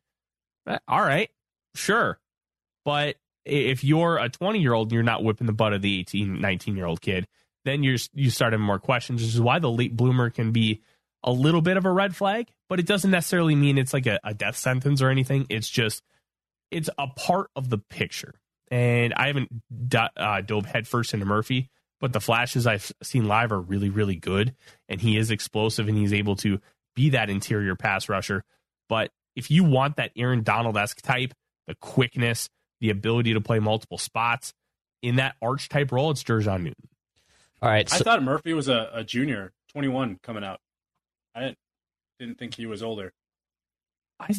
eh, 0.68 0.78
all 0.88 1.02
right, 1.02 1.30
sure, 1.76 2.20
but 2.84 3.16
if 3.50 3.84
you're 3.84 4.18
a 4.18 4.30
20 4.30 4.60
year 4.60 4.74
old 4.74 4.88
and 4.88 4.94
you're 4.94 5.04
not 5.04 5.24
whipping 5.24 5.48
the 5.48 5.54
butt 5.54 5.74
of 5.74 5.82
the 5.82 6.00
18, 6.00 6.40
19 6.40 6.76
year 6.76 6.86
old 6.86 7.02
kid, 7.02 7.28
then 7.66 7.84
you're 7.84 7.98
you 8.14 8.30
start 8.30 8.54
having 8.54 8.66
more 8.66 8.80
questions. 8.80 9.22
Which 9.22 9.34
is 9.34 9.42
why 9.42 9.60
the 9.60 9.72
late 9.72 9.96
bloomer 9.96 10.30
can 10.30 10.52
be 10.52 10.82
a 11.24 11.32
little 11.32 11.62
bit 11.62 11.78
of 11.78 11.86
a 11.86 11.92
red 11.92 12.16
flag, 12.16 12.48
but 12.70 12.80
it 12.80 12.86
doesn't 12.86 13.12
necessarily 13.12 13.56
mean 13.56 13.78
it's 13.78 13.94
like 13.94 14.06
a, 14.08 14.20
a 14.24 14.34
death 14.34 14.58
sentence 14.58 15.02
or 15.02 15.10
anything. 15.10 15.46
It's 15.50 15.70
just 15.70 16.04
it's 16.72 16.90
a 16.98 17.08
part 17.08 17.50
of 17.56 17.70
the 17.70 17.78
picture. 17.78 18.36
And 18.72 19.14
I 19.16 19.28
haven't 19.28 19.50
do, 19.90 19.98
uh, 19.98 20.42
dove 20.42 20.66
headfirst 20.66 21.14
into 21.14 21.26
Murphy, 21.26 21.70
but 22.00 22.14
the 22.14 22.22
flashes 22.22 22.68
I've 22.68 22.92
seen 23.02 23.28
live 23.28 23.52
are 23.52 23.60
really, 23.60 23.90
really 23.90 24.16
good. 24.16 24.56
And 24.88 25.02
he 25.02 25.18
is 25.18 25.32
explosive 25.32 25.88
and 25.88 25.98
he's 25.98 26.14
able 26.14 26.36
to 26.38 26.60
be 26.96 27.10
that 27.10 27.30
interior 27.30 27.76
pass 27.76 28.10
rusher. 28.10 28.44
But 28.88 29.12
if 29.36 29.50
you 29.50 29.64
want 29.64 29.96
that 29.96 30.12
Aaron 30.16 30.44
Donald 30.44 30.78
esque 30.78 31.02
type, 31.02 31.34
the 31.68 31.76
quickness, 31.76 32.50
the 32.82 32.90
ability 32.90 33.34
to 33.34 33.42
play 33.42 33.60
multiple 33.60 33.98
spots 33.98 34.54
in 35.02 35.18
that 35.18 35.36
arch 35.42 35.70
type 35.70 35.92
role, 35.92 36.12
it's 36.12 36.24
Jer'Zhan 36.24 36.64
Newton. 36.64 36.88
All 37.62 37.70
right. 37.70 37.90
So- 37.90 37.98
I 37.98 38.00
thought 38.00 38.24
Murphy 38.24 38.54
was 38.54 38.68
a, 38.68 38.90
a, 38.94 39.04
junior, 39.04 39.52
21 39.74 40.20
coming 40.24 40.44
out. 40.44 40.60
I 41.36 41.42
didn't, 41.42 41.58
didn't 42.20 42.40
think 42.40 42.56
he 42.56 42.66
was 42.66 42.84
older. 42.84 43.14
I 44.20 44.38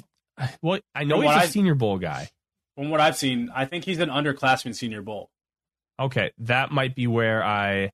well, 0.62 0.80
I 0.94 1.04
know 1.04 1.20
he's 1.20 1.30
a 1.30 1.34
I, 1.34 1.46
Senior 1.46 1.74
Bowl 1.74 1.98
guy. 1.98 2.28
From 2.76 2.90
what 2.90 3.00
I've 3.00 3.16
seen, 3.16 3.50
I 3.54 3.64
think 3.64 3.84
he's 3.84 3.98
an 3.98 4.08
underclassman 4.08 4.74
Senior 4.74 5.02
Bowl. 5.02 5.30
Okay, 5.98 6.32
that 6.38 6.70
might 6.70 6.94
be 6.94 7.06
where 7.06 7.44
I 7.44 7.90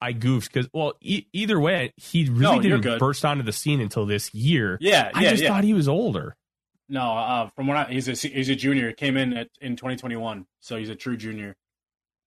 I 0.00 0.12
goofed 0.12 0.52
because 0.52 0.68
well, 0.72 0.94
e- 1.00 1.26
either 1.32 1.58
way, 1.58 1.92
he 1.96 2.28
really 2.28 2.68
no, 2.68 2.78
didn't 2.78 2.98
burst 2.98 3.24
onto 3.24 3.42
the 3.42 3.52
scene 3.52 3.80
until 3.80 4.06
this 4.06 4.32
year. 4.34 4.78
Yeah, 4.80 5.10
I 5.14 5.22
yeah, 5.22 5.30
just 5.30 5.42
yeah. 5.42 5.48
thought 5.48 5.64
he 5.64 5.74
was 5.74 5.88
older. 5.88 6.36
No, 6.88 7.16
uh, 7.16 7.48
from 7.56 7.66
what 7.66 7.76
I, 7.76 7.84
he's 7.92 8.08
a 8.08 8.12
he's 8.28 8.48
a 8.48 8.54
junior. 8.54 8.92
Came 8.92 9.16
in 9.16 9.32
at, 9.36 9.48
in 9.60 9.76
2021, 9.76 10.46
so 10.60 10.76
he's 10.76 10.88
a 10.88 10.94
true 10.94 11.16
junior. 11.16 11.56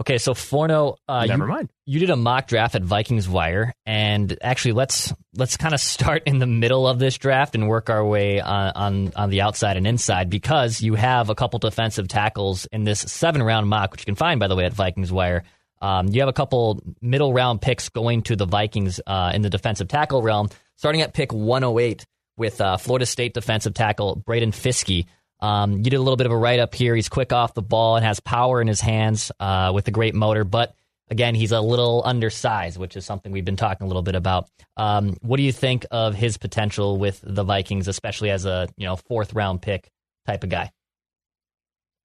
Okay, 0.00 0.18
so 0.18 0.32
Forno, 0.32 0.96
uh, 1.08 1.26
never 1.26 1.44
you, 1.44 1.50
mind. 1.50 1.70
You 1.84 1.98
did 1.98 2.10
a 2.10 2.16
mock 2.16 2.46
draft 2.46 2.76
at 2.76 2.82
Vikings 2.82 3.28
Wire, 3.28 3.74
and 3.84 4.36
actually, 4.40 4.72
let's 4.72 5.12
let's 5.34 5.56
kind 5.56 5.74
of 5.74 5.80
start 5.94 6.22
in 6.26 6.38
the 6.38 6.46
middle 6.46 6.86
of 6.86 6.98
this 6.98 7.18
draft 7.18 7.54
and 7.56 7.68
work 7.68 7.90
our 7.90 8.04
way 8.04 8.40
on, 8.40 8.72
on 8.74 9.12
on 9.16 9.30
the 9.30 9.40
outside 9.40 9.76
and 9.76 9.86
inside 9.86 10.30
because 10.30 10.80
you 10.80 10.94
have 10.94 11.30
a 11.30 11.34
couple 11.34 11.58
defensive 11.58 12.06
tackles 12.06 12.66
in 12.66 12.84
this 12.84 13.00
seven 13.00 13.42
round 13.42 13.68
mock, 13.68 13.90
which 13.90 14.02
you 14.02 14.06
can 14.06 14.14
find 14.14 14.38
by 14.38 14.46
the 14.46 14.54
way 14.54 14.64
at 14.64 14.72
Vikings 14.72 15.10
Wire. 15.10 15.42
Um, 15.80 16.08
you 16.08 16.20
have 16.20 16.28
a 16.28 16.32
couple 16.32 16.82
middle 17.00 17.32
round 17.32 17.60
picks 17.60 17.88
going 17.88 18.22
to 18.22 18.36
the 18.36 18.46
Vikings 18.46 19.00
uh, 19.06 19.32
in 19.34 19.42
the 19.42 19.50
defensive 19.50 19.88
tackle 19.88 20.22
realm, 20.22 20.48
starting 20.76 21.02
at 21.02 21.12
pick 21.12 21.32
108 21.32 22.04
with 22.36 22.60
uh, 22.60 22.76
Florida 22.76 23.04
State 23.04 23.34
defensive 23.34 23.74
tackle 23.74 24.16
Braden 24.16 24.52
Fiske. 24.52 25.06
Um, 25.40 25.78
you 25.78 25.84
did 25.84 25.94
a 25.94 26.02
little 26.02 26.16
bit 26.16 26.26
of 26.26 26.32
a 26.32 26.36
write 26.36 26.60
up 26.60 26.74
here. 26.74 26.94
He's 26.94 27.08
quick 27.08 27.32
off 27.32 27.54
the 27.54 27.62
ball 27.62 27.96
and 27.96 28.04
has 28.04 28.20
power 28.20 28.60
in 28.60 28.68
his 28.68 28.80
hands 28.80 29.30
uh, 29.38 29.72
with 29.74 29.86
a 29.88 29.90
great 29.90 30.14
motor, 30.14 30.44
but 30.44 30.74
again, 31.10 31.34
he's 31.34 31.52
a 31.52 31.60
little 31.60 32.02
undersized, 32.04 32.78
which 32.78 32.96
is 32.96 33.04
something 33.04 33.32
we've 33.32 33.44
been 33.44 33.56
talking 33.56 33.84
a 33.84 33.88
little 33.88 34.02
bit 34.02 34.14
about. 34.14 34.48
Um, 34.76 35.16
what 35.22 35.36
do 35.36 35.42
you 35.42 35.52
think 35.52 35.86
of 35.90 36.14
his 36.14 36.36
potential 36.36 36.98
with 36.98 37.20
the 37.22 37.44
Vikings, 37.44 37.88
especially 37.88 38.30
as 38.30 38.46
a 38.46 38.68
you 38.76 38.86
know 38.86 38.96
fourth 38.96 39.32
round 39.34 39.62
pick 39.62 39.90
type 40.26 40.44
of 40.44 40.50
guy? 40.50 40.70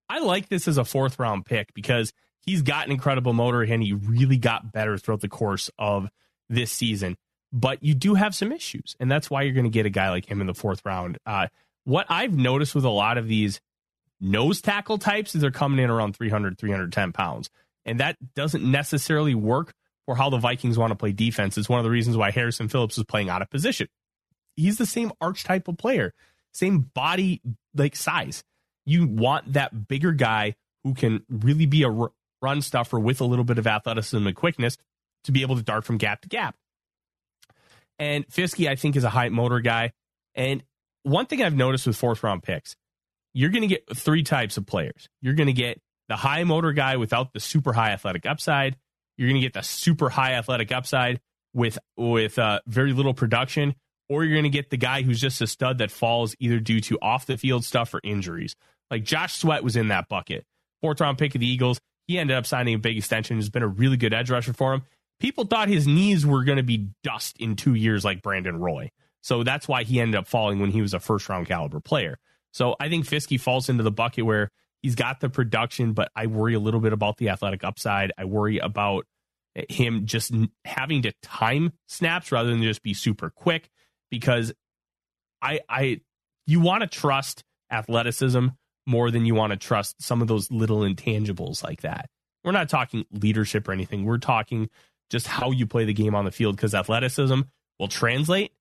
I 0.09 0.19
like 0.19 0.49
this 0.49 0.67
as 0.67 0.77
a 0.77 0.85
fourth 0.85 1.19
round 1.19 1.45
pick 1.45 1.73
because 1.73 2.13
he's 2.45 2.61
got 2.61 2.85
an 2.85 2.91
incredible 2.91 3.33
motor 3.33 3.61
and 3.61 3.81
he 3.81 3.93
really 3.93 4.37
got 4.37 4.71
better 4.71 4.97
throughout 4.97 5.21
the 5.21 5.29
course 5.29 5.69
of 5.77 6.09
this 6.49 6.71
season. 6.71 7.17
But 7.51 7.83
you 7.83 7.93
do 7.93 8.15
have 8.15 8.33
some 8.33 8.51
issues, 8.51 8.95
and 8.99 9.11
that's 9.11 9.29
why 9.29 9.43
you're 9.43 9.53
going 9.53 9.65
to 9.65 9.69
get 9.69 9.85
a 9.85 9.91
guy 9.91 10.09
like 10.09 10.25
him 10.25 10.41
in 10.41 10.47
the 10.47 10.55
fourth 10.55 10.81
round. 10.85 11.19
Uh, 11.23 11.47
what 11.83 12.05
I've 12.09 12.33
noticed 12.33 12.75
with 12.75 12.85
a 12.85 12.89
lot 12.89 13.17
of 13.17 13.27
these 13.27 13.59
nose 14.19 14.61
tackle 14.61 14.97
types 14.97 15.35
is 15.35 15.41
they're 15.41 15.51
coming 15.51 15.83
in 15.83 15.89
around 15.89 16.15
300, 16.15 16.57
310 16.57 17.11
pounds. 17.11 17.49
And 17.85 17.99
that 17.99 18.17
doesn't 18.35 18.63
necessarily 18.63 19.35
work 19.35 19.73
for 20.05 20.15
how 20.15 20.29
the 20.29 20.37
Vikings 20.37 20.77
want 20.77 20.91
to 20.91 20.95
play 20.95 21.11
defense. 21.11 21.57
It's 21.57 21.69
one 21.69 21.79
of 21.79 21.83
the 21.83 21.91
reasons 21.91 22.17
why 22.17 22.31
Harrison 22.31 22.69
Phillips 22.69 22.97
is 22.97 23.03
playing 23.03 23.29
out 23.29 23.41
of 23.41 23.49
position. 23.49 23.87
He's 24.55 24.77
the 24.77 24.85
same 24.85 25.11
arch 25.19 25.43
type 25.43 25.67
of 25.67 25.77
player, 25.77 26.13
same 26.53 26.89
body 26.93 27.41
like 27.75 27.95
size. 27.95 28.43
You 28.85 29.07
want 29.07 29.53
that 29.53 29.87
bigger 29.87 30.11
guy 30.11 30.55
who 30.83 30.93
can 30.93 31.23
really 31.29 31.65
be 31.65 31.83
a 31.83 32.09
run 32.41 32.61
stuffer 32.61 32.99
with 32.99 33.21
a 33.21 33.25
little 33.25 33.45
bit 33.45 33.57
of 33.57 33.67
athleticism 33.67 34.27
and 34.27 34.35
quickness 34.35 34.77
to 35.23 35.31
be 35.31 35.41
able 35.41 35.55
to 35.55 35.63
dart 35.63 35.85
from 35.85 35.97
gap 35.97 36.21
to 36.21 36.29
gap. 36.29 36.55
And 37.97 38.25
Fiske, 38.29 38.61
I 38.61 38.75
think, 38.75 38.95
is 38.95 39.03
a 39.03 39.09
high 39.09 39.29
motor 39.29 39.61
guy. 39.61 39.93
And 40.35 40.63
one 41.03 41.25
thing 41.25 41.41
I've 41.41 41.55
noticed 41.55 41.87
with 41.87 41.95
fourth 41.95 42.23
round 42.23 42.43
picks, 42.43 42.75
you're 43.33 43.49
going 43.49 43.61
to 43.61 43.67
get 43.67 43.85
three 43.95 44.23
types 44.23 44.57
of 44.57 44.65
players. 44.65 45.07
You're 45.21 45.33
going 45.33 45.47
to 45.47 45.53
get 45.53 45.81
the 46.09 46.15
high 46.15 46.43
motor 46.43 46.71
guy 46.73 46.97
without 46.97 47.33
the 47.33 47.39
super 47.39 47.73
high 47.73 47.91
athletic 47.91 48.25
upside. 48.25 48.77
You're 49.17 49.29
going 49.29 49.41
to 49.41 49.45
get 49.45 49.53
the 49.53 49.61
super 49.61 50.09
high 50.09 50.33
athletic 50.33 50.71
upside 50.71 51.19
with 51.53 51.77
with 51.97 52.39
uh, 52.39 52.59
very 52.67 52.93
little 52.93 53.13
production, 53.13 53.75
or 54.09 54.23
you're 54.23 54.33
going 54.33 54.43
to 54.43 54.49
get 54.49 54.69
the 54.69 54.77
guy 54.77 55.01
who's 55.01 55.21
just 55.21 55.41
a 55.41 55.47
stud 55.47 55.77
that 55.79 55.91
falls 55.91 56.35
either 56.39 56.59
due 56.59 56.79
to 56.81 56.97
off 57.01 57.25
the 57.25 57.37
field 57.37 57.63
stuff 57.63 57.93
or 57.93 58.01
injuries. 58.03 58.55
Like 58.89 59.03
Josh 59.03 59.37
Sweat 59.37 59.63
was 59.63 59.75
in 59.75 59.89
that 59.89 60.07
bucket. 60.09 60.45
Fourth 60.81 60.99
round 60.99 61.17
pick 61.17 61.35
of 61.35 61.41
the 61.41 61.47
Eagles. 61.47 61.79
He 62.07 62.19
ended 62.19 62.35
up 62.35 62.45
signing 62.45 62.75
a 62.75 62.79
big 62.79 62.97
extension. 62.97 63.37
Has 63.37 63.49
been 63.49 63.63
a 63.63 63.67
really 63.67 63.97
good 63.97 64.13
edge 64.13 64.29
rusher 64.29 64.53
for 64.53 64.73
him. 64.73 64.83
People 65.19 65.45
thought 65.45 65.69
his 65.69 65.87
knees 65.87 66.25
were 66.25 66.43
going 66.43 66.57
to 66.57 66.63
be 66.63 66.89
dust 67.03 67.37
in 67.39 67.55
two 67.55 67.75
years, 67.75 68.03
like 68.03 68.21
Brandon 68.21 68.59
Roy. 68.59 68.91
So 69.23 69.41
that's 69.43 69.67
why 69.67 69.83
he 69.83 69.99
ended 69.99 70.19
up 70.19 70.27
falling 70.27 70.59
when 70.59 70.69
he 70.69 70.81
was 70.81 70.93
a 70.93 70.99
first 70.99 71.27
round 71.29 71.47
caliber 71.47 71.79
player. 71.79 72.19
So 72.51 72.75
I 72.79 72.89
think 72.89 73.05
Fiske 73.05 73.39
falls 73.39 73.69
into 73.69 73.81
the 73.81 73.91
bucket 73.91 74.25
where 74.25 74.51
he's 74.81 74.95
got 74.95 75.21
the 75.21 75.29
production, 75.29 75.93
but 75.93 76.11
I 76.15 76.27
worry 76.27 76.53
a 76.53 76.59
little 76.59 76.81
bit 76.81 76.93
about 76.93 77.17
the 77.17 77.29
athletic 77.29 77.63
upside. 77.63 78.11
I 78.17 78.25
worry 78.25 78.59
about 78.59 79.07
him 79.69 80.05
just 80.05 80.33
having 80.65 81.03
to 81.03 81.13
time 81.21 81.71
snaps 81.87 82.31
rather 82.31 82.49
than 82.49 82.61
just 82.61 82.83
be 82.83 82.93
super 82.93 83.29
quick 83.29 83.69
because 84.11 84.53
I 85.41 85.61
I 85.69 86.01
you 86.45 86.59
want 86.59 86.81
to 86.81 86.87
trust 86.87 87.43
athleticism 87.71 88.47
more 88.85 89.09
than 89.09 89.25
you 89.25 89.35
want 89.35 89.51
to 89.51 89.57
trust 89.57 90.01
some 90.01 90.21
of 90.21 90.27
those 90.27 90.51
little 90.51 90.79
intangibles 90.79 91.63
like 91.63 91.81
that. 91.81 92.09
We're 92.43 92.51
not 92.51 92.67
talking 92.67 93.05
leadership 93.11 93.67
or 93.69 93.71
anything. 93.71 94.03
We're 94.03 94.17
talking 94.17 94.69
just 95.09 95.27
how 95.27 95.51
you 95.51 95.65
play 95.65 95.85
the 95.85 95.93
game 95.93 96.13
on 96.13 96.25
the 96.25 96.31
field 96.31 96.57
because 96.57 96.75
athleticism 96.75 97.41
will 97.79 97.87
translate 97.87 98.51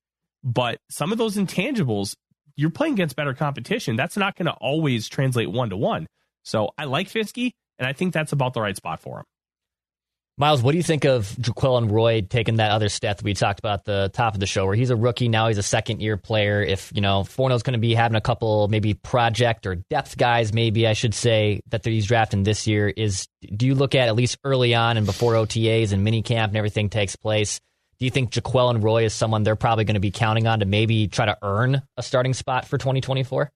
but 0.44 0.78
some 0.90 1.12
of 1.12 1.18
those 1.18 1.36
intangibles, 1.36 2.14
you're 2.56 2.70
playing 2.70 2.94
against 2.94 3.16
better 3.16 3.34
competition. 3.34 3.96
That's 3.96 4.16
not 4.16 4.36
going 4.36 4.46
to 4.46 4.52
always 4.52 5.08
translate 5.08 5.50
one 5.50 5.70
to 5.70 5.76
one. 5.76 6.06
So 6.44 6.70
I 6.76 6.84
like 6.84 7.08
Fiske, 7.08 7.52
and 7.78 7.86
I 7.86 7.92
think 7.92 8.12
that's 8.12 8.32
about 8.32 8.54
the 8.54 8.60
right 8.60 8.76
spot 8.76 9.00
for 9.00 9.18
him. 9.20 9.24
Miles, 10.38 10.62
what 10.62 10.72
do 10.72 10.78
you 10.78 10.82
think 10.82 11.04
of 11.04 11.28
Jaquelin 11.40 11.90
Roy 11.90 12.22
taking 12.22 12.56
that 12.56 12.70
other 12.70 12.88
step 12.88 13.18
that 13.18 13.24
we 13.24 13.34
talked 13.34 13.58
about 13.58 13.80
at 13.80 13.84
the 13.84 14.10
top 14.14 14.32
of 14.32 14.40
the 14.40 14.46
show, 14.46 14.64
where 14.64 14.74
he's 14.74 14.88
a 14.88 14.96
rookie 14.96 15.28
now, 15.28 15.48
he's 15.48 15.58
a 15.58 15.62
second 15.62 16.00
year 16.00 16.16
player. 16.16 16.62
If 16.62 16.90
you 16.94 17.02
know 17.02 17.22
Forno's 17.22 17.62
going 17.62 17.74
to 17.74 17.78
be 17.78 17.94
having 17.94 18.16
a 18.16 18.20
couple 18.20 18.66
maybe 18.68 18.94
project 18.94 19.66
or 19.66 19.74
depth 19.74 20.16
guys, 20.16 20.54
maybe 20.54 20.86
I 20.86 20.94
should 20.94 21.14
say 21.14 21.60
that 21.68 21.84
he's 21.84 22.06
drafting 22.06 22.44
this 22.44 22.66
year, 22.66 22.88
is 22.88 23.28
do 23.54 23.66
you 23.66 23.74
look 23.74 23.94
at 23.94 24.08
at 24.08 24.16
least 24.16 24.38
early 24.42 24.74
on 24.74 24.96
and 24.96 25.04
before 25.04 25.34
OTAs 25.34 25.92
and 25.92 26.02
mini 26.02 26.22
camp 26.22 26.50
and 26.50 26.56
everything 26.56 26.88
takes 26.88 27.14
place? 27.14 27.60
Do 28.02 28.06
you 28.06 28.10
think 28.10 28.32
Jaquelin 28.32 28.82
Roy 28.82 29.04
is 29.04 29.14
someone 29.14 29.44
they're 29.44 29.54
probably 29.54 29.84
going 29.84 29.94
to 29.94 30.00
be 30.00 30.10
counting 30.10 30.48
on 30.48 30.58
to 30.58 30.66
maybe 30.66 31.06
try 31.06 31.24
to 31.24 31.38
earn 31.40 31.82
a 31.96 32.02
starting 32.02 32.34
spot 32.34 32.66
for 32.66 32.76
2024? 32.76 33.52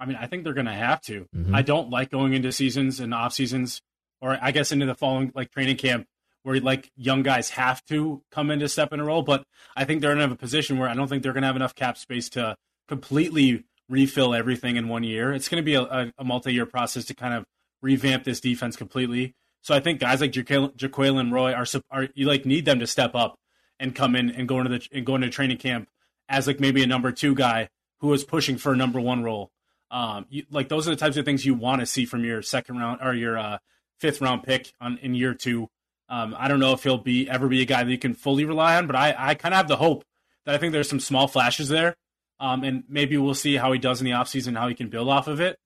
I 0.00 0.06
mean, 0.06 0.16
I 0.18 0.26
think 0.28 0.44
they're 0.44 0.54
going 0.54 0.64
to 0.64 0.72
have 0.72 1.02
to. 1.02 1.26
Mm-hmm. 1.36 1.54
I 1.54 1.60
don't 1.60 1.90
like 1.90 2.10
going 2.10 2.32
into 2.32 2.52
seasons 2.52 3.00
and 3.00 3.12
off 3.12 3.34
seasons, 3.34 3.82
or 4.22 4.38
I 4.40 4.50
guess 4.50 4.72
into 4.72 4.86
the 4.86 4.94
following 4.94 5.30
like 5.34 5.50
training 5.50 5.76
camp 5.76 6.06
where 6.42 6.58
like 6.58 6.90
young 6.96 7.22
guys 7.22 7.50
have 7.50 7.84
to 7.88 8.22
come 8.30 8.50
in 8.50 8.60
to 8.60 8.68
step 8.70 8.94
in 8.94 9.00
a 9.00 9.04
role. 9.04 9.20
But 9.20 9.44
I 9.76 9.84
think 9.84 10.00
they're 10.00 10.12
in 10.12 10.20
a 10.20 10.34
position 10.36 10.78
where 10.78 10.88
I 10.88 10.94
don't 10.94 11.08
think 11.08 11.22
they're 11.22 11.34
going 11.34 11.42
to 11.42 11.48
have 11.48 11.56
enough 11.56 11.74
cap 11.74 11.98
space 11.98 12.30
to 12.30 12.56
completely 12.88 13.64
refill 13.90 14.32
everything 14.32 14.76
in 14.76 14.88
one 14.88 15.02
year. 15.02 15.34
It's 15.34 15.50
going 15.50 15.62
to 15.62 15.66
be 15.66 15.74
a, 15.74 15.82
a, 15.82 16.12
a 16.16 16.24
multi-year 16.24 16.64
process 16.64 17.04
to 17.04 17.14
kind 17.14 17.34
of 17.34 17.44
revamp 17.82 18.24
this 18.24 18.40
defense 18.40 18.74
completely. 18.74 19.34
So 19.64 19.74
I 19.74 19.80
think 19.80 19.98
guys 19.98 20.20
like 20.20 20.30
Jaquelin 20.32 21.32
Roy 21.32 21.54
are, 21.54 21.64
are 21.90 22.08
you 22.14 22.26
like 22.26 22.44
need 22.44 22.66
them 22.66 22.80
to 22.80 22.86
step 22.86 23.14
up 23.14 23.38
and 23.80 23.94
come 23.94 24.14
in 24.14 24.30
and 24.30 24.46
go 24.46 24.58
into 24.60 24.68
the 24.68 24.86
and 24.92 25.06
go 25.06 25.14
into 25.14 25.30
training 25.30 25.56
camp 25.56 25.88
as 26.28 26.46
like 26.46 26.60
maybe 26.60 26.82
a 26.82 26.86
number 26.86 27.10
two 27.10 27.34
guy 27.34 27.70
who 28.00 28.12
is 28.12 28.24
pushing 28.24 28.58
for 28.58 28.74
a 28.74 28.76
number 28.76 29.00
one 29.00 29.22
role. 29.22 29.50
Um, 29.90 30.26
you, 30.28 30.44
like 30.50 30.68
those 30.68 30.86
are 30.86 30.90
the 30.90 30.98
types 30.98 31.16
of 31.16 31.24
things 31.24 31.46
you 31.46 31.54
want 31.54 31.80
to 31.80 31.86
see 31.86 32.04
from 32.04 32.26
your 32.26 32.42
second 32.42 32.76
round 32.76 33.00
or 33.02 33.14
your 33.14 33.38
uh, 33.38 33.56
fifth 33.98 34.20
round 34.20 34.42
pick 34.42 34.70
on 34.82 34.98
in 34.98 35.14
year 35.14 35.32
two. 35.32 35.70
Um, 36.10 36.36
I 36.38 36.48
don't 36.48 36.60
know 36.60 36.74
if 36.74 36.82
he'll 36.82 36.98
be 36.98 37.30
ever 37.30 37.48
be 37.48 37.62
a 37.62 37.64
guy 37.64 37.84
that 37.84 37.90
you 37.90 37.96
can 37.96 38.12
fully 38.12 38.44
rely 38.44 38.76
on, 38.76 38.86
but 38.86 38.96
I, 38.96 39.14
I 39.16 39.34
kind 39.34 39.54
of 39.54 39.56
have 39.56 39.68
the 39.68 39.76
hope 39.76 40.04
that 40.44 40.54
I 40.54 40.58
think 40.58 40.74
there's 40.74 40.90
some 40.90 41.00
small 41.00 41.26
flashes 41.26 41.70
there. 41.70 41.96
Um, 42.38 42.64
and 42.64 42.84
maybe 42.86 43.16
we'll 43.16 43.32
see 43.32 43.56
how 43.56 43.72
he 43.72 43.78
does 43.78 44.02
in 44.02 44.04
the 44.04 44.10
offseason, 44.10 44.58
how 44.58 44.68
he 44.68 44.74
can 44.74 44.90
build 44.90 45.08
off 45.08 45.26
of 45.26 45.40
it. 45.40 45.56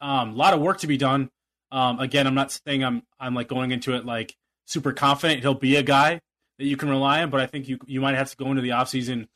Um, 0.00 0.30
a 0.30 0.36
lot 0.36 0.54
of 0.54 0.60
work 0.60 0.78
to 0.78 0.86
be 0.86 0.96
done. 0.96 1.30
Um, 1.72 2.00
again, 2.00 2.26
I'm 2.26 2.34
not 2.34 2.58
saying 2.66 2.84
I'm 2.84 3.02
I'm 3.18 3.34
like 3.34 3.48
going 3.48 3.70
into 3.70 3.94
it 3.94 4.04
like 4.04 4.36
super 4.66 4.92
confident 4.92 5.40
he'll 5.40 5.54
be 5.54 5.76
a 5.76 5.82
guy 5.82 6.20
that 6.58 6.64
you 6.64 6.76
can 6.76 6.88
rely 6.88 7.22
on, 7.22 7.30
but 7.30 7.40
I 7.40 7.46
think 7.46 7.68
you 7.68 7.78
you 7.86 8.00
might 8.00 8.14
have 8.14 8.30
to 8.30 8.36
go 8.36 8.50
into 8.50 8.62
the 8.62 8.70
offseason 8.70 9.28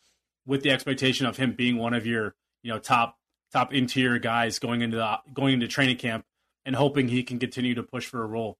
with 0.47 0.63
the 0.63 0.71
expectation 0.71 1.27
of 1.27 1.37
him 1.37 1.53
being 1.53 1.77
one 1.77 1.95
of 1.95 2.07
your 2.07 2.35
you 2.63 2.73
know 2.73 2.79
top 2.79 3.17
top 3.53 3.73
interior 3.73 4.19
guys 4.19 4.59
going 4.59 4.83
into 4.83 4.97
the 4.97 5.19
going 5.33 5.55
into 5.55 5.69
training 5.69 5.97
camp 5.97 6.25
and 6.65 6.75
hoping 6.75 7.09
he 7.09 7.23
can 7.23 7.39
continue 7.39 7.75
to 7.75 7.83
push 7.83 8.07
for 8.07 8.23
a 8.23 8.27
role. 8.27 8.59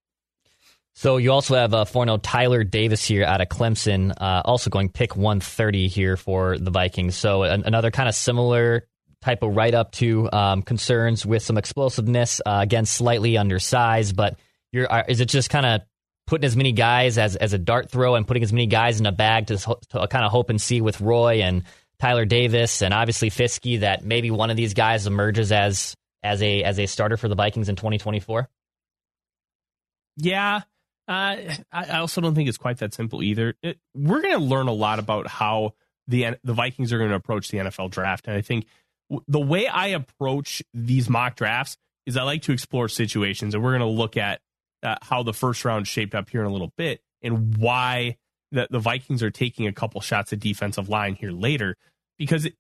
So 0.97 1.17
you 1.17 1.33
also 1.33 1.57
have 1.57 1.75
a 1.75 1.79
uh, 1.79 1.85
Forno 1.85 2.19
Tyler 2.19 2.63
Davis 2.63 3.05
here 3.05 3.25
out 3.25 3.41
of 3.41 3.49
Clemson, 3.49 4.13
uh, 4.17 4.43
also 4.45 4.71
going 4.71 4.91
pick 4.91 5.17
130 5.17 5.89
here 5.89 6.17
for 6.17 6.57
the 6.57 6.71
Vikings. 6.71 7.17
So 7.17 7.43
an- 7.43 7.65
another 7.65 7.91
kind 7.91 8.09
of 8.09 8.15
similar 8.15 8.87
type 9.25 9.43
of 9.43 9.57
write 9.57 9.75
up 9.75 9.93
to 9.93 10.31
um, 10.33 10.63
concerns 10.63 11.25
with 11.25 11.43
some 11.43 11.57
explosiveness. 11.57 12.41
Uh, 12.45 12.61
again, 12.63 12.85
slightly 12.85 13.37
undersized, 13.37 14.15
but 14.15 14.39
you're 14.73 14.91
are, 14.91 15.05
is 15.09 15.21
it 15.21 15.27
just 15.27 15.51
kind 15.51 15.65
of 15.65 15.81
putting 16.27 16.45
as 16.45 16.57
many 16.57 16.73
guys 16.73 17.17
as 17.19 17.35
as 17.37 17.53
a 17.53 17.59
dart 17.59 17.91
throw 17.91 18.15
and 18.15 18.27
putting 18.27 18.43
as 18.43 18.53
many 18.53 18.67
guys 18.67 19.01
in 19.01 19.07
a 19.07 19.13
bag 19.13 19.47
to, 19.47 19.57
to 19.57 20.07
kind 20.09 20.25
of 20.25 20.31
hope 20.31 20.51
and 20.51 20.61
see 20.61 20.81
with 20.81 21.01
Roy 21.01 21.43
and 21.43 21.65
Tyler 21.99 22.25
Davis 22.25 22.83
and 22.83 22.93
obviously 22.93 23.31
Fiske 23.31 23.81
that 23.81 24.05
maybe 24.05 24.31
one 24.31 24.51
of 24.51 24.57
these 24.57 24.75
guys 24.75 25.07
emerges 25.07 25.53
as 25.53 25.97
as 26.23 26.43
a 26.43 26.63
as 26.63 26.79
a 26.79 26.87
starter 26.87 27.17
for 27.17 27.29
the 27.29 27.35
Vikings 27.35 27.69
in 27.69 27.77
2024? 27.77 28.49
Yeah. 30.17 30.61
Uh, 31.07 31.37
I 31.71 31.99
also 31.99 32.21
don't 32.21 32.35
think 32.35 32.49
it's 32.49 32.59
quite 32.59 32.79
that 32.79 32.95
simple 32.95 33.23
either. 33.23 33.55
It, 33.63 33.79
we're 33.95 34.23
going 34.23 34.39
to 34.39 34.45
learn 34.45 34.69
a 34.69 34.73
lot 34.73 34.99
about 34.99 35.29
how 35.29 35.75
the 36.09 36.37
the 36.45 36.55
Vikings 36.55 36.93
are 36.93 36.99
going 36.99 37.11
to 37.11 37.17
approach 37.17 37.51
the 37.51 37.59
NFL 37.59 37.91
draft, 37.91 38.27
and 38.27 38.37
I 38.37 38.41
think 38.41 38.67
the 39.29 39.41
way 39.41 39.67
I 39.67 39.89
approach 39.89 40.63
these 40.73 41.09
mock 41.09 41.37
drafts 41.37 41.77
is 42.07 42.17
I 42.17 42.23
like 42.23 42.43
to 42.43 42.53
explore 42.53 42.89
situations, 42.89 43.55
and 43.55 43.63
we're 43.63 43.77
going 43.77 43.81
to 43.81 43.87
look 43.87 44.17
at 44.17 44.41
uh, 44.83 44.97
how 45.03 45.23
the 45.23 45.33
first 45.33 45.65
round 45.65 45.87
shaped 45.89 46.15
up 46.15 46.29
here 46.29 46.41
in 46.41 46.47
a 46.47 46.53
little 46.53 46.73
bit, 46.77 47.01
and 47.23 47.57
why 47.57 48.17
the 48.53 48.69
the 48.71 48.79
Vikings 48.79 49.23
are 49.23 49.31
taking 49.31 49.67
a 49.67 49.73
couple 49.73 50.01
shots 50.01 50.33
at 50.33 50.41
defensive 50.41 50.89
line 50.89 51.15
here 51.15 51.33
later, 51.33 51.77
because 52.19 52.47
it, 52.47 52.55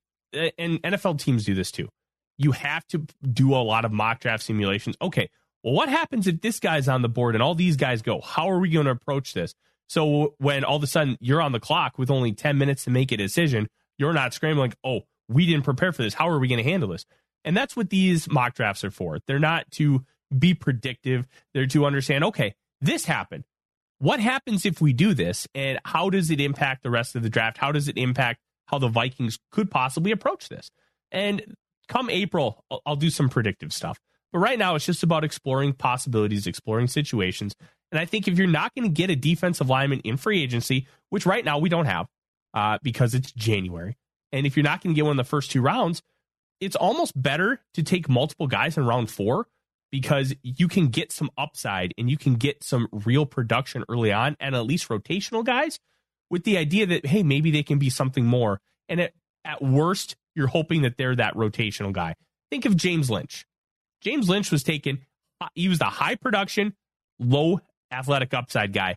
and 0.58 0.82
NFL 0.82 1.18
teams 1.18 1.44
do 1.44 1.54
this 1.54 1.70
too. 1.70 1.88
You 2.36 2.52
have 2.52 2.86
to 2.88 3.06
do 3.22 3.54
a 3.54 3.62
lot 3.62 3.84
of 3.84 3.92
mock 3.92 4.20
draft 4.20 4.42
simulations. 4.42 4.96
Okay, 5.00 5.28
well, 5.62 5.74
what 5.74 5.88
happens 5.88 6.26
if 6.26 6.40
this 6.40 6.60
guy's 6.60 6.88
on 6.88 7.02
the 7.02 7.08
board 7.08 7.34
and 7.34 7.42
all 7.42 7.54
these 7.54 7.76
guys 7.76 8.02
go? 8.02 8.20
How 8.20 8.50
are 8.50 8.58
we 8.58 8.70
going 8.70 8.86
to 8.86 8.90
approach 8.92 9.32
this? 9.32 9.54
So 9.88 10.34
when 10.38 10.64
all 10.64 10.76
of 10.76 10.82
a 10.82 10.86
sudden 10.86 11.16
you're 11.20 11.42
on 11.42 11.52
the 11.52 11.60
clock 11.60 11.98
with 11.98 12.10
only 12.10 12.32
10 12.32 12.58
minutes 12.58 12.84
to 12.84 12.90
make 12.90 13.12
a 13.12 13.16
decision, 13.16 13.68
you're 13.98 14.12
not 14.12 14.34
scrambling, 14.34 14.74
oh, 14.84 15.02
we 15.28 15.46
didn't 15.46 15.64
prepare 15.64 15.92
for 15.92 16.02
this. 16.02 16.14
How 16.14 16.28
are 16.28 16.38
we 16.38 16.48
going 16.48 16.62
to 16.62 16.70
handle 16.70 16.90
this? 16.90 17.06
And 17.44 17.56
that's 17.56 17.76
what 17.76 17.90
these 17.90 18.30
mock 18.30 18.54
drafts 18.54 18.84
are 18.84 18.90
for. 18.90 19.18
They're 19.26 19.38
not 19.38 19.70
to 19.72 20.04
be 20.36 20.54
predictive, 20.54 21.26
they're 21.52 21.66
to 21.66 21.86
understand, 21.86 22.24
okay, 22.24 22.54
this 22.80 23.04
happened. 23.04 23.44
What 23.98 24.20
happens 24.20 24.66
if 24.66 24.80
we 24.80 24.92
do 24.92 25.14
this? 25.14 25.46
And 25.54 25.78
how 25.84 26.10
does 26.10 26.30
it 26.30 26.40
impact 26.40 26.82
the 26.82 26.90
rest 26.90 27.14
of 27.14 27.22
the 27.22 27.30
draft? 27.30 27.58
How 27.58 27.72
does 27.72 27.88
it 27.88 27.96
impact 27.96 28.40
how 28.66 28.78
the 28.78 28.88
Vikings 28.88 29.38
could 29.52 29.70
possibly 29.70 30.10
approach 30.10 30.48
this? 30.48 30.70
And 31.12 31.54
come 31.88 32.10
April, 32.10 32.64
I'll, 32.84 32.96
do 32.96 33.10
some 33.10 33.28
predictive 33.28 33.72
stuff. 33.72 34.00
But 34.32 34.40
right 34.40 34.58
now, 34.58 34.74
it's 34.74 34.84
just 34.84 35.02
about 35.02 35.22
exploring 35.22 35.74
possibilities, 35.74 36.46
exploring 36.46 36.88
situations. 36.88 37.54
And 37.92 38.00
I 38.00 38.04
think 38.04 38.26
if 38.26 38.36
you're 38.36 38.48
not 38.48 38.74
going 38.74 38.88
to 38.88 38.92
get 38.92 39.10
a 39.10 39.16
defensive 39.16 39.68
lineman 39.68 40.00
in 40.00 40.16
free 40.16 40.42
agency, 40.42 40.88
which 41.10 41.24
right 41.24 41.44
now 41.44 41.58
we 41.58 41.68
don't 41.68 41.86
have 41.86 42.08
uh, 42.52 42.78
because 42.82 43.14
it's 43.14 43.30
January, 43.32 43.96
and 44.34 44.46
if 44.46 44.56
you're 44.56 44.64
not 44.64 44.82
going 44.82 44.92
to 44.92 44.96
get 44.96 45.04
one 45.04 45.12
in 45.12 45.16
the 45.16 45.22
first 45.24 45.52
two 45.52 45.62
rounds, 45.62 46.02
it's 46.60 46.74
almost 46.74 47.12
better 47.20 47.60
to 47.74 47.84
take 47.84 48.08
multiple 48.08 48.48
guys 48.48 48.76
in 48.76 48.84
round 48.84 49.08
four 49.08 49.46
because 49.92 50.34
you 50.42 50.66
can 50.66 50.88
get 50.88 51.12
some 51.12 51.30
upside 51.38 51.94
and 51.96 52.10
you 52.10 52.16
can 52.16 52.34
get 52.34 52.64
some 52.64 52.88
real 52.90 53.26
production 53.26 53.84
early 53.88 54.12
on 54.12 54.36
and 54.40 54.56
at 54.56 54.66
least 54.66 54.88
rotational 54.88 55.44
guys 55.44 55.78
with 56.30 56.42
the 56.42 56.58
idea 56.58 56.84
that, 56.84 57.06
hey, 57.06 57.22
maybe 57.22 57.52
they 57.52 57.62
can 57.62 57.78
be 57.78 57.88
something 57.88 58.26
more. 58.26 58.60
And 58.88 59.00
at, 59.00 59.12
at 59.44 59.62
worst, 59.62 60.16
you're 60.34 60.48
hoping 60.48 60.82
that 60.82 60.96
they're 60.98 61.14
that 61.14 61.34
rotational 61.34 61.92
guy. 61.92 62.16
Think 62.50 62.64
of 62.64 62.76
James 62.76 63.08
Lynch. 63.08 63.46
James 64.00 64.28
Lynch 64.28 64.50
was 64.50 64.64
taken, 64.64 64.98
uh, 65.40 65.46
he 65.54 65.68
was 65.68 65.78
the 65.78 65.84
high 65.84 66.16
production, 66.16 66.74
low 67.20 67.60
athletic 67.92 68.34
upside 68.34 68.72
guy. 68.72 68.96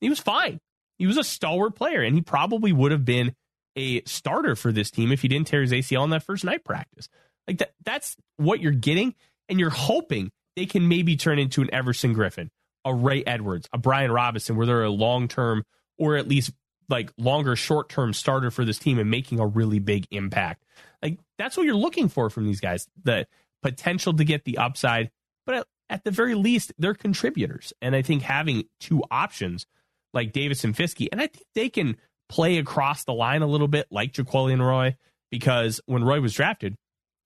He 0.00 0.08
was 0.08 0.18
fine. 0.18 0.58
He 0.98 1.06
was 1.06 1.18
a 1.18 1.24
stalwart 1.24 1.76
player, 1.76 2.02
and 2.02 2.16
he 2.16 2.20
probably 2.20 2.72
would 2.72 2.90
have 2.90 3.04
been 3.04 3.32
a 3.76 4.02
starter 4.04 4.56
for 4.56 4.72
this 4.72 4.90
team 4.90 5.12
if 5.12 5.22
he 5.22 5.28
didn't 5.28 5.46
tear 5.46 5.62
his 5.62 5.72
ACL 5.72 6.04
in 6.04 6.10
that 6.10 6.22
first 6.22 6.44
night 6.44 6.64
practice. 6.64 7.08
Like 7.46 7.58
that, 7.58 7.72
that's 7.84 8.16
what 8.36 8.60
you're 8.60 8.72
getting, 8.72 9.14
and 9.48 9.58
you're 9.58 9.70
hoping 9.70 10.30
they 10.56 10.66
can 10.66 10.88
maybe 10.88 11.16
turn 11.16 11.38
into 11.38 11.62
an 11.62 11.72
Everson 11.72 12.14
Griffen, 12.14 12.50
a 12.84 12.94
Ray 12.94 13.24
Edwards, 13.24 13.68
a 13.72 13.78
Brian 13.78 14.12
Robison, 14.12 14.56
where 14.56 14.66
they're 14.66 14.84
a 14.84 14.90
long 14.90 15.28
term 15.28 15.64
or 15.98 16.16
at 16.16 16.28
least 16.28 16.52
like 16.88 17.12
longer 17.16 17.56
short 17.56 17.88
term 17.88 18.12
starter 18.12 18.50
for 18.50 18.64
this 18.64 18.78
team 18.78 18.98
and 18.98 19.10
making 19.10 19.40
a 19.40 19.46
really 19.46 19.78
big 19.78 20.06
impact. 20.10 20.64
Like 21.02 21.18
that's 21.38 21.56
what 21.56 21.64
you're 21.64 21.74
looking 21.74 22.08
for 22.08 22.30
from 22.30 22.44
these 22.46 22.60
guys. 22.60 22.86
The 23.02 23.26
potential 23.62 24.12
to 24.14 24.24
get 24.24 24.44
the 24.44 24.58
upside, 24.58 25.10
but 25.46 25.54
at, 25.54 25.66
at 25.88 26.04
the 26.04 26.10
very 26.10 26.34
least, 26.34 26.72
they're 26.78 26.94
contributors. 26.94 27.72
And 27.80 27.96
I 27.96 28.02
think 28.02 28.22
having 28.22 28.64
two 28.80 29.02
options 29.10 29.66
like 30.12 30.32
Davis 30.32 30.64
and 30.64 30.76
Fiske, 30.76 31.08
and 31.10 31.20
I 31.20 31.26
think 31.28 31.46
they 31.54 31.68
can 31.68 31.96
play 32.32 32.56
across 32.56 33.04
the 33.04 33.12
line 33.12 33.42
a 33.42 33.46
little 33.46 33.68
bit 33.68 33.86
like 33.90 34.14
Jaquelin 34.14 34.66
Roy, 34.66 34.96
because 35.30 35.82
when 35.84 36.02
Roy 36.02 36.18
was 36.18 36.32
drafted, 36.32 36.76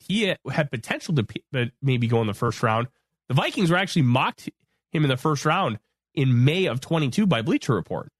he 0.01 0.35
had 0.51 0.71
potential 0.73 1.15
to 1.15 1.71
maybe 1.81 2.09
go 2.09 2.21
in 2.21 2.27
the 2.27 2.35
first 2.35 2.61
round. 2.61 2.89
The 3.29 3.35
Vikings 3.35 3.71
were 3.71 3.77
actually 3.77 4.03
mocked 4.03 4.51
him 4.91 5.05
in 5.05 5.09
the 5.09 5.17
first 5.17 5.45
round 5.45 5.79
in 6.13 6.45
May 6.45 6.67
of 6.67 6.81
22 6.81 7.25
by 7.25 7.43
Bleacher 7.43 7.75
Report 7.75 8.11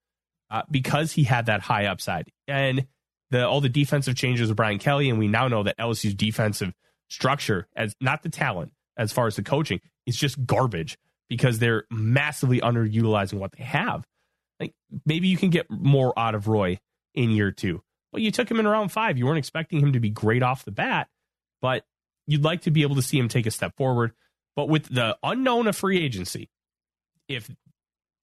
uh, 0.49 0.61
because 0.71 1.11
he 1.11 1.25
had 1.25 1.47
that 1.47 1.59
high 1.59 1.87
upside. 1.87 2.31
And 2.47 2.87
the 3.31 3.45
all 3.45 3.59
the 3.59 3.67
defensive 3.67 4.15
changes 4.15 4.47
with 4.47 4.55
Brian 4.55 4.79
Kelly, 4.79 5.09
and 5.09 5.19
we 5.19 5.27
now 5.27 5.49
know 5.49 5.63
that 5.63 5.77
LSU's 5.77 6.13
defensive 6.13 6.73
structure 7.09 7.67
as 7.75 7.93
not 7.99 8.23
the 8.23 8.29
talent 8.29 8.71
as 8.95 9.11
far 9.11 9.27
as 9.27 9.35
the 9.35 9.43
coaching 9.43 9.81
is 10.05 10.15
just 10.15 10.45
garbage 10.45 10.97
because 11.27 11.59
they're 11.59 11.83
massively 11.91 12.61
underutilizing 12.61 13.39
what 13.39 13.51
they 13.57 13.65
have. 13.65 14.05
Like 14.59 14.73
maybe 15.05 15.27
you 15.27 15.37
can 15.37 15.49
get 15.49 15.69
more 15.69 16.17
out 16.17 16.35
of 16.35 16.47
Roy 16.47 16.79
in 17.13 17.31
year 17.31 17.51
two, 17.51 17.81
but 18.11 18.21
you 18.21 18.31
took 18.31 18.49
him 18.49 18.59
in 18.59 18.67
round 18.67 18.91
five. 18.91 19.17
You 19.17 19.25
weren't 19.25 19.37
expecting 19.37 19.79
him 19.79 19.93
to 19.93 19.99
be 19.99 20.09
great 20.09 20.43
off 20.43 20.65
the 20.65 20.71
bat, 20.71 21.07
but 21.61 21.85
you'd 22.25 22.43
like 22.43 22.61
to 22.61 22.71
be 22.71 22.81
able 22.81 22.95
to 22.95 23.01
see 23.01 23.17
him 23.17 23.27
take 23.27 23.45
a 23.45 23.51
step 23.51 23.75
forward. 23.77 24.13
But 24.55 24.69
with 24.69 24.93
the 24.93 25.17
unknown 25.21 25.67
of 25.67 25.75
free 25.75 26.03
agency, 26.03 26.49
if 27.27 27.49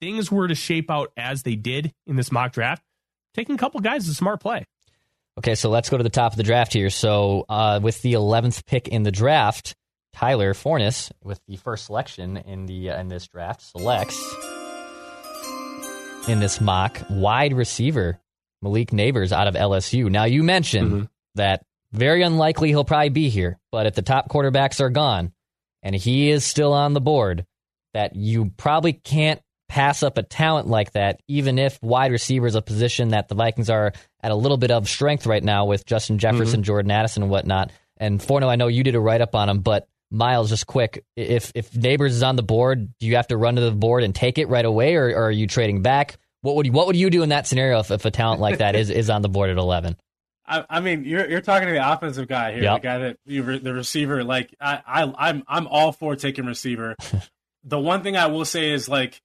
things 0.00 0.30
were 0.30 0.48
to 0.48 0.54
shape 0.54 0.90
out 0.90 1.12
as 1.16 1.42
they 1.42 1.54
did 1.54 1.92
in 2.06 2.16
this 2.16 2.32
mock 2.32 2.52
draft, 2.52 2.82
taking 3.34 3.54
a 3.54 3.58
couple 3.58 3.80
guys 3.80 4.04
is 4.04 4.10
a 4.10 4.14
smart 4.14 4.40
play. 4.40 4.64
Okay, 5.38 5.54
so 5.54 5.68
let's 5.68 5.90
go 5.90 5.96
to 5.96 6.04
the 6.04 6.10
top 6.10 6.32
of 6.32 6.36
the 6.36 6.42
draft 6.44 6.72
here. 6.72 6.90
So, 6.90 7.44
uh, 7.48 7.80
with 7.82 8.02
the 8.02 8.12
eleventh 8.12 8.66
pick 8.66 8.86
in 8.88 9.02
the 9.02 9.10
draft, 9.10 9.74
Tyler 10.12 10.54
Forness, 10.54 11.10
with 11.22 11.40
the 11.48 11.56
first 11.56 11.86
selection 11.86 12.36
in 12.36 12.66
the 12.66 12.90
uh, 12.90 13.00
in 13.00 13.08
this 13.08 13.26
draft, 13.26 13.62
selects 13.62 14.16
in 16.28 16.40
this 16.40 16.60
mock 16.60 17.00
wide 17.10 17.52
receiver 17.52 18.18
Malik 18.62 18.90
Nabers 18.90 19.32
out 19.32 19.46
of 19.46 19.54
LSU. 19.54 20.10
Now, 20.10 20.24
you 20.24 20.42
mentioned 20.42 20.90
mm-hmm. 20.90 21.04
that 21.34 21.64
very 21.92 22.22
unlikely 22.22 22.70
he'll 22.70 22.84
probably 22.84 23.10
be 23.10 23.28
here, 23.28 23.58
but 23.70 23.86
if 23.86 23.94
the 23.94 24.02
top 24.02 24.28
quarterbacks 24.28 24.80
are 24.80 24.90
gone 24.90 25.32
and 25.82 25.94
he 25.94 26.30
is 26.30 26.44
still 26.44 26.72
on 26.72 26.94
the 26.94 27.00
board, 27.00 27.46
that 27.92 28.16
you 28.16 28.50
probably 28.56 28.94
can't 28.94 29.40
pass 29.68 30.02
up 30.02 30.18
a 30.18 30.22
talent 30.22 30.66
like 30.66 30.92
that, 30.92 31.20
even 31.28 31.58
if 31.58 31.78
wide 31.82 32.10
receiver 32.10 32.46
is 32.46 32.54
a 32.54 32.62
position 32.62 33.08
that 33.08 33.28
the 33.28 33.34
Vikings 33.34 33.70
are 33.70 33.92
at 34.22 34.32
a 34.32 34.36
little 34.36 34.56
bit 34.56 34.70
of 34.70 34.88
strength 34.88 35.26
right 35.26 35.44
now 35.44 35.66
with 35.66 35.86
Justin 35.86 36.18
Jefferson, 36.18 36.60
mm-hmm. 36.60 36.62
Jordan 36.62 36.90
Addison, 36.90 37.22
and 37.22 37.30
whatnot. 37.30 37.70
And 37.98 38.20
Forno, 38.20 38.48
I 38.48 38.56
know 38.56 38.68
you 38.68 38.82
did 38.82 38.94
a 38.94 39.00
write 39.00 39.20
up 39.20 39.34
on 39.34 39.48
him, 39.48 39.60
but 39.60 39.86
Miles, 40.14 40.48
just 40.48 40.66
quick, 40.66 41.04
if 41.16 41.52
if 41.54 41.70
Nabers 41.72 42.10
is 42.10 42.22
on 42.22 42.36
the 42.36 42.42
board, 42.42 42.88
do 42.98 43.06
you 43.06 43.16
have 43.16 43.28
to 43.28 43.36
run 43.36 43.56
to 43.56 43.60
the 43.60 43.70
board 43.72 44.02
and 44.02 44.14
take 44.14 44.38
it 44.38 44.48
right 44.48 44.64
away, 44.64 44.94
or, 44.96 45.08
or 45.08 45.24
are 45.24 45.30
you 45.30 45.46
trading 45.46 45.82
back? 45.82 46.16
What 46.42 46.56
would 46.56 46.66
you, 46.66 46.72
what 46.72 46.86
would 46.86 46.96
you 46.96 47.10
do 47.10 47.22
in 47.22 47.30
that 47.30 47.46
scenario 47.46 47.80
if, 47.80 47.90
if 47.90 48.04
a 48.04 48.10
talent 48.10 48.40
like 48.40 48.58
that 48.58 48.76
is, 48.76 48.90
is 48.90 49.10
on 49.10 49.22
the 49.22 49.28
board 49.28 49.50
at 49.50 49.56
eleven? 49.56 49.96
I, 50.46 50.64
I, 50.68 50.80
mean, 50.80 51.04
you're 51.04 51.28
you're 51.28 51.40
talking 51.40 51.68
to 51.68 51.74
the 51.74 51.92
offensive 51.92 52.28
guy 52.28 52.52
here, 52.52 52.64
yep. 52.64 52.82
the 52.82 52.86
guy 52.86 52.98
that 52.98 53.16
you 53.24 53.58
the 53.58 53.72
receiver. 53.72 54.22
Like 54.22 54.54
I, 54.60 54.82
I 54.86 55.30
I'm 55.30 55.42
I'm 55.48 55.66
all 55.66 55.92
for 55.92 56.16
taking 56.16 56.44
receiver. 56.46 56.96
the 57.64 57.78
one 57.78 58.02
thing 58.02 58.16
I 58.16 58.26
will 58.26 58.44
say 58.44 58.70
is 58.70 58.88
like 58.88 59.20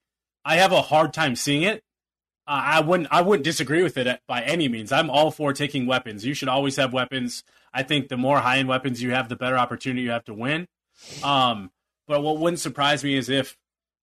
I 0.45 0.58
have 0.58 0.71
a 0.71 0.82
hard 0.82 1.13
time 1.13 1.36
seeing 1.36 1.63
it 1.63 1.84
I 2.49 2.80
wouldn't 2.80 3.10
I 3.12 3.21
wouldn't 3.21 3.43
disagree 3.43 3.84
with 3.84 3.95
it 3.97 4.21
by 4.28 4.41
any 4.41 4.67
means. 4.67 4.91
I'm 4.91 5.12
all 5.12 5.30
for 5.30 5.54
taking 5.54 5.86
weapons. 5.86 6.25
You 6.25 6.34
should 6.34 6.47
always 6.47 6.78
have 6.78 6.91
weapons. 6.91 7.43
I 7.71 7.84
think 7.84 8.08
the 8.08 8.17
more 8.17 8.39
high 8.39 8.58
end 8.58 8.67
weapons 8.67 9.04
you 9.04 9.12
have, 9.12 9.30
the 9.30 9.36
better 9.36 9.58
opportunity 9.58 10.02
you 10.02 10.10
have 10.10 10.25
to 10.25 10.34
win. 10.34 10.65
Um, 11.23 11.71
but 12.07 12.21
what 12.21 12.39
wouldn't 12.39 12.59
surprise 12.59 13.03
me 13.03 13.15
is 13.15 13.29
if 13.29 13.57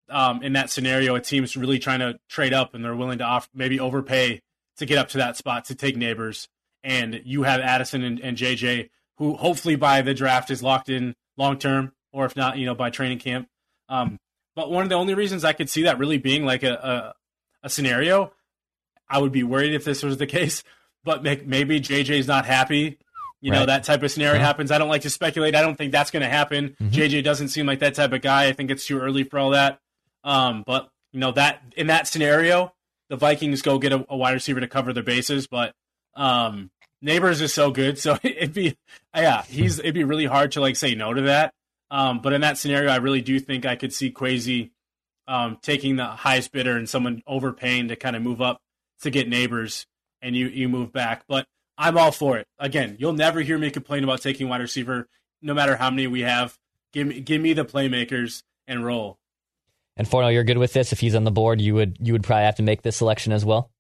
um, 0.09 0.43
in 0.43 0.53
that 0.55 0.71
scenario 0.71 1.15
a 1.15 1.21
team's 1.21 1.57
really 1.57 1.79
trying 1.79 2.01
to 2.01 2.19
trade 2.29 2.53
up 2.53 2.75
and 2.75 2.85
they're 2.85 2.97
willing 2.97 3.19
to 3.19 3.25
off, 3.25 3.49
maybe 3.55 3.81
overpay 3.81 4.43
to 4.79 4.87
get 4.87 4.99
up 4.99 5.09
to 5.11 5.19
that 5.19 5.37
spot 5.37 5.67
to 5.67 5.75
take 5.75 5.97
Nabers, 5.97 6.49
and 6.85 7.21
you 7.25 7.43
have 7.43 7.61
Addison 7.61 8.03
and, 8.03 8.21
and 8.21 8.37
JJ 8.37 8.91
who 9.19 9.35
hopefully 9.35 9.77
by 9.77 10.03
the 10.03 10.15
draft 10.15 10.51
is 10.51 10.63
locked 10.63 10.89
in 10.89 11.15
long 11.37 11.59
term, 11.59 11.93
or 12.13 12.25
if 12.27 12.37
not, 12.37 12.59
you 12.59 12.67
know 12.67 12.75
by 12.75 12.91
training 12.91 13.19
camp. 13.19 13.49
Um, 13.89 14.19
but 14.55 14.71
one 14.71 14.83
of 14.83 14.89
the 14.89 14.95
only 14.95 15.15
reasons 15.15 15.45
I 15.45 15.53
could 15.53 15.69
see 15.69 15.83
that 15.83 15.99
really 15.99 16.19
being 16.19 16.45
like 16.45 16.63
a, 16.63 16.75
a, 17.63 17.67
a 17.67 17.69
scenario, 17.69 18.33
I 19.09 19.19
would 19.19 19.33
be 19.33 19.43
worried 19.43 19.75
if 19.75 19.85
this 19.85 20.03
was 20.03 20.17
the 20.17 20.27
case. 20.27 20.63
But 21.05 21.23
maybe 21.23 21.81
JJ's 21.81 22.27
not 22.27 22.47
happy. 22.47 22.99
You 23.41 23.53
right. 23.53 23.61
know, 23.61 23.67
that 23.67 23.85
type 23.85 24.03
of 24.03 24.11
scenario 24.11 24.37
uh-huh. 24.37 24.47
happens. 24.47 24.71
I 24.71 24.79
don't 24.79 24.89
like 24.89 25.03
to 25.03 25.11
speculate. 25.11 25.55
I 25.55 25.63
don't 25.63 25.77
think 25.77 25.93
that's 25.93 26.11
going 26.11 26.23
to 26.23 26.29
happen. 26.29 26.77
Mm-hmm. 26.81 26.89
JJ 26.89 27.23
doesn't 27.23 27.49
seem 27.49 27.67
like 27.67 27.81
that 27.81 27.95
type 27.95 28.13
of 28.13 28.23
guy. 28.23 28.47
I 28.47 28.53
think 28.53 28.71
it's 28.71 28.87
too 28.87 28.99
early 28.99 29.25
for 29.25 29.39
all 29.39 29.51
that. 29.51 29.79
Um, 30.25 30.65
but 30.67 30.89
you 31.13 31.21
know 31.21 31.33
that 31.33 31.63
in 31.77 31.87
that 31.87 32.09
scenario, 32.09 32.73
the 33.09 33.17
Vikings 33.17 33.63
go 33.63 33.79
get 33.79 33.93
a, 33.93 34.05
a 34.09 34.17
wide 34.17 34.33
receiver 34.33 34.61
to 34.61 34.69
cover 34.69 34.93
their 34.93 35.03
bases. 35.03 35.47
But 35.47 35.73
um, 36.15 36.71
Nabers 37.05 37.41
is 37.41 37.55
so 37.55 37.71
good, 37.71 37.99
so 37.99 38.19
it'd 38.23 38.55
be 38.55 38.77
yeah, 39.15 39.43
he's 39.43 39.79
it'd 39.79 39.95
be 39.95 40.05
really 40.05 40.27
hard 40.27 40.53
to 40.53 40.61
like 40.61 40.77
say 40.77 40.95
no 40.95 41.15
to 41.15 41.23
that. 41.23 41.53
Um, 41.91 42.21
but 42.21 42.33
in 42.33 42.41
that 42.41 42.59
scenario, 42.59 42.91
I 42.91 42.97
really 42.97 43.21
do 43.21 43.39
think 43.39 43.65
I 43.65 43.77
could 43.77 43.93
see 43.93 44.11
Kwesi 44.11 44.71
um, 45.29 45.59
taking 45.63 45.97
the 45.97 46.07
highest 46.07 46.53
bidder 46.53 46.77
and 46.77 46.89
someone 46.89 47.23
overpaying 47.27 47.89
to 47.89 47.97
kind 47.97 48.17
of 48.17 48.23
move 48.23 48.41
up 48.41 48.61
to 49.03 49.11
get 49.11 49.31
Nabers, 49.31 49.87
and 50.21 50.35
you 50.35 50.49
you 50.49 50.69
move 50.69 50.93
back. 50.93 51.25
But 51.29 51.47
I'm 51.79 51.99
all 51.99 52.13
for 52.13 52.39
it. 52.39 52.47
Again, 52.59 52.97
you'll 52.99 53.13
never 53.13 53.41
hear 53.41 53.59
me 53.59 53.71
complain 53.71 54.05
about 54.05 54.23
taking 54.23 54.49
wide 54.49 54.61
receiver, 54.61 55.09
no 55.43 55.55
matter 55.55 55.77
how 55.77 55.91
many 55.91 56.07
we 56.07 56.23
have. 56.23 56.59
Give 56.93 57.07
me 57.07 57.21
give 57.21 57.41
me 57.41 57.53
the 57.53 57.65
playmakers 57.65 58.43
and 58.67 58.85
roll. 58.85 59.19
And 59.97 60.07
Forno, 60.07 60.29
you're 60.29 60.45
good 60.45 60.59
with 60.59 60.73
this. 60.73 60.93
If 60.93 61.01
he's 61.01 61.15
on 61.15 61.25
the 61.25 61.31
board, 61.31 61.61
you 61.61 61.75
would 61.75 61.99
you 62.01 62.13
would 62.13 62.23
probably 62.23 62.45
have 62.45 62.57
to 62.57 62.63
make 62.63 62.83
this 62.83 62.97
selection 62.97 63.33
as 63.33 63.45
well. 63.45 63.71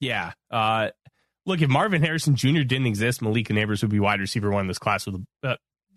Yeah. 0.00 0.32
Uh, 0.50 0.90
look, 1.44 1.62
if 1.62 1.68
Marvin 1.68 2.02
Harrison 2.02 2.34
Jr. 2.34 2.62
didn't 2.62 2.86
exist, 2.86 3.22
Malika 3.22 3.52
Nabers 3.52 3.82
would 3.82 3.90
be 3.90 4.00
wide 4.00 4.20
receiver 4.20 4.50
one 4.50 4.62
in 4.62 4.68
this 4.68 4.78
class 4.78 5.06
with 5.06 5.24
uh, 5.42 5.56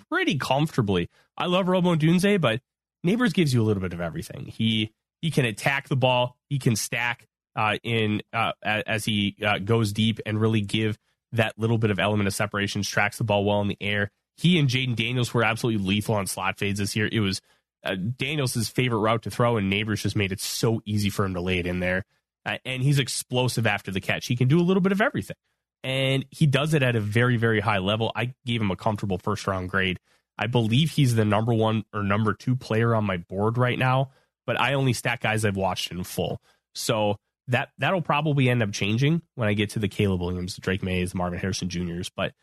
pretty 0.09 0.37
comfortably. 0.37 1.09
I 1.37 1.45
love 1.45 1.67
Rome 1.67 1.85
Odunze, 1.85 2.39
but 2.39 2.61
Nabers 3.05 3.33
gives 3.33 3.53
you 3.53 3.61
a 3.61 3.65
little 3.65 3.81
bit 3.81 3.93
of 3.93 4.01
everything. 4.01 4.45
He 4.45 4.93
he 5.21 5.31
can 5.31 5.45
attack 5.45 5.89
the 5.89 5.95
ball, 5.95 6.37
he 6.49 6.59
can 6.59 6.75
stack 6.75 7.27
uh, 7.59 7.77
in 7.83 8.21
uh, 8.31 8.53
as 8.63 9.03
he 9.03 9.35
uh, 9.45 9.59
goes 9.59 9.91
deep 9.91 10.21
and 10.25 10.39
really 10.39 10.61
give 10.61 10.97
that 11.33 11.53
little 11.57 11.77
bit 11.77 11.91
of 11.91 11.99
element 11.99 12.27
of 12.27 12.33
separation. 12.33 12.83
Tracks 12.83 13.17
the 13.17 13.25
ball 13.25 13.43
well 13.43 13.59
in 13.59 13.67
the 13.67 13.77
air. 13.81 14.11
He 14.37 14.57
and 14.57 14.69
Jayden 14.69 14.95
Daniels 14.95 15.33
were 15.33 15.43
absolutely 15.43 15.85
lethal 15.85 16.15
on 16.15 16.25
slot 16.25 16.57
fades 16.57 16.79
this 16.79 16.95
year. 16.95 17.09
It 17.11 17.19
was 17.19 17.41
uh, 17.83 17.95
Daniels' 17.95 18.69
favorite 18.69 18.99
route 18.99 19.23
to 19.23 19.29
throw, 19.29 19.57
and 19.57 19.71
Nabers 19.71 20.01
just 20.01 20.15
made 20.15 20.31
it 20.31 20.39
so 20.39 20.81
easy 20.85 21.09
for 21.09 21.25
him 21.25 21.33
to 21.33 21.41
lay 21.41 21.59
it 21.59 21.67
in 21.67 21.81
there. 21.81 22.05
Uh, 22.45 22.57
and 22.63 22.81
he's 22.81 22.97
explosive 22.97 23.67
after 23.67 23.91
the 23.91 23.99
catch. 23.99 24.27
He 24.27 24.37
can 24.37 24.47
do 24.47 24.61
a 24.61 24.63
little 24.63 24.81
bit 24.81 24.93
of 24.93 25.01
everything 25.01 25.35
and 25.83 26.25
he 26.29 26.45
does 26.45 26.73
it 26.73 26.83
at 26.83 26.95
a 26.95 26.99
very 26.99 27.37
very 27.37 27.59
high 27.59 27.77
level. 27.77 28.11
I 28.15 28.33
gave 28.45 28.61
him 28.61 28.71
a 28.71 28.75
comfortable 28.75 29.17
first 29.17 29.47
round 29.47 29.69
grade. 29.69 29.99
I 30.37 30.47
believe 30.47 30.91
he's 30.91 31.15
the 31.15 31.25
number 31.25 31.53
one 31.53 31.83
or 31.93 32.03
number 32.03 32.33
two 32.33 32.55
player 32.55 32.95
on 32.95 33.05
my 33.05 33.17
board 33.17 33.57
right 33.57 33.77
now, 33.77 34.11
but 34.45 34.59
I 34.59 34.73
only 34.73 34.93
stack 34.93 35.21
guys 35.21 35.43
I've 35.43 35.57
watched 35.57 35.91
in 35.91 36.03
full. 36.03 36.41
So 36.73 37.17
that 37.49 37.69
that'll 37.77 38.01
probably 38.01 38.49
end 38.49 38.63
up 38.63 38.71
changing 38.71 39.21
when 39.35 39.47
I 39.47 39.53
get 39.53 39.71
to 39.71 39.79
the 39.79 39.87
Caleb 39.87 40.21
Williams, 40.21 40.57
Drake 40.57 40.83
Mays, 40.83 41.13
Marvin 41.13 41.39
Harrison 41.39 41.69
Juniors. 41.69 42.09
But 42.09 42.33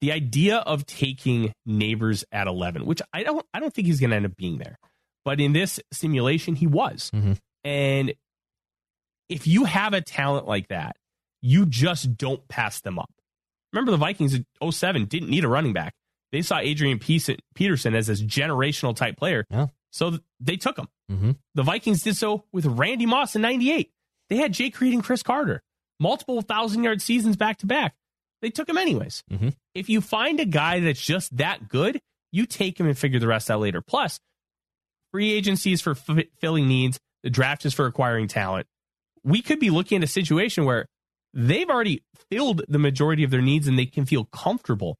the 0.00 0.12
idea 0.12 0.58
of 0.58 0.86
taking 0.86 1.52
Nabers 1.68 2.24
at 2.32 2.46
eleven, 2.46 2.86
which 2.86 3.02
I 3.12 3.22
don't 3.22 3.44
I 3.52 3.60
don't 3.60 3.72
think 3.72 3.86
he's 3.86 4.00
going 4.00 4.10
to 4.10 4.16
end 4.16 4.26
up 4.26 4.36
being 4.36 4.58
there, 4.58 4.78
but 5.24 5.40
in 5.40 5.52
this 5.52 5.78
simulation 5.92 6.56
he 6.56 6.66
was, 6.66 7.10
mm-hmm. 7.14 7.34
and 7.62 8.14
if 9.28 9.46
you 9.46 9.64
have 9.64 9.92
a 9.94 10.00
talent 10.00 10.46
like 10.46 10.68
that 10.68 10.96
you 11.44 11.66
just 11.66 12.16
don't 12.16 12.48
pass 12.48 12.80
them 12.80 12.98
up. 12.98 13.10
Remember, 13.74 13.90
the 13.90 13.98
Vikings 13.98 14.34
in 14.34 14.46
07 14.72 15.04
didn't 15.04 15.28
need 15.28 15.44
a 15.44 15.48
running 15.48 15.74
back. 15.74 15.92
They 16.32 16.40
saw 16.40 16.58
Adrian 16.58 16.98
Peterson 16.98 17.94
as 17.94 18.06
this 18.06 18.22
generational 18.22 18.96
type 18.96 19.18
player. 19.18 19.44
Yeah. 19.50 19.66
So 19.92 20.18
they 20.40 20.56
took 20.56 20.78
him. 20.78 20.88
Mm-hmm. 21.12 21.32
The 21.54 21.62
Vikings 21.62 22.02
did 22.02 22.16
so 22.16 22.44
with 22.50 22.64
Randy 22.64 23.04
Moss 23.04 23.36
in 23.36 23.42
98. 23.42 23.90
They 24.28 24.36
had 24.36 24.52
Jake 24.52 24.80
Reed 24.80 24.94
and 24.94 25.04
Cris 25.04 25.22
Carter, 25.22 25.62
multiple 26.00 26.42
thousand 26.42 26.84
yard 26.84 27.02
seasons 27.02 27.36
back 27.36 27.58
to 27.58 27.66
back. 27.66 27.94
They 28.42 28.50
took 28.50 28.68
him 28.68 28.78
anyways. 28.78 29.24
Mm-hmm. 29.30 29.50
If 29.74 29.88
you 29.88 30.00
find 30.00 30.38
a 30.40 30.44
guy 30.44 30.80
that's 30.80 31.00
just 31.00 31.36
that 31.36 31.68
good, 31.68 32.00
you 32.30 32.46
take 32.46 32.78
him 32.78 32.86
and 32.86 32.98
figure 32.98 33.18
the 33.20 33.26
rest 33.26 33.50
out 33.50 33.60
later. 33.60 33.80
Plus, 33.80 34.20
free 35.12 35.32
agency 35.32 35.72
is 35.72 35.80
for 35.80 35.92
f- 35.92 36.26
filling 36.40 36.68
needs, 36.68 36.98
the 37.22 37.30
draft 37.30 37.64
is 37.64 37.72
for 37.72 37.86
acquiring 37.86 38.28
talent. 38.28 38.66
We 39.22 39.40
could 39.40 39.60
be 39.60 39.70
looking 39.70 39.98
at 39.98 40.04
a 40.04 40.08
situation 40.08 40.64
where 40.64 40.86
they've 41.32 41.70
already 41.70 42.02
filled 42.30 42.62
the 42.68 42.78
majority 42.78 43.24
of 43.24 43.30
their 43.30 43.40
needs 43.40 43.66
and 43.66 43.78
they 43.78 43.86
can 43.86 44.04
feel 44.04 44.24
comfortable. 44.26 44.98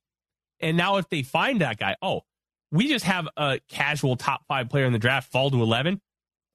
And 0.61 0.77
now 0.77 0.97
if 0.97 1.09
they 1.11 1.23
find 1.23 1.61
that 1.61 1.79
guy, 1.79 1.97
oh, 2.01 2.23
we 2.71 2.89
just 2.89 3.05
have 3.05 3.29
a 3.37 3.61
casual 3.69 4.17
top 4.17 4.47
five 4.49 4.69
player 4.71 4.87
in 4.87 4.93
the 4.93 4.99
draft 4.99 5.31
fall 5.31 5.51
to 5.51 5.63
11. 5.63 6.01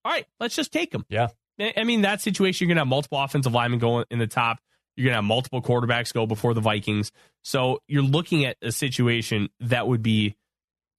All 0.05 0.11
right, 0.11 0.25
let's 0.39 0.55
just 0.55 0.71
take 0.71 0.93
him. 0.93 1.05
Yeah. 1.09 1.27
I 1.59 1.83
mean, 1.83 2.01
that 2.01 2.21
situation, 2.21 2.65
you're 2.65 2.75
going 2.75 2.77
to 2.77 2.81
have 2.81 2.87
multiple 2.87 3.21
offensive 3.21 3.53
linemen 3.53 3.79
go 3.79 4.05
in 4.09 4.19
the 4.19 4.27
top. 4.27 4.59
You're 4.95 5.05
going 5.05 5.13
to 5.13 5.17
have 5.17 5.25
multiple 5.25 5.61
quarterbacks 5.61 6.13
go 6.13 6.25
before 6.25 6.53
the 6.53 6.61
Vikings. 6.61 7.11
So 7.43 7.79
you're 7.87 8.03
looking 8.03 8.45
at 8.45 8.57
a 8.61 8.71
situation 8.71 9.49
that 9.59 9.87
would 9.87 10.01
be 10.01 10.35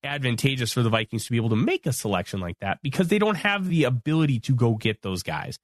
advantageous 0.02 0.72
for 0.72 0.82
the 0.82 0.88
Vikings 0.88 1.24
to 1.26 1.30
be 1.30 1.36
able 1.36 1.50
to 1.50 1.56
make 1.56 1.86
a 1.86 1.92
selection 1.92 2.40
like 2.40 2.58
that 2.60 2.78
because 2.82 3.08
they 3.08 3.18
don't 3.18 3.36
have 3.36 3.68
the 3.68 3.84
ability 3.84 4.40
to 4.40 4.54
go 4.54 4.74
get 4.74 5.02
those 5.02 5.22
guys 5.22 5.58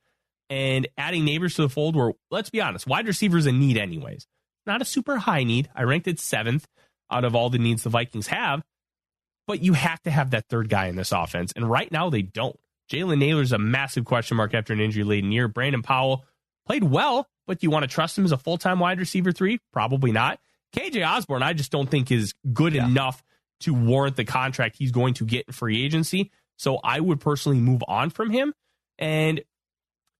and 0.48 0.86
adding 0.96 1.24
Nabers 1.24 1.56
to 1.56 1.62
the 1.62 1.68
fold 1.68 1.96
where, 1.96 2.12
let's 2.30 2.50
be 2.50 2.60
honest, 2.60 2.86
wide 2.86 3.06
receivers 3.06 3.46
a 3.46 3.52
need 3.52 3.76
anyways. 3.76 4.26
Not 4.66 4.82
a 4.82 4.84
super 4.84 5.18
high 5.18 5.44
need. 5.44 5.70
I 5.74 5.82
ranked 5.82 6.08
it 6.08 6.20
seventh 6.20 6.66
out 7.10 7.24
of 7.24 7.34
all 7.34 7.50
the 7.50 7.58
needs 7.58 7.82
the 7.82 7.90
Vikings 7.90 8.28
have, 8.28 8.62
but 9.46 9.60
you 9.60 9.74
have 9.74 10.02
to 10.02 10.10
have 10.10 10.30
that 10.30 10.48
third 10.48 10.68
guy 10.68 10.86
in 10.86 10.96
this 10.96 11.12
offense. 11.12 11.52
And 11.54 11.70
right 11.70 11.90
now 11.90 12.10
they 12.10 12.22
don't. 12.22 12.58
Jalen 12.90 13.18
Nailor's 13.18 13.52
a 13.52 13.58
massive 13.58 14.04
question 14.04 14.36
mark 14.36 14.54
after 14.54 14.72
an 14.72 14.80
injury 14.80 15.04
laden 15.04 15.32
year. 15.32 15.48
Brandon 15.48 15.82
Powell 15.82 16.24
played 16.66 16.84
well, 16.84 17.28
but 17.46 17.60
do 17.60 17.66
you 17.66 17.70
want 17.70 17.82
to 17.82 17.88
trust 17.88 18.16
him 18.16 18.24
as 18.24 18.32
a 18.32 18.38
full 18.38 18.58
time 18.58 18.78
wide 18.78 18.98
receiver 18.98 19.32
three? 19.32 19.58
Probably 19.72 20.12
not. 20.12 20.38
KJ 20.74 21.06
Osborn, 21.06 21.42
I 21.42 21.52
just 21.52 21.72
don't 21.72 21.88
think 21.88 22.10
is 22.10 22.34
good 22.52 22.74
yeah. 22.74 22.86
enough 22.86 23.22
to 23.60 23.72
warrant 23.72 24.16
the 24.16 24.24
contract 24.24 24.76
he's 24.78 24.92
going 24.92 25.14
to 25.14 25.24
get 25.24 25.46
in 25.46 25.52
free 25.52 25.84
agency. 25.84 26.30
So 26.56 26.78
I 26.82 27.00
would 27.00 27.20
personally 27.20 27.58
move 27.58 27.82
on 27.86 28.10
from 28.10 28.30
him. 28.30 28.52
And 28.98 29.42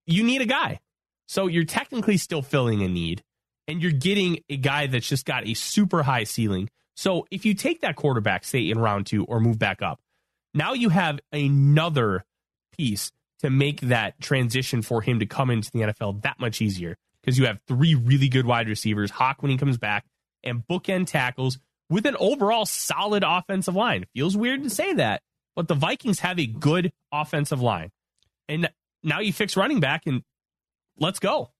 you 0.07 0.23
need 0.23 0.41
a 0.41 0.47
guy. 0.47 0.81
So 1.27 1.47
you're 1.47 1.65
technically 1.65 2.17
still 2.17 2.43
filling 2.43 2.83
a 2.83 2.89
need 2.89 3.23
and 3.67 3.83
you're 3.83 3.93
getting 3.93 4.39
a 4.49 4.57
guy 4.57 4.87
that's 4.87 5.09
just 5.09 5.27
got 5.27 5.47
a 5.47 5.55
super 5.55 6.03
high 6.03 6.25
ceiling. 6.25 6.71
So 6.95 7.27
if 7.31 7.45
you 7.45 7.55
take 7.55 7.81
that 7.81 7.97
quarterback, 7.97 8.45
say 8.45 8.71
in 8.71 8.79
round 8.79 9.07
two 9.07 9.25
or 9.25 9.41
move 9.41 9.59
back 9.59 9.83
up, 9.83 10.01
now 10.55 10.73
you 10.73 10.89
have 10.89 11.19
another 11.33 12.25
piece 12.77 13.13
to 13.41 13.51
make 13.51 13.81
that 13.83 14.21
transition 14.21 14.83
for 14.83 15.03
him 15.03 15.19
to 15.21 15.27
come 15.27 15.51
into 15.51 15.71
the 15.73 15.81
NFL 15.81 16.23
that 16.23 16.41
much 16.41 16.61
easier 16.63 16.97
because 17.21 17.39
you 17.39 17.47
have 17.47 17.59
three 17.67 17.95
really 17.95 18.29
good 18.29 18.47
wide 18.47 18.69
receivers, 18.69 19.11
Hock 19.11 19.43
when 19.43 19.51
he 19.51 19.59
comes 19.59 19.79
back, 19.79 20.05
and 20.45 20.63
bookend 20.67 21.09
tackles 21.09 21.59
with 21.91 22.07
an 22.07 22.17
overall 22.19 22.65
solid 22.65 23.25
offensive 23.27 23.75
line. 23.75 24.07
Feels 24.15 24.37
weird 24.37 24.63
to 24.63 24.71
say 24.71 24.95
that, 24.95 25.23
but 25.55 25.69
the 25.69 25.75
Vikings 25.75 26.21
have 26.21 26.39
a 26.39 26.47
good 26.47 26.93
offensive 27.13 27.61
line. 27.61 27.91
And 28.49 28.71
now 29.03 29.21
you 29.21 29.33
fix 29.33 29.57
running 29.57 29.81
back 29.81 30.03
and 30.07 30.23
let's 30.99 31.19
go. 31.19 31.51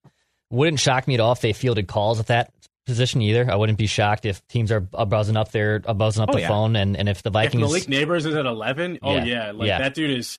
Wouldn't 0.51 0.79
shock 0.79 1.09
me 1.09 1.15
at 1.15 1.21
all 1.21 1.33
if 1.33 1.41
they 1.41 1.53
fielded 1.53 1.89
calls 1.89 2.21
at 2.21 2.29
that 2.29 2.53
position 2.87 3.21
either. 3.21 3.51
I 3.51 3.57
wouldn't 3.57 3.79
be 3.79 3.89
shocked 3.89 4.25
if 4.25 4.47
teams 4.47 4.71
are 4.71 4.81
buzzing 4.81 5.37
up 5.37 5.51
there, 5.51 5.81
buzzing 5.81 6.23
up 6.23 6.31
oh, 6.31 6.35
the 6.35 6.43
yeah. 6.43 6.49
phone, 6.49 6.77
and, 6.77 6.97
and 6.97 7.09
if 7.09 7.25
the 7.25 7.31
Vikings. 7.31 7.63
If 7.63 7.89
Malik 7.89 8.09
Nabers 8.09 8.27
is 8.27 8.35
at 8.37 8.47
eleven, 8.47 9.01
oh 9.03 9.17
yeah, 9.17 9.25
yeah. 9.25 9.51
like 9.51 9.67
yeah. 9.67 9.79
that 9.79 9.95
dude 9.95 10.17
is 10.17 10.39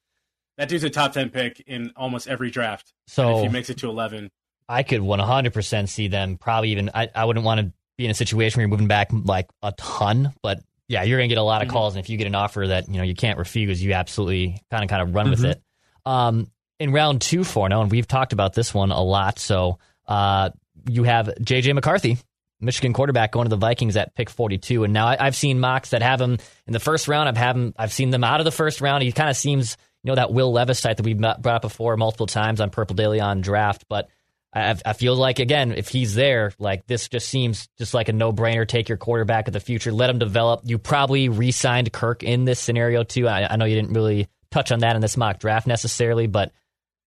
that 0.57 0.69
dude's 0.69 0.83
a 0.83 0.89
top 0.89 1.13
ten 1.13 1.29
pick 1.29 1.61
in 1.67 1.91
almost 1.95 2.27
every 2.27 2.49
draft. 2.49 2.93
So 3.07 3.29
and 3.29 3.37
if 3.37 3.43
he 3.43 3.49
makes 3.49 3.69
it 3.69 3.77
to 3.79 3.89
eleven, 3.89 4.29
I 4.67 4.83
could 4.83 5.01
one 5.01 5.19
hundred 5.19 5.53
percent 5.53 5.89
see 5.89 6.07
them 6.07 6.37
probably 6.37 6.71
even. 6.71 6.89
I, 6.93 7.09
I 7.13 7.25
wouldn't 7.25 7.45
want 7.45 7.61
to 7.61 7.71
be 7.97 8.05
in 8.05 8.11
a 8.11 8.15
situation 8.15 8.57
where 8.57 8.63
you're 8.63 8.69
moving 8.69 8.87
back 8.87 9.09
like 9.11 9.47
a 9.61 9.71
ton, 9.73 10.33
but 10.41 10.59
yeah, 10.87 11.03
you're 11.03 11.17
gonna 11.17 11.27
get 11.27 11.37
a 11.37 11.43
lot 11.43 11.61
of 11.61 11.67
mm-hmm. 11.67 11.77
calls, 11.77 11.95
and 11.95 12.03
if 12.03 12.09
you 12.09 12.17
get 12.17 12.27
an 12.27 12.35
offer 12.35 12.67
that 12.67 12.87
you 12.89 12.97
know 12.97 13.03
you 13.03 13.15
can't 13.15 13.37
refuse, 13.37 13.83
you 13.83 13.93
absolutely 13.93 14.61
kind 14.71 14.83
of 14.83 14.89
kind 14.89 15.01
of 15.01 15.13
run 15.13 15.27
mm-hmm. 15.27 15.41
with 15.41 15.45
it. 15.45 15.61
Um, 16.05 16.51
in 16.79 16.91
round 16.91 17.21
two 17.21 17.43
for 17.43 17.67
now, 17.69 17.81
and 17.81 17.91
we've 17.91 18.07
talked 18.07 18.33
about 18.33 18.53
this 18.53 18.73
one 18.73 18.91
a 18.91 19.01
lot. 19.01 19.39
So 19.39 19.79
uh, 20.07 20.51
you 20.87 21.03
have 21.03 21.29
J.J. 21.41 21.73
McCarthy, 21.73 22.17
Michigan 22.59 22.93
quarterback, 22.93 23.31
going 23.31 23.45
to 23.45 23.49
the 23.49 23.57
Vikings 23.57 23.95
at 23.97 24.15
pick 24.15 24.29
42. 24.29 24.83
And 24.83 24.93
now 24.93 25.07
I, 25.07 25.23
have 25.23 25.35
seen 25.35 25.59
mocks 25.59 25.91
that 25.91 26.01
have 26.01 26.21
him 26.21 26.37
in 26.65 26.73
the 26.73 26.79
first 26.79 27.07
round. 27.07 27.29
I've, 27.29 27.37
have 27.37 27.55
him, 27.55 27.73
I've 27.77 27.93
seen 27.93 28.09
them 28.09 28.23
out 28.23 28.39
of 28.39 28.45
the 28.45 28.51
first 28.51 28.81
round. 28.81 29.03
He 29.03 29.11
kind 29.11 29.29
of 29.29 29.35
seems, 29.35 29.77
you 30.03 30.11
know, 30.11 30.15
that 30.15 30.31
Will 30.31 30.51
Levis 30.51 30.81
type 30.81 30.97
that 30.97 31.05
we've 31.05 31.17
brought 31.17 31.47
up 31.47 31.61
before 31.61 31.97
multiple 31.97 32.27
times 32.27 32.61
on 32.61 32.69
Purple 32.69 32.95
Daily 32.95 33.19
on 33.19 33.41
draft. 33.41 33.85
But 33.89 34.09
I, 34.53 34.75
I 34.85 34.93
feel 34.93 35.15
like 35.15 35.39
again, 35.39 35.73
if 35.73 35.89
he's 35.89 36.15
there, 36.15 36.53
like 36.59 36.87
this 36.87 37.09
just 37.09 37.29
seems 37.29 37.67
just 37.77 37.93
like 37.93 38.09
a 38.09 38.13
no 38.13 38.31
brainer. 38.31 38.67
Take 38.67 38.89
your 38.89 38.97
quarterback 38.97 39.47
of 39.47 39.53
the 39.53 39.59
future, 39.59 39.91
let 39.91 40.09
him 40.09 40.19
develop. 40.19 40.61
You 40.63 40.77
probably 40.77 41.29
re-signed 41.29 41.91
Kirk 41.91 42.23
in 42.23 42.45
this 42.45 42.59
scenario 42.59 43.03
too. 43.03 43.27
I, 43.27 43.53
I 43.53 43.55
know 43.57 43.65
you 43.65 43.75
didn't 43.75 43.93
really 43.93 44.27
touch 44.51 44.71
on 44.71 44.79
that 44.79 44.95
in 44.95 45.01
this 45.01 45.17
mock 45.17 45.39
draft 45.39 45.67
necessarily, 45.67 46.27
but 46.27 46.51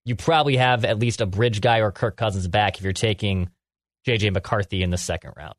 you 0.04 0.16
probably 0.16 0.56
have 0.56 0.84
at 0.84 0.98
least 0.98 1.20
a 1.20 1.26
bridge 1.26 1.60
guy 1.60 1.80
or 1.80 1.92
Kirk 1.92 2.16
Cousins 2.16 2.48
back 2.48 2.78
if 2.78 2.84
you're 2.84 2.92
taking 2.92 3.50
JJ 4.06 4.32
McCarthy 4.32 4.82
in 4.82 4.90
the 4.90 4.98
second 4.98 5.32
round. 5.36 5.54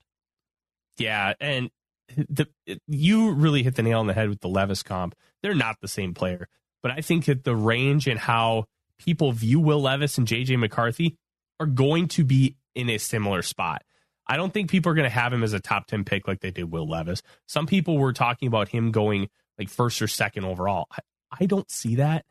Yeah, 0.98 1.34
and 1.40 1.70
the, 2.16 2.48
you 2.88 3.32
really 3.32 3.64
hit 3.64 3.76
the 3.76 3.84
nail 3.84 4.00
on 4.00 4.08
the 4.08 4.14
head 4.14 4.30
with 4.30 4.42
the 4.42 4.50
Levis 4.50 4.84
comp. 4.84 5.16
They're 5.42 5.56
not 5.56 5.78
the 5.82 5.88
same 5.88 6.14
player, 6.14 6.48
but 6.82 6.92
I 6.92 7.02
think 7.02 7.26
that 7.26 7.44
the 7.44 7.56
range 7.56 8.08
and 8.08 8.20
how 8.20 8.66
people 9.00 9.32
view 9.32 9.60
Will 9.60 9.82
Levis 9.82 10.18
and 10.18 10.28
JJ 10.28 10.60
McCarthy 10.60 11.18
are 11.60 11.66
going 11.66 12.08
to 12.10 12.24
be 12.24 12.56
in 12.76 12.90
a 12.90 12.98
similar 12.98 13.42
spot. 13.42 13.84
I 14.28 14.38
don't 14.38 14.54
think 14.54 14.70
people 14.70 14.92
are 14.92 14.96
going 14.96 15.10
to 15.10 15.14
have 15.14 15.34
him 15.34 15.44
as 15.44 15.54
a 15.54 15.60
top 15.60 15.88
10 15.88 16.06
pick 16.06 16.28
like 16.28 16.40
they 16.40 16.52
did 16.52 16.72
Will 16.72 16.88
Levis. 16.88 17.22
Some 17.48 17.68
people 17.68 17.98
were 17.98 18.14
talking 18.14 18.48
about 18.48 18.70
him 18.70 18.92
going 18.92 19.30
like 19.58 19.70
first 19.70 20.02
or 20.02 20.08
second 20.08 20.46
overall. 20.46 20.88
I, 20.92 21.00
I 21.42 21.46
don't 21.46 21.70
see 21.70 21.96
that 21.96 22.26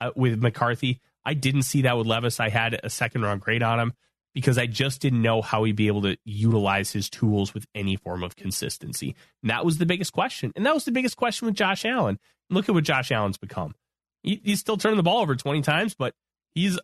uh, 0.00 0.10
with 0.16 0.40
McCarthy. 0.40 1.00
I 1.24 1.34
didn't 1.34 1.62
see 1.62 1.82
that 1.82 1.96
with 1.96 2.06
Levis. 2.06 2.40
I 2.40 2.48
had 2.48 2.80
a 2.82 2.90
second 2.90 3.22
round 3.22 3.40
grade 3.40 3.62
on 3.62 3.78
him 3.78 3.92
because 4.34 4.58
I 4.58 4.66
just 4.66 5.00
didn't 5.00 5.22
know 5.22 5.42
how 5.42 5.64
he'd 5.64 5.76
be 5.76 5.88
able 5.88 6.02
to 6.02 6.16
utilize 6.24 6.90
his 6.90 7.10
tools 7.10 7.52
with 7.54 7.66
any 7.74 7.96
form 7.96 8.22
of 8.22 8.34
consistency. 8.34 9.14
And 9.42 9.50
that 9.50 9.64
was 9.64 9.78
the 9.78 9.86
biggest 9.86 10.12
question. 10.12 10.52
And 10.56 10.64
that 10.64 10.74
was 10.74 10.84
the 10.84 10.92
biggest 10.92 11.16
question 11.16 11.46
with 11.46 11.54
Josh 11.54 11.84
Allen. 11.84 12.18
Look 12.50 12.68
at 12.68 12.74
what 12.74 12.84
Josh 12.84 13.12
Allen's 13.12 13.38
become. 13.38 13.74
He, 14.22 14.40
he's 14.44 14.60
still 14.60 14.76
turning 14.76 14.96
the 14.96 15.02
ball 15.02 15.20
over 15.20 15.34
20 15.34 15.62
times, 15.62 15.94
but 15.94 16.14
he's 16.54 16.78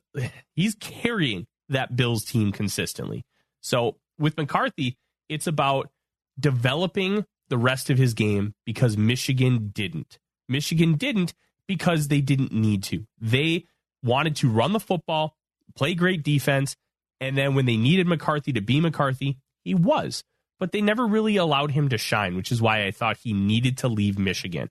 he's 0.55 0.74
carrying 0.77 1.46
that 1.68 1.96
Bills 1.96 2.24
team 2.24 2.53
consistently. 2.53 3.24
So 3.61 3.96
with 4.18 4.37
McCarthy, 4.37 4.96
it's 5.29 5.46
about 5.46 5.90
developing 6.38 7.27
the 7.48 7.59
rest 7.59 7.90
of 7.90 7.98
his 7.98 8.14
game 8.14 8.55
because 8.64 8.96
Michigan 8.96 9.70
didn't. 9.72 10.18
Michigan 10.48 10.94
didn't 10.94 11.35
because 11.66 12.09
they 12.09 12.20
didn't 12.20 12.53
need 12.53 12.83
to. 12.85 13.07
They 13.20 13.66
wanted 14.03 14.37
to 14.37 14.48
run 14.48 14.72
the 14.72 14.81
football, 14.81 15.37
play 15.74 15.94
great 15.94 16.22
defense, 16.22 16.77
and 17.20 17.37
then 17.37 17.55
when 17.55 17.66
they 17.66 17.77
needed 17.77 18.07
McCarthy 18.07 18.53
to 18.53 18.61
be 18.61 18.81
McCarthy, 18.81 19.38
he 19.64 19.74
was. 19.74 20.24
But 20.59 20.72
they 20.72 20.81
never 20.81 21.07
really 21.07 21.37
allowed 21.37 21.72
him 21.72 21.88
to 21.90 21.98
shine, 21.98 22.37
which 22.37 22.51
is 22.51 22.62
why 22.62 22.85
I 22.85 22.90
thought 22.90 23.18
he 23.18 23.33
needed 23.33 23.79
to 23.79 23.88
leave 23.88 24.18
Michigan. 24.18 24.70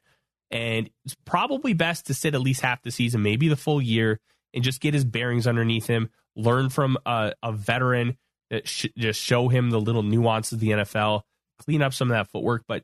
And 0.49 0.89
it's 1.05 1.15
probably 1.25 1.73
best 1.73 2.07
to 2.07 2.13
sit 2.13 2.33
at 2.33 2.41
least 2.41 2.61
half 2.61 2.81
the 2.81 2.91
season, 2.91 3.21
maybe 3.21 3.47
the 3.47 3.55
full 3.55 3.81
year, 3.81 4.19
and 4.53 4.63
just 4.63 4.81
get 4.81 4.93
his 4.93 5.05
bearings 5.05 5.45
underneath 5.45 5.87
him, 5.87 6.09
learn 6.35 6.69
from 6.69 6.97
a, 7.05 7.33
a 7.43 7.51
veteran 7.51 8.17
that 8.49 8.67
sh- 8.67 8.85
just 8.97 9.21
show 9.21 9.49
him 9.49 9.69
the 9.69 9.81
little 9.81 10.03
nuances 10.03 10.53
of 10.53 10.59
the 10.59 10.69
NFL, 10.69 11.23
clean 11.59 11.81
up 11.81 11.93
some 11.93 12.09
of 12.09 12.17
that 12.17 12.31
footwork. 12.31 12.63
But 12.67 12.83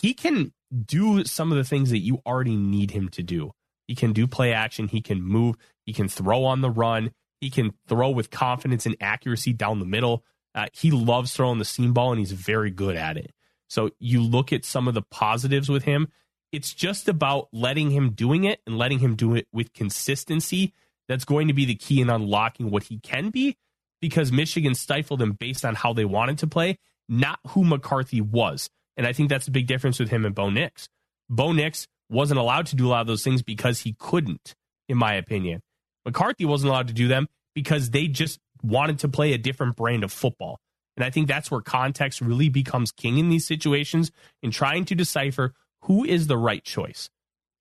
he 0.00 0.14
can 0.14 0.52
do 0.84 1.24
some 1.24 1.50
of 1.50 1.58
the 1.58 1.64
things 1.64 1.90
that 1.90 1.98
you 1.98 2.20
already 2.24 2.56
need 2.56 2.92
him 2.92 3.08
to 3.10 3.22
do. 3.22 3.50
He 3.88 3.96
can 3.96 4.12
do 4.12 4.28
play 4.28 4.52
action. 4.52 4.86
He 4.86 5.00
can 5.00 5.20
move. 5.20 5.56
He 5.84 5.92
can 5.92 6.08
throw 6.08 6.44
on 6.44 6.60
the 6.60 6.70
run. 6.70 7.10
He 7.40 7.50
can 7.50 7.72
throw 7.88 8.10
with 8.10 8.30
confidence 8.30 8.86
and 8.86 8.96
accuracy 9.00 9.52
down 9.52 9.80
the 9.80 9.86
middle. 9.86 10.24
Uh, 10.54 10.66
he 10.72 10.90
loves 10.90 11.32
throwing 11.32 11.58
the 11.58 11.64
seam 11.64 11.92
ball 11.92 12.12
and 12.12 12.18
he's 12.18 12.32
very 12.32 12.70
good 12.70 12.96
at 12.96 13.16
it. 13.16 13.32
So 13.68 13.90
you 13.98 14.22
look 14.22 14.52
at 14.52 14.64
some 14.64 14.88
of 14.88 14.94
the 14.94 15.02
positives 15.02 15.68
with 15.68 15.84
him. 15.84 16.08
It's 16.52 16.74
just 16.74 17.08
about 17.08 17.48
letting 17.52 17.90
him 17.90 18.10
doing 18.10 18.44
it 18.44 18.60
and 18.66 18.76
letting 18.76 18.98
him 18.98 19.14
do 19.14 19.34
it 19.34 19.46
with 19.52 19.72
consistency. 19.72 20.72
That's 21.08 21.24
going 21.24 21.48
to 21.48 21.54
be 21.54 21.64
the 21.64 21.74
key 21.74 22.00
in 22.00 22.10
unlocking 22.10 22.70
what 22.70 22.84
he 22.84 22.98
can 22.98 23.30
be 23.30 23.56
because 24.00 24.32
Michigan 24.32 24.74
stifled 24.74 25.20
him 25.20 25.32
based 25.32 25.64
on 25.64 25.74
how 25.74 25.92
they 25.92 26.04
wanted 26.04 26.38
to 26.38 26.46
play, 26.46 26.78
not 27.08 27.38
who 27.48 27.64
McCarthy 27.64 28.20
was. 28.20 28.70
And 28.96 29.06
I 29.06 29.12
think 29.12 29.28
that's 29.28 29.48
a 29.48 29.52
big 29.52 29.66
difference 29.66 29.98
with 29.98 30.10
him 30.10 30.24
and 30.24 30.34
Bo 30.34 30.50
Nix. 30.50 30.88
Bo 31.28 31.52
Nix 31.52 31.86
wasn't 32.08 32.40
allowed 32.40 32.66
to 32.66 32.76
do 32.76 32.86
a 32.86 32.90
lot 32.90 33.00
of 33.00 33.06
those 33.06 33.22
things 33.22 33.42
because 33.42 33.80
he 33.80 33.94
couldn't, 33.98 34.54
in 34.88 34.98
my 34.98 35.14
opinion. 35.14 35.62
McCarthy 36.04 36.44
wasn't 36.44 36.70
allowed 36.70 36.88
to 36.88 36.94
do 36.94 37.08
them 37.08 37.28
because 37.54 37.90
they 37.90 38.08
just 38.08 38.38
wanted 38.62 38.98
to 39.00 39.08
play 39.08 39.32
a 39.32 39.38
different 39.38 39.76
brand 39.76 40.04
of 40.04 40.12
football. 40.12 40.58
And 40.96 41.04
I 41.04 41.10
think 41.10 41.28
that's 41.28 41.50
where 41.50 41.60
context 41.60 42.20
really 42.20 42.48
becomes 42.48 42.92
king 42.92 43.18
in 43.18 43.28
these 43.28 43.46
situations 43.46 44.10
in 44.42 44.50
trying 44.50 44.84
to 44.86 44.94
decipher 44.94 45.54
who 45.82 46.04
is 46.04 46.26
the 46.26 46.36
right 46.36 46.62
choice. 46.64 47.10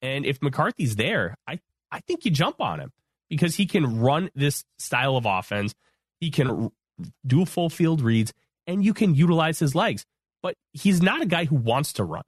And 0.02 0.26
if 0.26 0.42
McCarthy's 0.42 0.96
there, 0.96 1.36
I, 1.48 1.60
I 1.92 2.00
think 2.00 2.26
you 2.26 2.32
jump 2.32 2.62
on 2.62 2.80
him 2.80 2.92
because 3.30 3.56
he 3.56 3.66
can 3.66 4.00
run 4.00 4.30
this 4.36 4.64
style 4.78 5.18
of 5.18 5.26
offense. 5.26 5.74
He 6.20 6.32
can 6.32 6.72
do 7.26 7.46
full 7.46 7.70
field 7.70 8.02
reads 8.02 8.34
and 8.68 8.84
you 8.84 8.94
can 8.94 9.16
utilize 9.16 9.60
his 9.60 9.76
legs. 9.76 10.06
But 10.42 10.56
he's 10.72 11.02
not 11.02 11.22
a 11.22 11.26
guy 11.26 11.46
who 11.46 11.56
wants 11.56 11.94
to 11.94 12.04
run. 12.04 12.24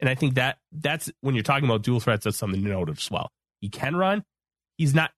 And 0.00 0.10
I 0.10 0.14
think 0.14 0.34
that 0.34 0.58
that's 0.72 1.10
when 1.20 1.34
you're 1.34 1.44
talking 1.44 1.64
about 1.64 1.82
dual 1.82 2.00
threats, 2.00 2.24
that's 2.24 2.36
something 2.36 2.62
to 2.62 2.68
note 2.68 2.90
as 2.90 3.10
well. 3.10 3.30
He 3.60 3.68
can 3.70 3.96
run. 3.96 4.22
He's 4.76 4.94
not, 4.94 5.12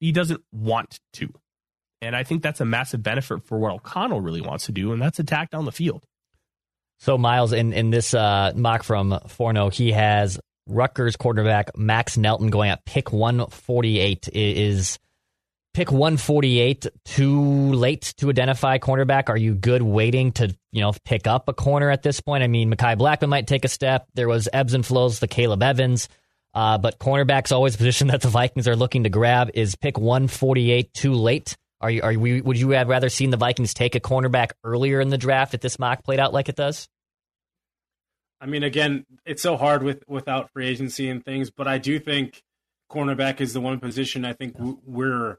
he 0.00 0.12
doesn't 0.12 0.42
want 0.52 1.00
to. 1.14 1.32
And 2.02 2.14
I 2.14 2.22
think 2.22 2.42
that's 2.42 2.60
a 2.60 2.64
massive 2.64 3.02
benefit 3.02 3.44
for 3.44 3.58
what 3.58 3.72
O'Connell 3.72 4.20
really 4.20 4.42
wants 4.42 4.66
to 4.66 4.72
do, 4.72 4.92
and 4.92 5.00
that's 5.00 5.18
attack 5.18 5.50
down 5.50 5.64
the 5.64 5.72
field. 5.72 6.04
So 6.98 7.18
Miles, 7.18 7.52
in 7.52 7.72
in 7.72 7.90
this 7.90 8.14
uh, 8.14 8.52
mock 8.54 8.82
from 8.82 9.18
Forno, 9.28 9.70
he 9.70 9.92
has 9.92 10.40
Rutgers 10.66 11.16
quarterback 11.16 11.76
Max 11.76 12.16
Melton 12.18 12.50
going 12.50 12.70
at 12.70 12.84
pick 12.84 13.12
148. 13.12 14.28
Is 14.32 14.98
pick 15.74 15.92
148 15.92 16.86
too 17.04 17.72
late 17.72 18.14
to 18.16 18.30
identify 18.30 18.78
cornerback? 18.78 19.28
Are 19.28 19.36
you 19.36 19.54
good 19.54 19.82
waiting 19.82 20.32
to 20.32 20.56
you 20.72 20.80
know 20.80 20.92
pick 21.04 21.26
up 21.26 21.48
a 21.48 21.52
corner 21.52 21.90
at 21.90 22.02
this 22.02 22.20
point? 22.20 22.42
I 22.42 22.48
mean, 22.48 22.72
Mekhi 22.72 22.96
Blackman 22.96 23.30
might 23.30 23.46
take 23.46 23.64
a 23.64 23.68
step. 23.68 24.06
There 24.14 24.28
was 24.28 24.48
ebbs 24.52 24.74
and 24.74 24.84
flows 24.84 25.20
to 25.20 25.28
Akayleb 25.28 25.62
Evans. 25.62 26.08
Uh, 26.54 26.78
but 26.78 26.98
cornerback's 26.98 27.52
always 27.52 27.74
a 27.74 27.78
position 27.78 28.06
that 28.08 28.22
the 28.22 28.28
Vikings 28.28 28.66
are 28.66 28.76
looking 28.76 29.04
to 29.04 29.10
grab. 29.10 29.50
Is 29.52 29.76
pick 29.76 29.98
148 29.98 30.94
too 30.94 31.12
late? 31.12 31.56
Are 31.80 31.90
you, 31.90 32.02
are 32.02 32.12
you, 32.12 32.42
would 32.42 32.58
you 32.58 32.70
have 32.70 32.88
rather 32.88 33.08
seen 33.08 33.30
the 33.30 33.36
Vikings 33.36 33.74
take 33.74 33.94
a 33.94 34.00
cornerback 34.00 34.52
earlier 34.64 35.00
in 35.00 35.10
the 35.10 35.18
draft 35.18 35.54
if 35.54 35.60
this 35.60 35.78
mock 35.78 36.04
played 36.04 36.18
out 36.18 36.32
like 36.32 36.48
it 36.48 36.56
does? 36.56 36.88
I 38.40 38.46
mean, 38.46 38.62
again, 38.62 39.06
it's 39.24 39.42
so 39.42 39.56
hard 39.56 39.82
with 39.82 40.04
without 40.06 40.50
free 40.50 40.68
agency 40.68 41.08
and 41.08 41.24
things, 41.24 41.50
but 41.50 41.66
I 41.66 41.78
do 41.78 41.98
think 41.98 42.42
cornerback 42.90 43.40
is 43.40 43.52
the 43.52 43.60
one 43.60 43.80
position 43.80 44.24
I 44.24 44.32
think 44.32 44.54
we're 44.58 45.38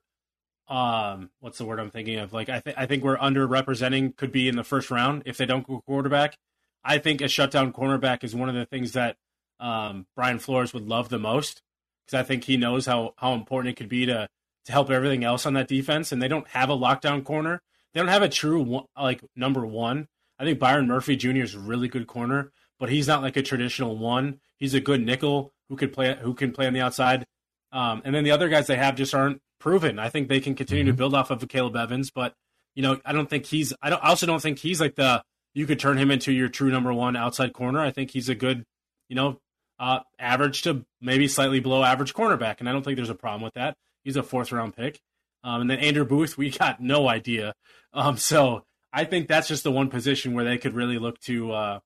um 0.67 1.29
what's 1.39 1.57
the 1.57 1.65
word 1.65 1.79
I'm 1.79 1.91
thinking 1.91 2.17
of? 2.17 2.33
Like 2.33 2.49
I 2.49 2.59
think 2.59 2.77
I 2.77 2.85
think 2.85 3.03
we're 3.03 3.17
underrepresenting 3.17 4.15
could 4.17 4.31
be 4.31 4.47
in 4.47 4.55
the 4.55 4.63
first 4.63 4.91
round 4.91 5.23
if 5.25 5.37
they 5.37 5.45
don't 5.45 5.65
go 5.65 5.81
quarterback. 5.85 6.37
I 6.83 6.97
think 6.97 7.21
a 7.21 7.27
shutdown 7.27 7.71
cornerback 7.71 8.23
is 8.23 8.35
one 8.35 8.49
of 8.49 8.55
the 8.55 8.65
things 8.65 8.93
that 8.93 9.17
um, 9.59 10.07
Brian 10.15 10.39
Flores 10.39 10.73
would 10.73 10.87
love 10.87 11.09
the 11.09 11.19
most 11.19 11.61
because 12.05 12.19
I 12.19 12.23
think 12.23 12.45
he 12.45 12.57
knows 12.57 12.85
how 12.85 13.13
how 13.17 13.33
important 13.33 13.71
it 13.71 13.77
could 13.77 13.89
be 13.89 14.05
to 14.07 14.27
to 14.67 14.71
help 14.73 14.91
everything 14.91 15.23
else 15.23 15.45
on 15.45 15.53
that 15.53 15.67
defense. 15.67 16.11
And 16.11 16.21
they 16.21 16.27
don't 16.27 16.47
have 16.49 16.69
a 16.69 16.77
lockdown 16.77 17.23
corner. 17.23 17.61
They 17.93 17.99
don't 17.99 18.09
have 18.09 18.21
a 18.21 18.29
true 18.29 18.61
one, 18.61 18.85
like 18.95 19.21
number 19.35 19.65
one. 19.65 20.07
I 20.37 20.43
think 20.43 20.59
Byron 20.59 20.87
Murphy 20.87 21.15
Jr. 21.15 21.37
is 21.37 21.55
a 21.55 21.59
really 21.59 21.87
good 21.87 22.05
corner, 22.05 22.51
but 22.79 22.89
he's 22.89 23.07
not 23.07 23.23
like 23.23 23.37
a 23.37 23.41
traditional 23.41 23.97
one. 23.97 24.39
He's 24.57 24.73
a 24.73 24.79
good 24.79 25.03
nickel 25.03 25.51
who 25.69 25.75
could 25.77 25.93
play 25.93 26.15
who 26.15 26.33
can 26.33 26.51
play 26.51 26.67
on 26.67 26.73
the 26.73 26.81
outside. 26.81 27.25
Um, 27.71 28.01
and 28.05 28.13
then 28.13 28.23
the 28.23 28.31
other 28.31 28.49
guys 28.49 28.67
they 28.67 28.75
have 28.75 28.95
just 28.95 29.15
aren't 29.15 29.41
proven. 29.59 29.99
I 29.99 30.09
think 30.09 30.27
they 30.27 30.39
can 30.39 30.53
continue 30.53 30.83
mm-hmm. 30.83 30.91
to 30.91 30.97
build 30.97 31.15
off 31.15 31.31
of 31.31 31.39
Akayleb 31.39 31.81
Evans, 31.81 32.11
but 32.11 32.33
you 32.75 32.83
know 32.83 32.99
I 33.03 33.13
don't 33.13 33.29
think 33.29 33.45
he's. 33.45 33.73
I 33.81 33.89
don't. 33.89 34.03
I 34.03 34.09
also 34.09 34.25
don't 34.25 34.41
think 34.41 34.59
he's 34.59 34.79
like 34.79 34.95
the 34.95 35.23
you 35.53 35.65
could 35.65 35.79
turn 35.79 35.97
him 35.97 36.11
into 36.11 36.31
your 36.31 36.49
true 36.49 36.69
number 36.69 36.93
one 36.93 37.15
outside 37.15 37.53
corner. 37.53 37.79
I 37.79 37.91
think 37.91 38.11
he's 38.11 38.29
a 38.29 38.35
good, 38.35 38.63
you 39.09 39.15
know, 39.15 39.39
uh, 39.79 40.01
average 40.19 40.61
to 40.63 40.85
maybe 41.01 41.27
slightly 41.27 41.59
below 41.59 41.83
average 41.83 42.13
cornerback, 42.13 42.59
and 42.59 42.69
I 42.69 42.73
don't 42.73 42.83
think 42.83 42.97
there's 42.97 43.09
a 43.09 43.15
problem 43.15 43.41
with 43.41 43.55
that. 43.55 43.75
He's 44.07 44.15
a 44.15 44.23
fourth 44.23 44.53
round 44.53 44.73
pick. 44.73 45.01
Um, 45.43 45.59
and 45.59 45.69
then 45.69 45.79
Andrew 45.79 46.05
Booth, 46.05 46.37
we 46.37 46.49
got 46.57 46.79
no 46.79 47.09
idea. 47.09 47.53
Um, 47.93 48.15
so 48.15 48.63
I 48.93 49.03
think 49.03 49.27
that's 49.27 49.49
just 49.49 49.65
the 49.65 49.71
one 49.71 49.89
position 49.89 50.33
where 50.33 50.45
they 50.45 50.57
could 50.57 50.73
really 50.73 50.97
look 50.97 51.19
to 51.23 51.51
uh, 51.51 51.79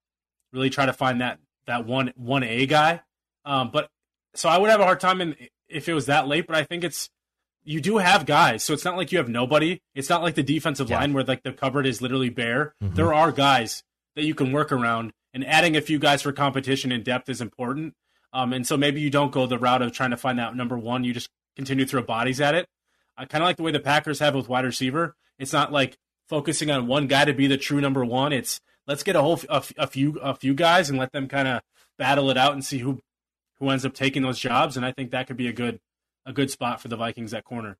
really 0.53 0.69
try 0.69 0.85
to 0.85 0.93
find 0.93 1.21
that 1.21 1.39
that 1.65 1.87
one 1.87 2.13
one 2.15 2.43
A 2.43 2.67
guy. 2.67 3.01
Um, 3.43 3.71
but 3.71 3.89
so 4.35 4.49
I 4.49 4.59
would 4.59 4.69
have 4.69 4.79
a 4.79 4.83
hard 4.83 4.99
time 4.99 5.19
in, 5.19 5.35
if 5.67 5.89
it 5.89 5.95
was 5.95 6.05
that 6.05 6.27
late. 6.27 6.45
But 6.45 6.55
I 6.55 6.63
think 6.63 6.83
it's 6.83 7.09
you 7.63 7.81
do 7.81 7.97
have 7.97 8.27
guys, 8.27 8.63
so 8.63 8.71
it's 8.71 8.85
not 8.85 8.97
like 8.97 9.11
you 9.11 9.17
have 9.17 9.27
nobody. 9.27 9.81
It's 9.95 10.09
not 10.09 10.21
like 10.21 10.35
the 10.35 10.43
defensive 10.43 10.91
yeah. 10.91 10.99
line 10.99 11.13
where 11.13 11.23
like 11.23 11.41
the 11.41 11.53
cupboard 11.53 11.87
is 11.87 12.03
literally 12.03 12.29
bare. 12.29 12.75
Mm-hmm. 12.83 12.93
There 12.93 13.15
are 13.15 13.31
guys 13.31 13.81
that 14.15 14.25
you 14.25 14.35
can 14.35 14.51
work 14.51 14.71
around, 14.71 15.11
and 15.33 15.43
adding 15.43 15.75
a 15.75 15.81
few 15.81 15.97
guys 15.97 16.21
for 16.21 16.31
competition 16.31 16.91
and 16.91 17.03
depth 17.03 17.29
is 17.29 17.41
important. 17.41 17.95
Um, 18.31 18.53
and 18.53 18.67
so 18.67 18.77
maybe 18.77 19.01
you 19.01 19.09
don't 19.09 19.31
go 19.31 19.47
the 19.47 19.57
route 19.57 19.81
of 19.81 19.91
trying 19.91 20.11
to 20.11 20.17
find 20.17 20.39
out 20.39 20.55
number 20.55 20.77
one. 20.77 21.03
You 21.03 21.15
just 21.15 21.31
continue 21.55 21.85
to 21.85 21.89
throw 21.89 22.01
bodies 22.01 22.41
at 22.41 22.55
it. 22.55 22.67
I 23.17 23.25
kind 23.25 23.43
of 23.43 23.47
like 23.47 23.57
the 23.57 23.63
way 23.63 23.71
the 23.71 23.79
Packers 23.79 24.19
have 24.19 24.35
with 24.35 24.49
wide 24.49 24.65
receiver. 24.65 25.15
It's 25.37 25.53
not 25.53 25.71
like 25.71 25.97
focusing 26.27 26.71
on 26.71 26.87
one 26.87 27.07
guy 27.07 27.25
to 27.25 27.33
be 27.33 27.47
the 27.47 27.57
true 27.57 27.81
number 27.81 28.05
one. 28.05 28.33
It's 28.33 28.61
let's 28.87 29.03
get 29.03 29.15
a 29.15 29.21
whole 29.21 29.39
a, 29.49 29.63
a 29.77 29.87
few 29.87 30.17
a 30.19 30.35
few 30.35 30.53
guys 30.53 30.89
and 30.89 30.97
let 30.97 31.11
them 31.11 31.27
kind 31.27 31.47
of 31.47 31.61
battle 31.97 32.29
it 32.29 32.37
out 32.37 32.53
and 32.53 32.63
see 32.63 32.79
who 32.79 33.01
who 33.59 33.69
ends 33.69 33.85
up 33.85 33.93
taking 33.93 34.23
those 34.23 34.39
jobs. 34.39 34.77
And 34.77 34.85
I 34.85 34.91
think 34.91 35.11
that 35.11 35.27
could 35.27 35.37
be 35.37 35.47
a 35.47 35.53
good 35.53 35.79
a 36.25 36.33
good 36.33 36.51
spot 36.51 36.81
for 36.81 36.87
the 36.87 36.97
Vikings 36.97 37.33
at 37.33 37.43
corner. 37.43 37.77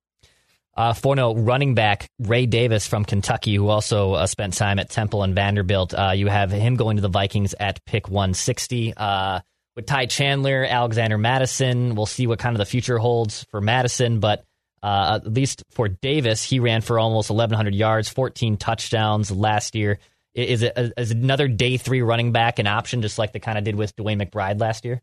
Uh, 0.74 0.94
Forno 0.94 1.34
running 1.34 1.74
back 1.74 2.08
Ray 2.18 2.46
Davis 2.46 2.86
from 2.86 3.04
Kentucky, 3.04 3.54
who 3.54 3.68
also 3.68 4.14
uh, 4.14 4.26
spent 4.26 4.54
time 4.54 4.78
at 4.78 4.88
Temple 4.88 5.22
and 5.22 5.34
Vanderbilt. 5.34 5.92
Uh, 5.92 6.12
you 6.14 6.28
have 6.28 6.50
him 6.50 6.76
going 6.76 6.96
to 6.96 7.02
the 7.02 7.10
Vikings 7.10 7.54
at 7.60 7.84
pick 7.84 8.08
160. 8.08 8.94
Uh, 8.96 9.40
with 9.76 9.86
Ty 9.86 10.06
Chandler, 10.06 10.64
Alexander 10.64 11.18
Mattison. 11.18 11.94
we'll 11.94 12.06
see 12.06 12.26
what 12.26 12.38
kind 12.38 12.54
of 12.54 12.58
the 12.58 12.66
future 12.66 12.98
holds 12.98 13.44
for 13.50 13.60
Mattison, 13.60 14.20
but 14.20 14.44
uh, 14.82 15.20
at 15.22 15.32
least 15.32 15.62
for 15.70 15.88
Davis, 15.88 16.42
he 16.42 16.58
ran 16.58 16.80
for 16.80 16.98
almost 16.98 17.30
1,100 17.30 17.74
yards, 17.74 18.08
14 18.08 18.56
touchdowns 18.56 19.30
last 19.30 19.74
year. 19.74 19.98
Is 20.34 20.62
it 20.62 20.72
is 20.96 21.10
another 21.10 21.46
day 21.46 21.76
three 21.76 22.00
running 22.00 22.32
back 22.32 22.58
an 22.58 22.66
option, 22.66 23.02
just 23.02 23.18
like 23.18 23.32
they 23.32 23.38
kind 23.38 23.58
of 23.58 23.64
did 23.64 23.76
with 23.76 23.94
DeWayne 23.96 24.20
McBride 24.20 24.60
last 24.60 24.84
year? 24.84 25.02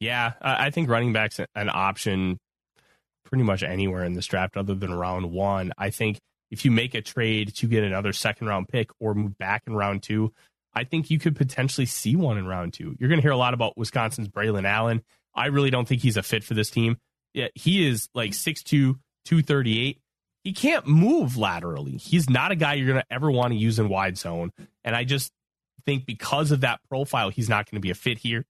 Yeah, 0.00 0.32
I 0.40 0.70
think 0.70 0.88
running 0.88 1.12
back's 1.12 1.38
an 1.54 1.70
option 1.72 2.38
pretty 3.24 3.44
much 3.44 3.62
anywhere 3.62 4.04
in 4.04 4.14
this 4.14 4.26
draft 4.26 4.56
other 4.56 4.74
than 4.74 4.92
round 4.92 5.30
one. 5.30 5.72
I 5.78 5.90
think 5.90 6.18
if 6.50 6.64
you 6.64 6.70
make 6.70 6.94
a 6.94 7.02
trade 7.02 7.54
to 7.56 7.66
get 7.66 7.84
another 7.84 8.12
second 8.12 8.48
round 8.48 8.68
pick 8.68 8.90
or 8.98 9.14
move 9.14 9.38
back 9.38 9.62
in 9.66 9.74
round 9.74 10.02
two, 10.02 10.32
I 10.74 10.84
think 10.84 11.10
you 11.10 11.18
could 11.18 11.36
potentially 11.36 11.86
see 11.86 12.16
one 12.16 12.38
in 12.38 12.46
round 12.46 12.72
two. 12.72 12.94
You're 12.98 13.08
going 13.08 13.18
to 13.18 13.22
hear 13.22 13.32
a 13.32 13.36
lot 13.36 13.54
about 13.54 13.76
Wisconsin's 13.76 14.28
Braylon 14.28 14.64
Allen. 14.64 15.02
I 15.34 15.46
really 15.46 15.70
don't 15.70 15.86
think 15.86 16.02
he's 16.02 16.16
a 16.16 16.22
fit 16.22 16.44
for 16.44 16.54
this 16.54 16.70
team. 16.70 16.98
Yeah, 17.34 17.48
he 17.54 17.86
is 17.86 18.08
like 18.14 18.32
6'2, 18.32 18.64
238. 19.24 20.00
He 20.42 20.52
can't 20.52 20.86
move 20.86 21.36
laterally. 21.36 21.96
He's 21.96 22.30
not 22.30 22.50
a 22.50 22.56
guy 22.56 22.74
you're 22.74 22.88
going 22.88 23.00
to 23.00 23.12
ever 23.12 23.30
want 23.30 23.52
to 23.52 23.58
use 23.58 23.78
in 23.78 23.88
wide 23.88 24.16
zone. 24.16 24.52
And 24.84 24.96
I 24.96 25.04
just 25.04 25.32
think 25.84 26.06
because 26.06 26.50
of 26.50 26.62
that 26.62 26.80
profile, 26.88 27.30
he's 27.30 27.48
not 27.48 27.70
going 27.70 27.76
to 27.76 27.80
be 27.80 27.90
a 27.90 27.94
fit 27.94 28.18
here. 28.18 28.44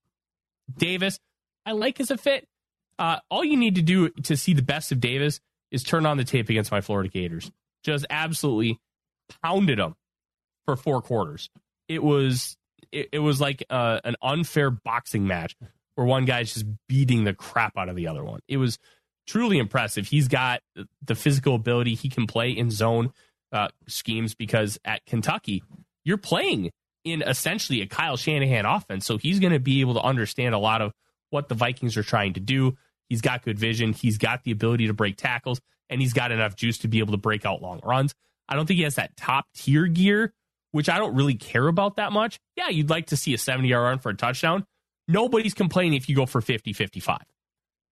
Davis, 0.77 1.19
I 1.65 1.73
like 1.73 1.99
as 1.99 2.11
a 2.11 2.17
fit. 2.17 2.47
Uh, 2.97 3.17
all 3.29 3.43
you 3.43 3.57
need 3.57 3.75
to 3.75 3.81
do 3.81 4.09
to 4.09 4.37
see 4.37 4.53
the 4.53 4.61
best 4.61 4.91
of 4.91 4.99
Davis 4.99 5.39
is 5.71 5.83
turn 5.83 6.05
on 6.05 6.17
the 6.17 6.23
tape 6.23 6.49
against 6.49 6.71
my 6.71 6.81
Florida 6.81 7.09
Gators. 7.09 7.51
Just 7.83 8.05
absolutely 8.09 8.79
pounded 9.43 9.79
them 9.79 9.95
for 10.65 10.75
four 10.75 11.01
quarters. 11.01 11.49
It 11.91 12.01
was 12.01 12.55
it, 12.91 13.09
it 13.11 13.19
was 13.19 13.41
like 13.41 13.63
uh, 13.69 13.99
an 14.05 14.15
unfair 14.21 14.69
boxing 14.71 15.27
match 15.27 15.55
where 15.95 16.07
one 16.07 16.25
guy's 16.25 16.53
just 16.53 16.65
beating 16.87 17.25
the 17.25 17.33
crap 17.33 17.77
out 17.77 17.89
of 17.89 17.95
the 17.95 18.07
other 18.07 18.23
one. 18.23 18.39
It 18.47 18.57
was 18.57 18.79
truly 19.27 19.57
impressive. 19.57 20.07
He's 20.07 20.29
got 20.29 20.61
the 21.03 21.15
physical 21.15 21.55
ability. 21.55 21.95
He 21.95 22.09
can 22.09 22.27
play 22.27 22.51
in 22.51 22.71
zone 22.71 23.11
uh, 23.51 23.67
schemes 23.87 24.35
because 24.35 24.79
at 24.85 25.05
Kentucky, 25.05 25.63
you're 26.05 26.17
playing 26.17 26.71
in 27.03 27.21
essentially 27.21 27.81
a 27.81 27.87
Kyle 27.87 28.15
Shanahan 28.15 28.65
offense. 28.65 29.05
So 29.05 29.17
he's 29.17 29.39
going 29.39 29.53
to 29.53 29.59
be 29.59 29.81
able 29.81 29.95
to 29.95 30.01
understand 30.01 30.55
a 30.55 30.59
lot 30.59 30.81
of 30.81 30.93
what 31.29 31.49
the 31.49 31.55
Vikings 31.55 31.97
are 31.97 32.03
trying 32.03 32.33
to 32.33 32.39
do. 32.39 32.77
He's 33.09 33.21
got 33.21 33.43
good 33.43 33.59
vision. 33.59 33.91
He's 33.91 34.17
got 34.17 34.43
the 34.43 34.51
ability 34.51 34.87
to 34.87 34.93
break 34.93 35.17
tackles, 35.17 35.59
and 35.89 35.99
he's 35.99 36.13
got 36.13 36.31
enough 36.31 36.55
juice 36.55 36.77
to 36.79 36.87
be 36.87 36.99
able 36.99 37.11
to 37.11 37.17
break 37.17 37.45
out 37.45 37.61
long 37.61 37.81
runs. 37.83 38.13
I 38.47 38.55
don't 38.55 38.65
think 38.65 38.77
he 38.77 38.83
has 38.83 38.95
that 38.95 39.17
top 39.17 39.45
tier 39.55 39.87
gear, 39.87 40.33
which 40.71 40.89
I 40.89 40.97
don't 40.97 41.15
really 41.15 41.35
care 41.35 41.67
about 41.67 41.97
that 41.97 42.11
much. 42.11 42.39
Yeah, 42.55 42.69
you'd 42.69 42.89
like 42.89 43.07
to 43.07 43.17
see 43.17 43.33
a 43.33 43.37
70 43.37 43.67
yard 43.67 43.83
run 43.83 43.99
for 43.99 44.09
a 44.09 44.15
touchdown. 44.15 44.65
Nobody's 45.07 45.53
complaining 45.53 45.95
if 45.95 46.07
you 46.09 46.15
go 46.15 46.25
for 46.25 46.41
50, 46.41 46.73
55. 46.73 47.19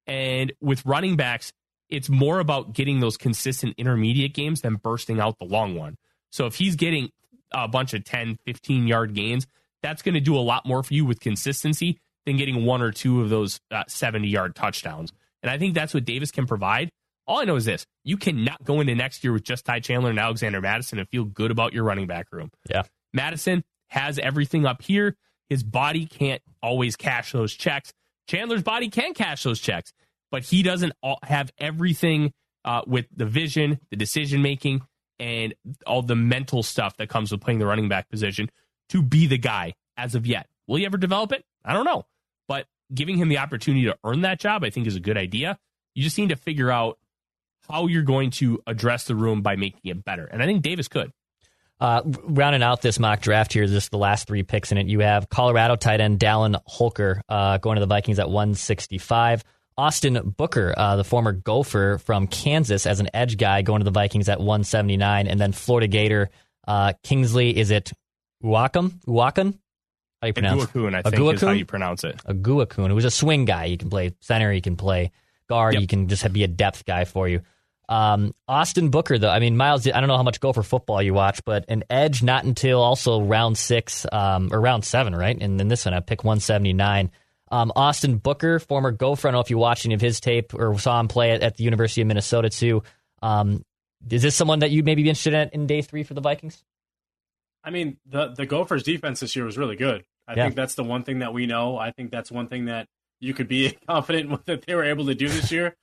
And 0.07 0.53
with 0.61 0.85
running 0.85 1.15
backs, 1.15 1.51
it's 1.89 2.09
more 2.09 2.39
about 2.39 2.73
getting 2.73 2.99
those 2.99 3.17
consistent 3.17 3.75
intermediate 3.77 4.33
games 4.33 4.61
than 4.61 4.75
bursting 4.75 5.19
out 5.19 5.37
the 5.39 5.45
long 5.45 5.75
one. 5.75 5.97
So 6.31 6.45
if 6.45 6.55
he's 6.55 6.75
getting 6.75 7.09
a 7.51 7.67
bunch 7.67 7.93
of 7.93 8.03
10, 8.03 8.37
15 8.45 8.87
yard 8.87 9.13
gains, 9.13 9.47
that's 9.81 10.01
going 10.01 10.13
to 10.13 10.19
do 10.19 10.35
a 10.35 10.39
lot 10.39 10.65
more 10.65 10.83
for 10.83 10.93
you 10.93 11.05
with 11.05 11.19
consistency 11.19 11.99
than 12.25 12.37
getting 12.37 12.65
one 12.65 12.81
or 12.81 12.91
two 12.91 13.21
of 13.21 13.29
those 13.29 13.59
70 13.87 14.27
uh, 14.27 14.29
yard 14.29 14.55
touchdowns. 14.55 15.11
And 15.41 15.49
I 15.49 15.57
think 15.57 15.73
that's 15.73 15.93
what 15.93 16.05
Davis 16.05 16.31
can 16.31 16.45
provide. 16.45 16.89
All 17.29 17.39
I 17.39 17.45
know 17.45 17.55
is 17.55 17.65
this 17.65 17.85
you 18.03 18.17
cannot 18.17 18.63
go 18.63 18.81
into 18.81 18.95
next 18.95 19.23
year 19.23 19.31
with 19.31 19.43
just 19.43 19.63
Ty 19.63 19.81
Chandler 19.81 20.09
and 20.09 20.19
Alexander 20.19 20.59
Mattison 20.59 20.97
and 20.97 21.07
feel 21.07 21.25
good 21.25 21.51
about 21.51 21.73
your 21.73 21.83
running 21.83 22.07
back 22.07 22.27
room. 22.31 22.49
Yeah. 22.69 22.83
Mattison 23.13 23.63
has 23.89 24.17
everything 24.17 24.65
up 24.65 24.81
here. 24.81 25.15
His 25.47 25.63
body 25.63 26.07
can't 26.07 26.41
always 26.61 26.95
cash 26.95 27.31
those 27.31 27.53
checks. 27.53 27.93
Chandler's 28.27 28.63
body 28.63 28.89
can 28.89 29.13
cash 29.13 29.43
those 29.43 29.59
checks, 29.59 29.93
but 30.31 30.43
he 30.43 30.63
doesn't 30.63 30.93
have 31.23 31.51
everything 31.59 32.33
uh, 32.65 32.81
with 32.87 33.05
the 33.15 33.25
vision, 33.25 33.79
the 33.91 33.95
decision 33.95 34.41
making, 34.41 34.81
and 35.19 35.53
all 35.85 36.01
the 36.01 36.15
mental 36.15 36.63
stuff 36.63 36.97
that 36.97 37.09
comes 37.09 37.31
with 37.31 37.41
playing 37.41 37.59
the 37.59 37.65
running 37.65 37.89
back 37.89 38.09
position 38.09 38.49
to 38.89 39.03
be 39.03 39.27
the 39.27 39.37
guy 39.37 39.73
as 39.97 40.15
of 40.15 40.25
yet. 40.25 40.47
Will 40.67 40.77
he 40.77 40.85
ever 40.85 40.97
develop 40.97 41.31
it? 41.31 41.45
I 41.63 41.73
don't 41.73 41.85
know. 41.85 42.05
But 42.47 42.65
giving 42.91 43.17
him 43.17 43.29
the 43.29 43.37
opportunity 43.37 43.85
to 43.85 43.97
earn 44.03 44.21
that 44.21 44.39
job, 44.39 44.63
I 44.63 44.71
think, 44.71 44.87
is 44.87 44.95
a 44.95 44.99
good 44.99 45.17
idea. 45.17 45.59
You 45.93 46.03
just 46.03 46.17
need 46.17 46.29
to 46.29 46.35
figure 46.35 46.71
out 46.71 46.97
how 47.67 47.87
you're 47.87 48.03
going 48.03 48.31
to 48.31 48.61
address 48.67 49.05
the 49.05 49.15
room 49.15 49.41
by 49.41 49.55
making 49.55 49.91
it 49.91 50.03
better. 50.03 50.25
And 50.25 50.41
I 50.41 50.45
think 50.45 50.61
Davis 50.61 50.87
could. 50.87 51.11
Uh, 51.79 52.01
rounding 52.23 52.61
out 52.61 52.81
this 52.81 52.99
mock 52.99 53.21
draft 53.21 53.53
here, 53.53 53.65
just 53.65 53.89
the 53.89 53.97
last 53.97 54.27
three 54.27 54.43
picks 54.43 54.71
in 54.71 54.77
it, 54.77 54.87
you 54.87 54.99
have 54.99 55.29
Colorado 55.29 55.77
tight 55.77 56.01
end 56.01 56.19
Dallin 56.19 56.59
Holker 56.65 57.21
uh, 57.29 57.57
going 57.57 57.75
to 57.75 57.79
the 57.79 57.87
Vikings 57.87 58.19
at 58.19 58.27
165. 58.27 59.45
Austin 59.77 60.33
Booker, 60.35 60.73
uh, 60.75 60.97
the 60.97 61.05
former 61.05 61.31
Gopher 61.31 62.01
from 62.03 62.27
Kansas, 62.27 62.85
as 62.85 62.99
an 62.99 63.09
edge 63.13 63.37
guy, 63.37 63.61
going 63.61 63.79
to 63.79 63.85
the 63.85 63.91
Vikings 63.91 64.27
at 64.27 64.39
179. 64.39 65.27
And 65.27 65.39
then 65.39 65.53
Florida 65.53 65.87
Gator 65.87 66.29
uh, 66.67 66.93
Kingsley, 67.01 67.57
is 67.57 67.71
it 67.71 67.93
Uwakam? 68.43 68.99
Uwakan? 69.07 69.57
How 70.21 70.27
you 70.27 70.33
pronounce 70.33 70.63
it? 70.63 70.69
I 70.75 71.01
think 71.03 71.15
Eguakun? 71.15 71.33
is 71.33 71.41
how 71.41 71.51
you 71.51 71.65
pronounce 71.65 72.03
it. 72.03 72.17
Eguakun, 72.27 72.91
who's 72.91 73.05
a 73.05 73.11
swing 73.11 73.45
guy. 73.45 73.69
He 73.69 73.77
can 73.77 73.89
play 73.89 74.13
center, 74.19 74.51
he 74.51 74.59
can 74.59 74.75
play 74.75 75.11
guard, 75.49 75.73
yep. 75.73 75.81
he 75.81 75.87
can 75.87 76.07
just 76.07 76.31
be 76.31 76.45
a 76.45 76.47
depth 76.47 76.85
guy 76.85 77.03
for 77.03 77.27
you. 77.27 77.41
Um, 77.89 78.35
Austin 78.47 78.89
Booker, 78.89 79.17
though, 79.17 79.31
I 79.31 79.39
mean, 79.39 79.57
Miles, 79.57 79.87
I 79.87 79.99
don't 79.99 80.07
know 80.07 80.15
how 80.15 80.23
much 80.23 80.39
Gopher 80.39 80.63
football 80.63 81.01
you 81.01 81.13
watch, 81.13 81.43
but 81.43 81.65
an 81.67 81.83
edge 81.89 82.21
not 82.21 82.43
until 82.45 82.81
also 82.81 83.19
round 83.19 83.57
six 83.57 84.05
um, 84.11 84.49
or 84.53 84.61
round 84.61 84.85
seven, 84.85 85.15
right? 85.15 85.35
And 85.37 85.59
then 85.59 85.67
this 85.67 85.85
one, 85.85 85.95
I 85.95 85.99
pick 85.99 86.23
179. 86.23 87.11
Um, 87.51 87.71
Austin 87.75 88.17
Booker, 88.17 88.59
former 88.59 88.91
Gopher, 88.91 89.27
I 89.27 89.31
don't 89.31 89.37
know 89.37 89.41
if 89.41 89.49
you 89.49 89.57
watched 89.57 89.85
any 89.85 89.95
of 89.95 90.01
his 90.01 90.19
tape 90.19 90.53
or 90.53 90.77
saw 90.77 90.99
him 90.99 91.07
play 91.07 91.31
at, 91.31 91.41
at 91.41 91.57
the 91.57 91.63
University 91.63 92.01
of 92.01 92.07
Minnesota, 92.07 92.51
too. 92.51 92.83
Um, 93.23 93.65
is 94.07 94.21
this 94.21 94.35
someone 94.35 94.59
that 94.59 94.71
you 94.71 94.83
maybe 94.83 95.03
be 95.03 95.09
interested 95.09 95.33
in 95.33 95.49
in 95.49 95.67
day 95.67 95.81
three 95.81 96.03
for 96.03 96.13
the 96.13 96.21
Vikings? 96.21 96.63
I 97.63 97.71
mean, 97.71 97.97
the 98.05 98.27
the 98.27 98.45
Gophers' 98.45 98.83
defense 98.83 99.19
this 99.19 99.35
year 99.35 99.45
was 99.45 99.57
really 99.57 99.75
good. 99.75 100.05
I 100.27 100.35
yeah. 100.35 100.43
think 100.45 100.55
that's 100.55 100.75
the 100.75 100.83
one 100.83 101.03
thing 101.03 101.19
that 101.19 101.33
we 101.33 101.47
know. 101.47 101.77
I 101.77 101.91
think 101.91 102.11
that's 102.11 102.31
one 102.31 102.47
thing 102.47 102.65
that 102.65 102.87
you 103.19 103.33
could 103.33 103.47
be 103.47 103.77
confident 103.87 104.29
with 104.29 104.45
that 104.45 104.65
they 104.65 104.75
were 104.75 104.83
able 104.83 105.05
to 105.05 105.15
do 105.15 105.27
this 105.27 105.51
year 105.51 105.75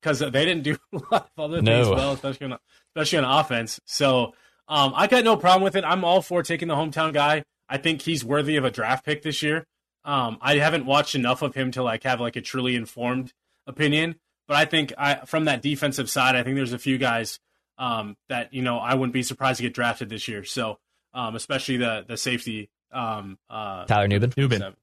because 0.00 0.18
they 0.20 0.30
didn't 0.30 0.62
do 0.62 0.76
a 0.92 0.98
lot 1.10 1.30
of 1.36 1.44
other 1.44 1.62
no. 1.62 1.84
things 1.84 1.88
well, 1.88 2.12
especially 2.12 2.52
on 2.52 2.58
especially 2.94 3.18
on 3.18 3.40
offense. 3.40 3.80
So 3.86 4.34
um, 4.68 4.92
I 4.94 5.06
got 5.06 5.24
no 5.24 5.36
problem 5.36 5.62
with 5.62 5.76
it. 5.76 5.84
I'm 5.84 6.04
all 6.04 6.22
for 6.22 6.42
taking 6.42 6.68
the 6.68 6.74
hometown 6.74 7.12
guy. 7.12 7.44
I 7.68 7.78
think 7.78 8.02
he's 8.02 8.24
worthy 8.24 8.56
of 8.56 8.64
a 8.64 8.70
draft 8.70 9.04
pick 9.04 9.22
this 9.22 9.42
year. 9.42 9.66
Um, 10.04 10.38
I 10.40 10.56
haven't 10.56 10.84
watched 10.84 11.14
enough 11.14 11.42
of 11.42 11.54
him 11.54 11.70
to 11.72 11.82
like 11.82 12.02
have 12.02 12.20
like 12.20 12.36
a 12.36 12.42
truly 12.42 12.76
informed 12.76 13.32
opinion, 13.66 14.16
but 14.46 14.56
I 14.56 14.66
think 14.66 14.92
I 14.98 15.16
from 15.26 15.46
that 15.46 15.62
defensive 15.62 16.10
side, 16.10 16.36
I 16.36 16.42
think 16.42 16.56
there's 16.56 16.74
a 16.74 16.78
few 16.78 16.98
guys 16.98 17.38
um, 17.78 18.16
that 18.28 18.52
you 18.52 18.62
know 18.62 18.78
I 18.78 18.94
wouldn't 18.94 19.14
be 19.14 19.22
surprised 19.22 19.58
to 19.58 19.62
get 19.62 19.72
drafted 19.72 20.10
this 20.10 20.28
year. 20.28 20.44
So 20.44 20.78
um, 21.14 21.34
especially 21.34 21.78
the 21.78 22.04
the 22.06 22.16
safety 22.16 22.68
um, 22.92 23.38
uh, 23.48 23.84
Tyler 23.86 24.08
Nubin. 24.08 24.32
Nubin. 24.36 24.74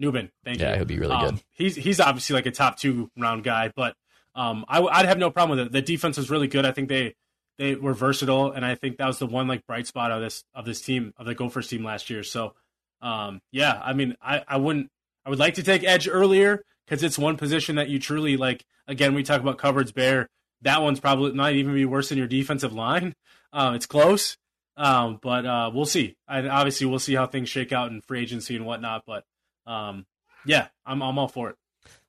Nubin. 0.00 0.30
Thank 0.44 0.58
yeah, 0.58 0.66
you. 0.66 0.70
Yeah, 0.70 0.76
he'll 0.76 0.84
be 0.84 0.98
really 0.98 1.14
um, 1.14 1.30
good. 1.30 1.42
He's 1.50 1.76
he's 1.76 2.00
obviously 2.00 2.34
like 2.34 2.46
a 2.46 2.50
top 2.50 2.78
two 2.78 3.10
round 3.16 3.44
guy, 3.44 3.72
but 3.74 3.94
um, 4.34 4.64
I, 4.68 4.80
would 4.80 4.92
have 4.92 5.18
no 5.18 5.30
problem 5.30 5.58
with 5.58 5.66
it. 5.66 5.72
The 5.72 5.82
defense 5.82 6.16
was 6.16 6.30
really 6.30 6.46
good. 6.46 6.64
I 6.64 6.72
think 6.72 6.88
they 6.88 7.14
they 7.58 7.74
were 7.74 7.92
versatile, 7.92 8.52
and 8.52 8.64
I 8.64 8.76
think 8.76 8.98
that 8.98 9.06
was 9.06 9.18
the 9.18 9.26
one 9.26 9.48
like 9.48 9.66
bright 9.66 9.86
spot 9.86 10.12
of 10.12 10.20
this 10.20 10.44
of 10.54 10.64
this 10.64 10.80
team 10.80 11.12
of 11.16 11.26
the 11.26 11.34
Gophers 11.34 11.68
team 11.68 11.84
last 11.84 12.08
year. 12.08 12.22
So, 12.22 12.54
um, 13.02 13.40
yeah, 13.50 13.80
I 13.84 13.92
mean, 13.94 14.16
I 14.22 14.44
I 14.46 14.56
wouldn't 14.58 14.90
I 15.26 15.30
would 15.30 15.40
like 15.40 15.54
to 15.54 15.62
take 15.62 15.82
edge 15.84 16.08
earlier 16.08 16.62
because 16.86 17.02
it's 17.02 17.18
one 17.18 17.36
position 17.36 17.76
that 17.76 17.88
you 17.88 17.98
truly 17.98 18.36
like. 18.36 18.64
Again, 18.86 19.12
we 19.14 19.22
talk 19.22 19.40
about 19.40 19.58
cupboards 19.58 19.92
bare. 19.92 20.28
That 20.62 20.82
one's 20.82 21.00
probably 21.00 21.32
might 21.32 21.56
even 21.56 21.74
be 21.74 21.84
worse 21.84 22.08
than 22.08 22.18
your 22.18 22.26
defensive 22.26 22.72
line. 22.72 23.14
Um, 23.52 23.74
it's 23.74 23.86
close, 23.86 24.36
um, 24.76 25.18
but 25.20 25.44
uh, 25.44 25.70
we'll 25.74 25.84
see. 25.84 26.16
And 26.28 26.48
obviously, 26.48 26.86
we'll 26.86 27.00
see 27.00 27.14
how 27.14 27.26
things 27.26 27.48
shake 27.48 27.72
out 27.72 27.90
in 27.90 28.00
free 28.02 28.20
agency 28.20 28.54
and 28.54 28.64
whatnot. 28.64 29.02
But 29.04 29.24
um, 29.68 30.06
yeah, 30.44 30.68
I'm 30.86 31.02
I'm 31.02 31.18
all 31.18 31.28
for 31.28 31.50
it. 31.50 31.56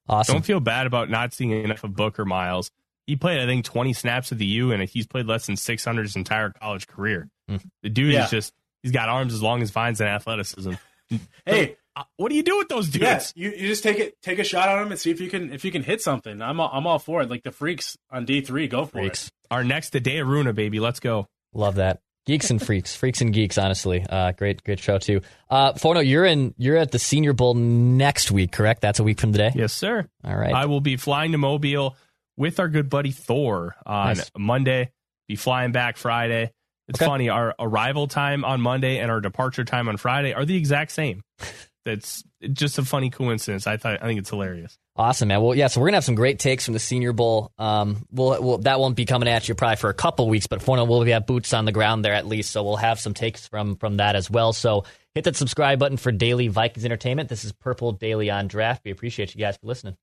Awesome. 0.07 0.36
Don't 0.36 0.45
feel 0.45 0.60
bad 0.60 0.88
about 0.88 1.10
not 1.10 1.34
seeing 1.34 1.51
enough 1.51 1.84
of 1.84 1.95
Booker 1.95 2.26
Miles. 2.26 2.72
He 3.05 3.16
played, 3.16 3.39
I 3.39 3.45
think, 3.45 3.66
20 3.66 3.93
snaps 3.93 4.32
at 4.32 4.38
the 4.38 4.45
U, 4.45 4.72
and 4.72 4.88
he's 4.88 5.05
played 5.05 5.28
less 5.28 5.45
than 5.45 5.55
600 5.55 6.03
his 6.03 6.16
entire 6.16 6.49
college 6.49 6.88
career. 6.88 7.30
Mm. 7.49 7.62
The 7.84 7.89
dude 7.89 8.14
yeah. 8.14 8.26
is 8.26 8.30
just, 8.30 8.53
he's 8.82 8.91
got 8.91 9.10
arms 9.10 9.34
as 9.34 9.41
long 9.41 9.62
as 9.62 9.72
vines 9.72 9.99
and 9.99 10.10
athleticism. 10.10 10.74
hey, 11.45 11.78
uh, 11.95 12.03
what 12.18 12.30
do 12.30 12.36
you 12.36 12.43
do 12.43 12.57
with 12.57 12.70
those 12.70 12.88
dudes? 12.88 13.01
Yes, 13.01 13.34
you, 13.36 13.51
you 13.51 13.68
just 13.68 13.84
take 13.84 13.99
it, 13.99 14.22
take 14.22 14.39
a 14.39 14.43
shot 14.43 14.70
on 14.70 14.80
them 14.80 14.91
and 14.91 14.99
see 14.99 15.12
if 15.12 15.20
you 15.20 15.30
can 15.30 15.51
if 15.51 15.66
you 15.66 15.72
can 15.72 15.84
hit 15.84 16.01
something. 16.01 16.41
I'm 16.41 16.60
all, 16.60 16.70
I'm 16.72 16.88
all 16.88 16.99
for 16.99 17.22
it. 17.22 17.30
Like 17.30 17.43
the 17.43 17.51
freaks 17.51 17.97
on 18.12 18.26
D 18.26 18.41
three, 18.41 18.68
go 18.68 18.86
for 18.86 18.99
freaks. 18.99 19.28
it. 19.28 19.34
Our 19.51 19.64
next 19.64 19.89
the 19.91 19.99
day 19.99 20.18
Aruna, 20.18 20.53
baby, 20.53 20.80
let's 20.80 20.99
go. 20.99 21.28
Love 21.53 21.76
that. 21.76 22.01
Geeks 22.30 22.51
and 22.51 22.61
freaks, 22.61 22.95
freaks 22.95 23.21
and 23.21 23.34
geeks. 23.34 23.57
Honestly, 23.57 24.05
uh, 24.07 24.34
great, 24.34 24.63
great 24.63 24.80
show 24.80 24.99
too. 24.99 25.21
Uh, 25.49 25.73
Forno, 25.73 25.99
you're 25.99 26.25
in. 26.25 26.53
You're 26.59 26.77
at 26.77 26.91
the 26.91 26.99
Senior 26.99 27.34
Bowl 27.34 27.55
next 27.55 28.30
week, 28.30 28.51
correct? 28.51 28.82
That's 28.82 28.99
a 28.99 29.03
week 29.03 29.19
from 29.19 29.32
today. 29.32 29.51
Yes, 29.55 29.73
sir. 29.73 30.07
All 30.23 30.36
right. 30.36 30.53
I 30.53 30.67
will 30.67 30.80
be 30.80 30.95
flying 30.95 31.32
to 31.32 31.39
Mobile 31.39 31.95
with 32.38 32.59
our 32.59 32.67
good 32.67 32.88
buddy 32.88 33.09
Thor 33.09 33.75
on 33.84 34.17
Nice. 34.17 34.30
Monday. 34.38 34.91
Be 35.27 35.38
flying 35.38 35.71
back 35.71 35.97
Friday. 35.97 36.51
It's 36.88 37.01
Okay. 37.01 37.07
funny. 37.09 37.30
Our 37.30 37.55
arrival 37.57 38.05
time 38.07 38.45
on 38.45 38.61
Monday 38.61 38.99
and 38.99 39.09
our 39.09 39.21
departure 39.21 39.65
time 39.65 39.89
on 39.89 39.97
Friday 39.97 40.32
are 40.36 40.45
the 40.45 40.55
exact 40.55 40.91
same. 40.91 41.23
That's 41.84 42.23
just 42.53 42.77
a 42.77 42.86
funny 42.86 43.09
coincidence. 43.09 43.65
I 43.65 43.77
thought 43.77 44.03
I 44.03 44.05
think 44.05 44.19
it's 44.19 44.30
hilarious. 44.30 44.77
Awesome, 45.00 45.30
man. 45.30 45.41
Well, 45.41 45.56
yeah. 45.56 45.68
So 45.68 45.80
we're 45.80 45.88
gonna 45.88 45.97
have 45.97 46.04
some 46.04 46.16
great 46.16 46.39
takes 46.39 46.66
from 46.66 46.74
the 46.74 46.80
Senior 46.80 47.14
Bowl. 47.14 47.54
Um, 47.58 48.06
we'll, 48.12 48.43
we'll 48.43 48.58
that 48.60 48.82
won't 48.82 48.97
be 48.97 49.06
coming 49.06 49.30
at 49.30 49.47
you 49.47 49.56
probably 49.56 49.78
for 49.78 49.89
a 49.89 49.93
couple 49.93 50.28
weeks, 50.28 50.45
but 50.45 50.62
for 50.62 50.76
now 50.76 50.84
we'll 50.84 51.06
have 51.06 51.26
boots 51.26 51.54
on 51.54 51.64
the 51.64 51.72
ground 51.72 52.04
there 52.04 52.14
at 52.14 52.28
least. 52.28 52.52
So 52.52 52.66
we'll 52.66 52.76
have 52.76 53.00
some 53.00 53.14
takes 53.14 53.47
from 53.47 53.78
from 53.78 53.95
that 53.97 54.18
as 54.18 54.30
well. 54.30 54.52
So 54.52 54.84
hit 55.16 55.24
that 55.24 55.38
subscribe 55.38 55.80
button 55.80 55.95
for 55.95 56.12
daily 56.12 56.50
Vikings 56.50 56.84
entertainment. 56.84 57.30
This 57.30 57.45
is 57.45 57.54
Purple 57.54 57.93
Daily 57.93 58.30
on 58.30 58.50
Draft. 58.50 58.84
We 58.84 58.91
appreciate 58.91 59.34
you 59.34 59.39
guys 59.39 59.56
for 59.56 59.68
listening. 59.68 59.95